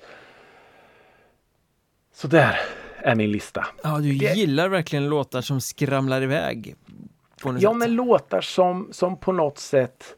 Så 2.14 2.28
där 2.28 2.60
är 2.98 3.16
min 3.16 3.32
lista. 3.32 3.66
Ja, 3.84 3.98
du 3.98 4.14
Det- 4.14 4.34
gillar 4.34 4.70
verkligen 4.70 5.10
låtar 5.10 5.42
som 5.42 5.62
skramlar 5.62 6.22
iväg. 6.22 6.76
På 7.44 7.52
något 7.52 7.62
Ja, 7.62 7.70
sätt. 7.70 7.78
men 7.78 7.96
låtar 7.96 8.42
som, 8.42 8.88
som 8.92 9.18
på 9.18 9.32
något 9.32 9.58
sätt 9.58 10.16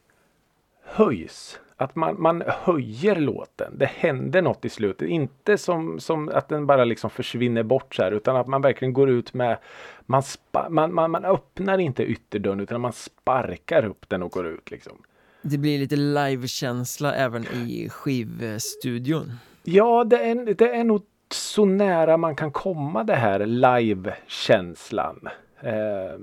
höjs. 0.83 1.59
Att 1.77 1.95
man, 1.95 2.21
man 2.21 2.43
höjer 2.47 3.15
låten. 3.15 3.77
Det 3.77 3.85
händer 3.85 4.41
något 4.41 4.65
i 4.65 4.69
slutet. 4.69 5.07
Inte 5.09 5.57
som, 5.57 5.99
som 5.99 6.29
att 6.29 6.49
den 6.49 6.65
bara 6.67 6.83
liksom 6.85 7.09
försvinner 7.09 7.63
bort 7.63 7.95
så 7.95 8.03
här. 8.03 8.11
Utan 8.11 8.35
att 8.35 8.47
man 8.47 8.61
verkligen 8.61 8.93
går 8.93 9.09
ut 9.09 9.33
med 9.33 9.57
man, 10.05 10.23
spa, 10.23 10.69
man, 10.69 10.93
man, 10.93 11.11
man 11.11 11.25
öppnar 11.25 11.77
inte 11.77 12.03
ytterdörren 12.03 12.59
utan 12.59 12.81
man 12.81 12.93
sparkar 12.93 13.85
upp 13.85 14.09
den 14.09 14.23
och 14.23 14.31
går 14.31 14.47
ut 14.47 14.71
liksom. 14.71 15.01
Det 15.41 15.57
blir 15.57 15.79
lite 15.79 15.95
livekänsla 15.95 17.13
även 17.15 17.43
i 17.47 17.89
skivstudion. 17.89 19.31
Ja, 19.63 20.03
det 20.03 20.17
är, 20.17 20.53
det 20.53 20.75
är 20.75 20.83
nog 20.83 21.01
så 21.33 21.65
nära 21.65 22.17
man 22.17 22.35
kan 22.35 22.51
komma 22.51 23.03
det 23.03 23.15
här 23.15 23.45
live-känslan. 23.45 25.27
Eh, 25.61 26.19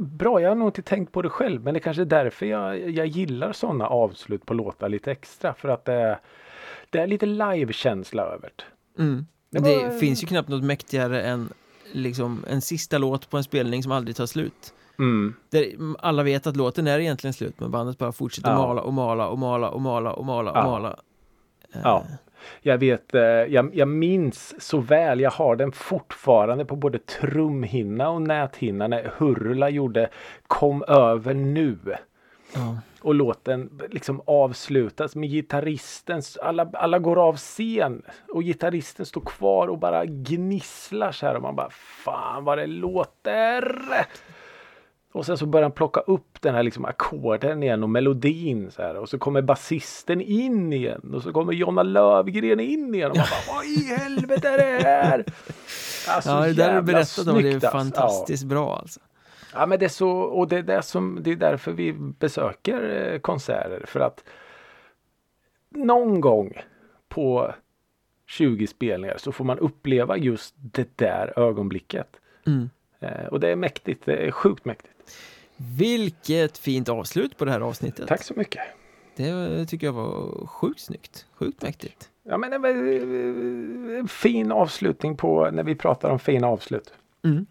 bra, 0.00 0.40
jag 0.40 0.48
har 0.48 0.54
nog 0.56 0.68
inte 0.68 0.82
tänkt 0.82 1.12
på 1.12 1.22
det 1.22 1.28
själv 1.28 1.62
men 1.64 1.74
det 1.74 1.80
kanske 1.80 2.02
är 2.02 2.06
därför 2.06 2.46
jag, 2.46 2.90
jag 2.90 3.06
gillar 3.06 3.52
sådana 3.52 3.86
avslut 3.86 4.46
på 4.46 4.54
låtar 4.54 4.88
lite 4.88 5.10
extra. 5.12 5.54
För 5.54 5.68
att 5.68 5.84
det, 5.84 5.92
är- 5.94 6.18
det 6.90 6.98
är 6.98 7.06
lite 7.06 7.26
live-känsla 7.26 8.22
över 8.22 8.50
det. 8.56 9.02
Mm. 9.02 9.26
Det 9.50 9.58
Det, 9.58 9.76
var- 9.84 9.98
finns 9.98 10.22
ju 10.22 10.26
knappt 10.26 10.48
något 10.48 10.64
mäktigare 10.64 11.22
än 11.22 11.48
liksom, 11.92 12.44
en 12.50 12.60
sista 12.60 12.98
låt 12.98 13.30
på 13.30 13.36
en 13.36 13.44
spelning 13.44 13.82
som 13.82 13.92
aldrig 13.92 14.16
tar 14.16 14.26
slut. 14.26 14.74
Mm. 14.98 15.34
Där 15.50 15.66
alla 15.98 16.22
vet 16.22 16.46
att 16.46 16.56
låten 16.56 16.86
är 16.86 16.98
egentligen 16.98 17.34
slut 17.34 17.60
men 17.60 17.70
bandet 17.70 17.98
bara 17.98 18.12
fortsätter 18.12 18.50
Ja. 18.50 18.56
mala 18.56 18.80
och 18.82 18.92
mala 18.92 19.28
och 19.28 19.38
mala 19.38 19.70
och 19.70 19.80
mala 19.80 20.12
och 20.12 20.24
mala 20.24 20.50
och 20.50 20.56
Ja. 20.58 20.62
mala. 20.64 20.96
Eh, 21.74 21.80
Ja. 21.84 22.04
Jag 22.62 22.78
vet, 22.78 23.14
eh, 23.14 23.20
jag, 23.22 23.70
jag 23.74 23.88
minns 23.88 24.54
så 24.58 24.78
väl, 24.78 25.20
jag 25.20 25.30
har 25.30 25.56
den 25.56 25.72
fortfarande 25.72 26.64
på 26.64 26.76
både 26.76 26.98
trumhinna 26.98 28.08
och 28.10 28.22
näthinna 28.22 28.88
när 28.88 29.12
Hurula 29.18 29.68
gjorde 29.70 30.10
Kom 30.46 30.84
över 30.88 31.34
nu. 31.34 31.78
ja. 32.54 32.78
Och 33.00 33.14
låten 33.14 33.80
liksom 33.90 34.22
avslutas 34.26 35.16
med 35.16 35.28
gitarristen. 35.30 36.22
Alla, 36.42 36.70
alla 36.72 36.98
går 36.98 37.28
av 37.28 37.36
scen 37.36 38.02
och 38.34 38.42
gitarristen 38.42 39.06
står 39.06 39.20
kvar 39.20 39.68
och 39.68 39.78
bara 39.78 40.04
gnisslar 40.06 41.12
så 41.12 41.26
här 41.26 41.34
och 41.36 41.42
man 41.42 41.56
bara 41.56 41.70
Fan 42.04 42.44
vad 42.44 42.58
det 42.58 42.66
låter! 42.66 43.82
Och 45.18 45.26
sen 45.26 45.38
så 45.38 45.46
börjar 45.46 45.62
han 45.62 45.72
plocka 45.72 46.00
upp 46.00 46.40
den 46.40 46.54
här 46.54 46.62
liksom 46.62 46.84
ackorden 46.84 47.62
igen 47.62 47.82
och 47.82 47.90
melodin 47.90 48.70
så 48.70 48.82
här 48.82 48.96
och 48.96 49.08
så 49.08 49.18
kommer 49.18 49.42
basisten 49.42 50.20
in 50.20 50.72
igen 50.72 51.14
och 51.14 51.22
så 51.22 51.32
kommer 51.32 51.52
Jonna 51.52 51.82
Lövgren 51.82 52.60
in 52.60 52.94
igen 52.94 53.10
och 53.10 53.16
man 53.16 53.26
bara 53.46 53.54
Vad 53.56 53.64
i 53.64 53.84
helvete 53.98 54.48
är 54.48 54.58
det 54.58 54.82
här? 54.82 55.24
Alltså, 56.08 56.30
ja, 56.30 56.40
det 56.40 56.52
där 56.52 56.74
du 56.74 56.82
berättat 56.82 57.26
om 57.26 57.42
det 57.42 57.48
är 57.48 57.54
alltså. 57.54 57.70
fantastiskt 57.70 58.44
bra 58.44 58.76
alltså. 58.76 59.00
Ja 59.52 59.66
men 59.66 59.78
det 59.78 59.84
är 59.84 59.88
så 59.88 60.10
och 60.10 60.48
det 60.48 60.56
är, 60.56 60.62
det 60.62 60.82
som, 60.82 61.18
det 61.22 61.30
är 61.30 61.36
därför 61.36 61.72
vi 61.72 61.92
besöker 61.92 63.12
eh, 63.12 63.18
konserter 63.18 63.82
för 63.86 64.00
att 64.00 64.24
någon 65.70 66.20
gång 66.20 66.52
på 67.08 67.54
20 68.26 68.66
spelningar 68.66 69.16
så 69.18 69.32
får 69.32 69.44
man 69.44 69.58
uppleva 69.58 70.16
just 70.16 70.54
det 70.56 70.98
där 70.98 71.38
ögonblicket. 71.38 72.20
Mm. 72.46 72.70
Eh, 73.00 73.26
och 73.26 73.40
det 73.40 73.48
är 73.48 73.56
mäktigt, 73.56 74.06
det 74.06 74.16
är 74.16 74.30
sjukt 74.30 74.64
mäktigt. 74.64 74.97
Vilket 75.60 76.58
fint 76.58 76.88
avslut 76.88 77.36
på 77.36 77.44
det 77.44 77.50
här 77.50 77.60
avsnittet. 77.60 78.08
Tack 78.08 78.22
så 78.22 78.34
mycket. 78.36 78.62
Det 79.16 79.66
tycker 79.66 79.86
jag 79.86 79.92
var 79.92 80.46
sjukt 80.46 80.80
snyggt. 80.80 81.26
Sjukt 81.34 81.62
mäktigt. 81.62 82.10
Ja 82.22 82.38
men 82.38 82.62
var 82.62 82.68
eh, 82.68 83.98
en 83.98 84.08
fin 84.08 84.52
avslutning 84.52 85.16
på 85.16 85.50
när 85.50 85.62
vi 85.64 85.74
pratar 85.74 86.10
om 86.10 86.18
fina 86.18 86.46
avslut. 86.46 86.92
Mm. 87.24 87.46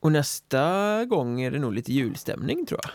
Och 0.00 0.12
nästa 0.12 1.04
gång 1.04 1.40
är 1.40 1.50
det 1.50 1.58
nog 1.58 1.72
lite 1.72 1.92
julstämning 1.92 2.66
tror 2.66 2.80
jag. 2.82 2.90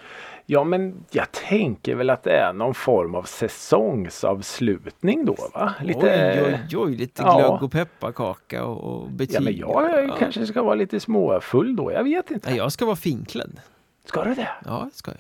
Ja, 0.45 0.63
men 0.63 1.05
jag 1.11 1.31
tänker 1.31 1.95
väl 1.95 2.09
att 2.09 2.23
det 2.23 2.37
är 2.37 2.53
någon 2.53 2.73
form 2.73 3.15
av 3.15 3.23
säsongsavslutning 3.23 5.25
då, 5.25 5.35
va? 5.53 5.73
Lite, 5.81 6.41
oj, 6.45 6.59
oj, 6.69 6.77
oj, 6.77 6.95
lite 6.95 7.23
ja. 7.23 7.37
glögg 7.37 7.63
och 7.63 7.71
pepparkaka 7.71 8.65
och, 8.65 9.01
och 9.01 9.11
betyg. 9.11 9.35
Ja, 9.35 9.41
men 9.41 9.57
jag 9.91 10.09
ja. 10.09 10.15
kanske 10.19 10.47
ska 10.47 10.63
vara 10.63 10.75
lite 10.75 10.99
småfull 10.99 11.75
då. 11.75 11.91
Jag 11.91 12.03
vet 12.03 12.31
inte. 12.31 12.49
Ja, 12.49 12.55
jag 12.55 12.71
ska 12.71 12.85
vara 12.85 12.95
finklädd. 12.95 13.59
Ska 14.05 14.23
du 14.23 14.35
det? 14.35 14.49
Ja, 14.65 14.87
det 14.91 14.97
ska 14.97 15.11
jag. 15.11 15.19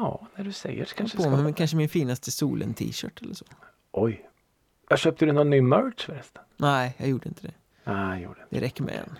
Ja, 0.00 0.26
när 0.36 0.44
du 0.44 0.52
säger 0.52 0.84
så 0.84 0.94
kanske 0.94 1.16
På 1.16 1.22
ska 1.22 1.30
mig 1.30 1.36
vara. 1.36 1.44
med 1.46 1.56
kanske 1.56 1.76
min 1.76 1.88
finaste 1.88 2.30
solen-t-shirt 2.30 3.22
eller 3.22 3.34
så. 3.34 3.44
Oj. 3.92 4.28
Jag 4.88 4.98
köpte 4.98 5.26
du 5.26 5.32
någon 5.32 5.50
ny 5.50 5.60
merch 5.60 6.06
förresten? 6.06 6.42
Nej, 6.56 6.94
jag 6.98 7.08
gjorde 7.08 7.28
inte 7.28 7.46
det. 7.46 7.52
Nej, 7.84 8.08
jag 8.08 8.20
gjorde 8.20 8.40
inte. 8.40 8.54
Det 8.54 8.60
räcker 8.60 8.82
med 8.82 8.94
en. 8.94 9.18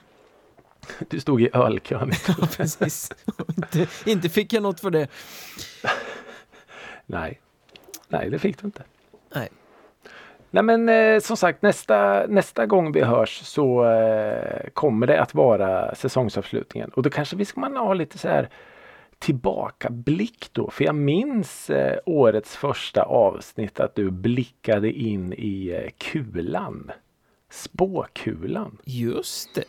Du 1.09 1.21
stod 1.21 1.43
i 1.43 1.51
ölkön. 1.53 2.13
Ja, 2.29 2.49
precis. 2.57 3.11
inte, 3.57 3.87
inte 4.11 4.29
fick 4.29 4.53
jag 4.53 4.63
något 4.63 4.81
för 4.81 4.91
det. 4.91 5.09
Nej. 7.07 7.41
Nej, 8.09 8.31
det 8.31 8.39
fick 8.39 8.59
du 8.61 8.67
inte. 8.67 8.83
Nej. 9.35 9.49
Nej 10.51 10.63
men 10.63 10.89
eh, 10.89 11.21
som 11.21 11.37
sagt 11.37 11.63
nästa, 11.63 12.27
nästa 12.27 12.67
gång 12.67 12.93
vi 12.93 13.03
hörs 13.03 13.41
så 13.45 13.85
eh, 13.85 14.69
kommer 14.73 15.07
det 15.07 15.21
att 15.21 15.35
vara 15.35 15.95
säsongsavslutningen 15.95 16.91
och 16.91 17.03
då 17.03 17.11
kanske 17.11 17.37
vi 17.37 17.45
ska 17.45 17.61
man 17.61 17.77
ha 17.77 17.95
lite 17.95 18.19
så 18.19 18.29
här 18.29 18.49
tillbakablick 19.19 20.49
då. 20.53 20.71
För 20.71 20.85
jag 20.85 20.95
minns 20.95 21.71
eh, 21.71 21.99
årets 22.07 22.57
första 22.57 23.03
avsnitt 23.03 23.81
att 23.81 23.95
du 23.95 24.11
blickade 24.11 24.93
in 24.93 25.33
i 25.33 25.69
eh, 25.69 25.91
kulan. 25.99 26.91
Spåkulan. 27.51 28.79
Just 28.85 29.55
det. 29.55 29.65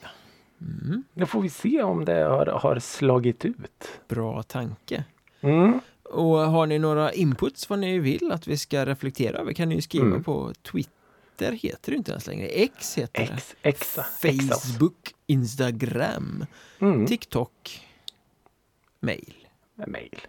Mm, 0.61 1.03
Nu 1.13 1.25
får 1.25 1.41
vi 1.41 1.49
se 1.49 1.84
om 1.84 2.05
det 2.05 2.13
har, 2.23 2.45
har 2.45 2.79
slagit 2.79 3.45
ut. 3.45 3.88
bra 4.07 4.43
tanke. 4.43 5.03
Mm. 5.41 5.79
Och 6.03 6.38
har 6.38 6.65
ni 6.67 6.79
några 6.79 7.13
inputs 7.13 7.69
vad 7.69 7.79
ni 7.79 7.99
vill 7.99 8.31
att 8.31 8.47
vi 8.47 8.57
ska 8.57 8.85
reflektera 8.85 9.38
över 9.38 9.53
kan 9.53 9.69
ni 9.69 9.75
ju 9.75 9.81
skriva 9.81 10.05
Mm. 10.05 10.23
på 10.23 10.53
Twitter 10.61 11.51
heter 11.51 11.91
det 11.91 11.97
inte 11.97 12.11
ens 12.11 12.27
längre. 12.27 12.47
X 12.47 12.97
heter 12.97 13.25
det. 13.27 13.69
Exa, 13.69 14.05
exa. 14.21 14.63
Facebook, 14.63 15.13
Instagram, 15.27 16.45
Mm. 16.79 17.05
TikTok, 17.07 17.81
mail. 18.99 19.34
Mail. 19.88 20.21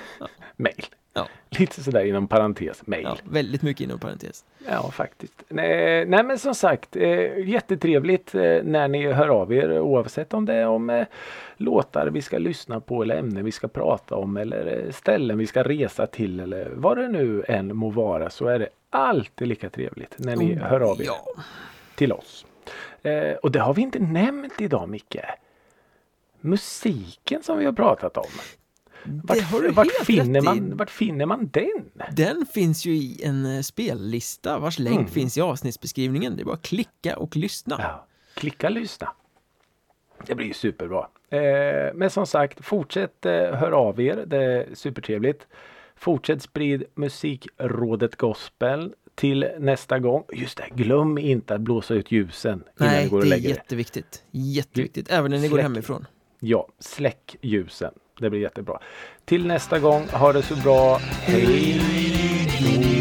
Mail. 0.56 0.84
Ja. 1.12 1.28
Lite 1.48 1.82
sådär 1.82 2.04
inom 2.04 2.28
parentes. 2.28 2.86
Mail. 2.86 3.02
Ja, 3.04 3.16
väldigt 3.24 3.62
mycket 3.62 3.84
inom 3.84 3.98
parentes. 3.98 4.44
Ja, 4.68 4.90
faktiskt. 4.90 5.42
Nej, 5.48 6.06
nej 6.06 6.24
men 6.24 6.38
som 6.38 6.54
sagt, 6.54 6.96
eh, 6.96 7.48
jättetrevligt 7.48 8.34
eh, 8.34 8.62
när 8.62 8.88
ni 8.88 9.12
hör 9.12 9.28
av 9.28 9.52
er 9.52 9.80
oavsett 9.80 10.34
om 10.34 10.44
det 10.46 10.54
är 10.54 10.66
om 10.66 10.90
eh, 10.90 11.06
låtar 11.56 12.06
vi 12.06 12.22
ska 12.22 12.38
lyssna 12.38 12.80
på 12.80 13.02
eller 13.02 13.16
ämnen 13.16 13.44
vi 13.44 13.52
ska 13.52 13.68
prata 13.68 14.16
om 14.16 14.36
eller 14.36 14.84
eh, 14.86 14.92
ställen 14.92 15.38
vi 15.38 15.46
ska 15.46 15.62
resa 15.62 16.06
till 16.06 16.40
eller 16.40 16.70
vad 16.74 16.96
det 16.96 17.08
nu 17.08 17.44
än 17.48 17.76
må 17.76 17.90
vara 17.90 18.30
så 18.30 18.46
är 18.46 18.58
det 18.58 18.68
alltid 18.90 19.48
lika 19.48 19.70
trevligt 19.70 20.14
när 20.18 20.36
ni 20.36 20.54
Oh, 20.54 20.58
hör 20.58 20.80
av 20.80 21.00
er 21.00 21.04
Ja, 21.04 21.26
till 21.94 22.12
oss. 22.12 22.46
Eh, 23.02 23.32
och 23.32 23.50
det 23.50 23.60
har 23.60 23.74
vi 23.74 23.82
inte 23.82 23.98
nämnt 23.98 24.60
idag 24.60 24.88
Micke. 24.88 25.16
Musiken 26.40 27.42
som 27.42 27.58
vi 27.58 27.64
har 27.64 27.72
pratat 27.72 28.16
om. 28.16 28.24
Vart, 29.04 29.52
vart, 29.74 29.88
finner, 30.06 30.40
man, 30.40 30.76
vart 30.76 30.90
finner 30.90 31.26
man 31.26 31.48
den? 31.52 31.90
Den 32.12 32.46
finns 32.46 32.84
ju 32.86 32.92
i 32.96 33.20
en 33.24 33.46
eh, 33.56 33.60
spellista 33.62 34.58
vars 34.58 34.78
länk 34.78 34.98
Mm. 34.98 35.10
finns 35.10 35.38
i 35.38 35.40
avsnittsbeskrivningen. 35.40 36.36
Det 36.36 36.42
är 36.42 36.44
bara 36.44 36.54
att 36.54 36.62
klicka 36.62 37.16
och 37.16 37.36
lyssna. 37.36 37.76
Ja, 37.78 38.06
klicka 38.34 38.68
lyssna. 38.68 39.12
Det 40.26 40.34
blir 40.34 40.46
ju 40.46 40.52
superbra. 40.54 41.08
Eh, 41.30 41.94
men 41.94 42.10
som 42.10 42.26
sagt, 42.26 42.64
fortsätt 42.64 43.26
eh, 43.26 43.32
hör 43.32 43.72
av 43.72 44.00
er. 44.00 44.24
Det 44.26 44.36
är 44.44 44.74
supertrevligt. 44.74 45.46
Fortsätt 45.96 46.42
sprid 46.42 46.84
musikrådet 46.94 48.16
gospel 48.16 48.94
till 49.14 49.48
nästa 49.58 49.98
gång. 49.98 50.24
Just 50.32 50.56
det, 50.58 50.64
glöm 50.74 51.18
inte 51.18 51.54
att 51.54 51.60
blåsa 51.60 51.94
ut 51.94 52.12
ljusen 52.12 52.64
innan 52.80 52.92
Nej, 52.92 53.08
går 53.08 53.16
och 53.18 53.22
det 53.22 53.28
är 53.28 53.30
lägger 53.30 53.48
jätteviktigt. 53.48 54.24
Jätteviktigt, 54.30 55.10
även 55.10 55.30
när 55.30 55.38
ni 55.38 55.48
går 55.48 55.56
Släck. 55.56 55.62
hemifrån. 55.62 56.06
Ja, 56.40 56.68
släck 56.78 57.36
ljusen. 57.40 57.92
Det 58.20 58.30
blir 58.30 58.40
jättebra. 58.40 58.78
Till 59.24 59.46
nästa 59.46 59.78
gång, 59.78 60.08
ha 60.12 60.32
det 60.32 60.42
så 60.42 60.56
bra. 60.56 60.96
Hej 60.98 61.80
då! 62.94 62.99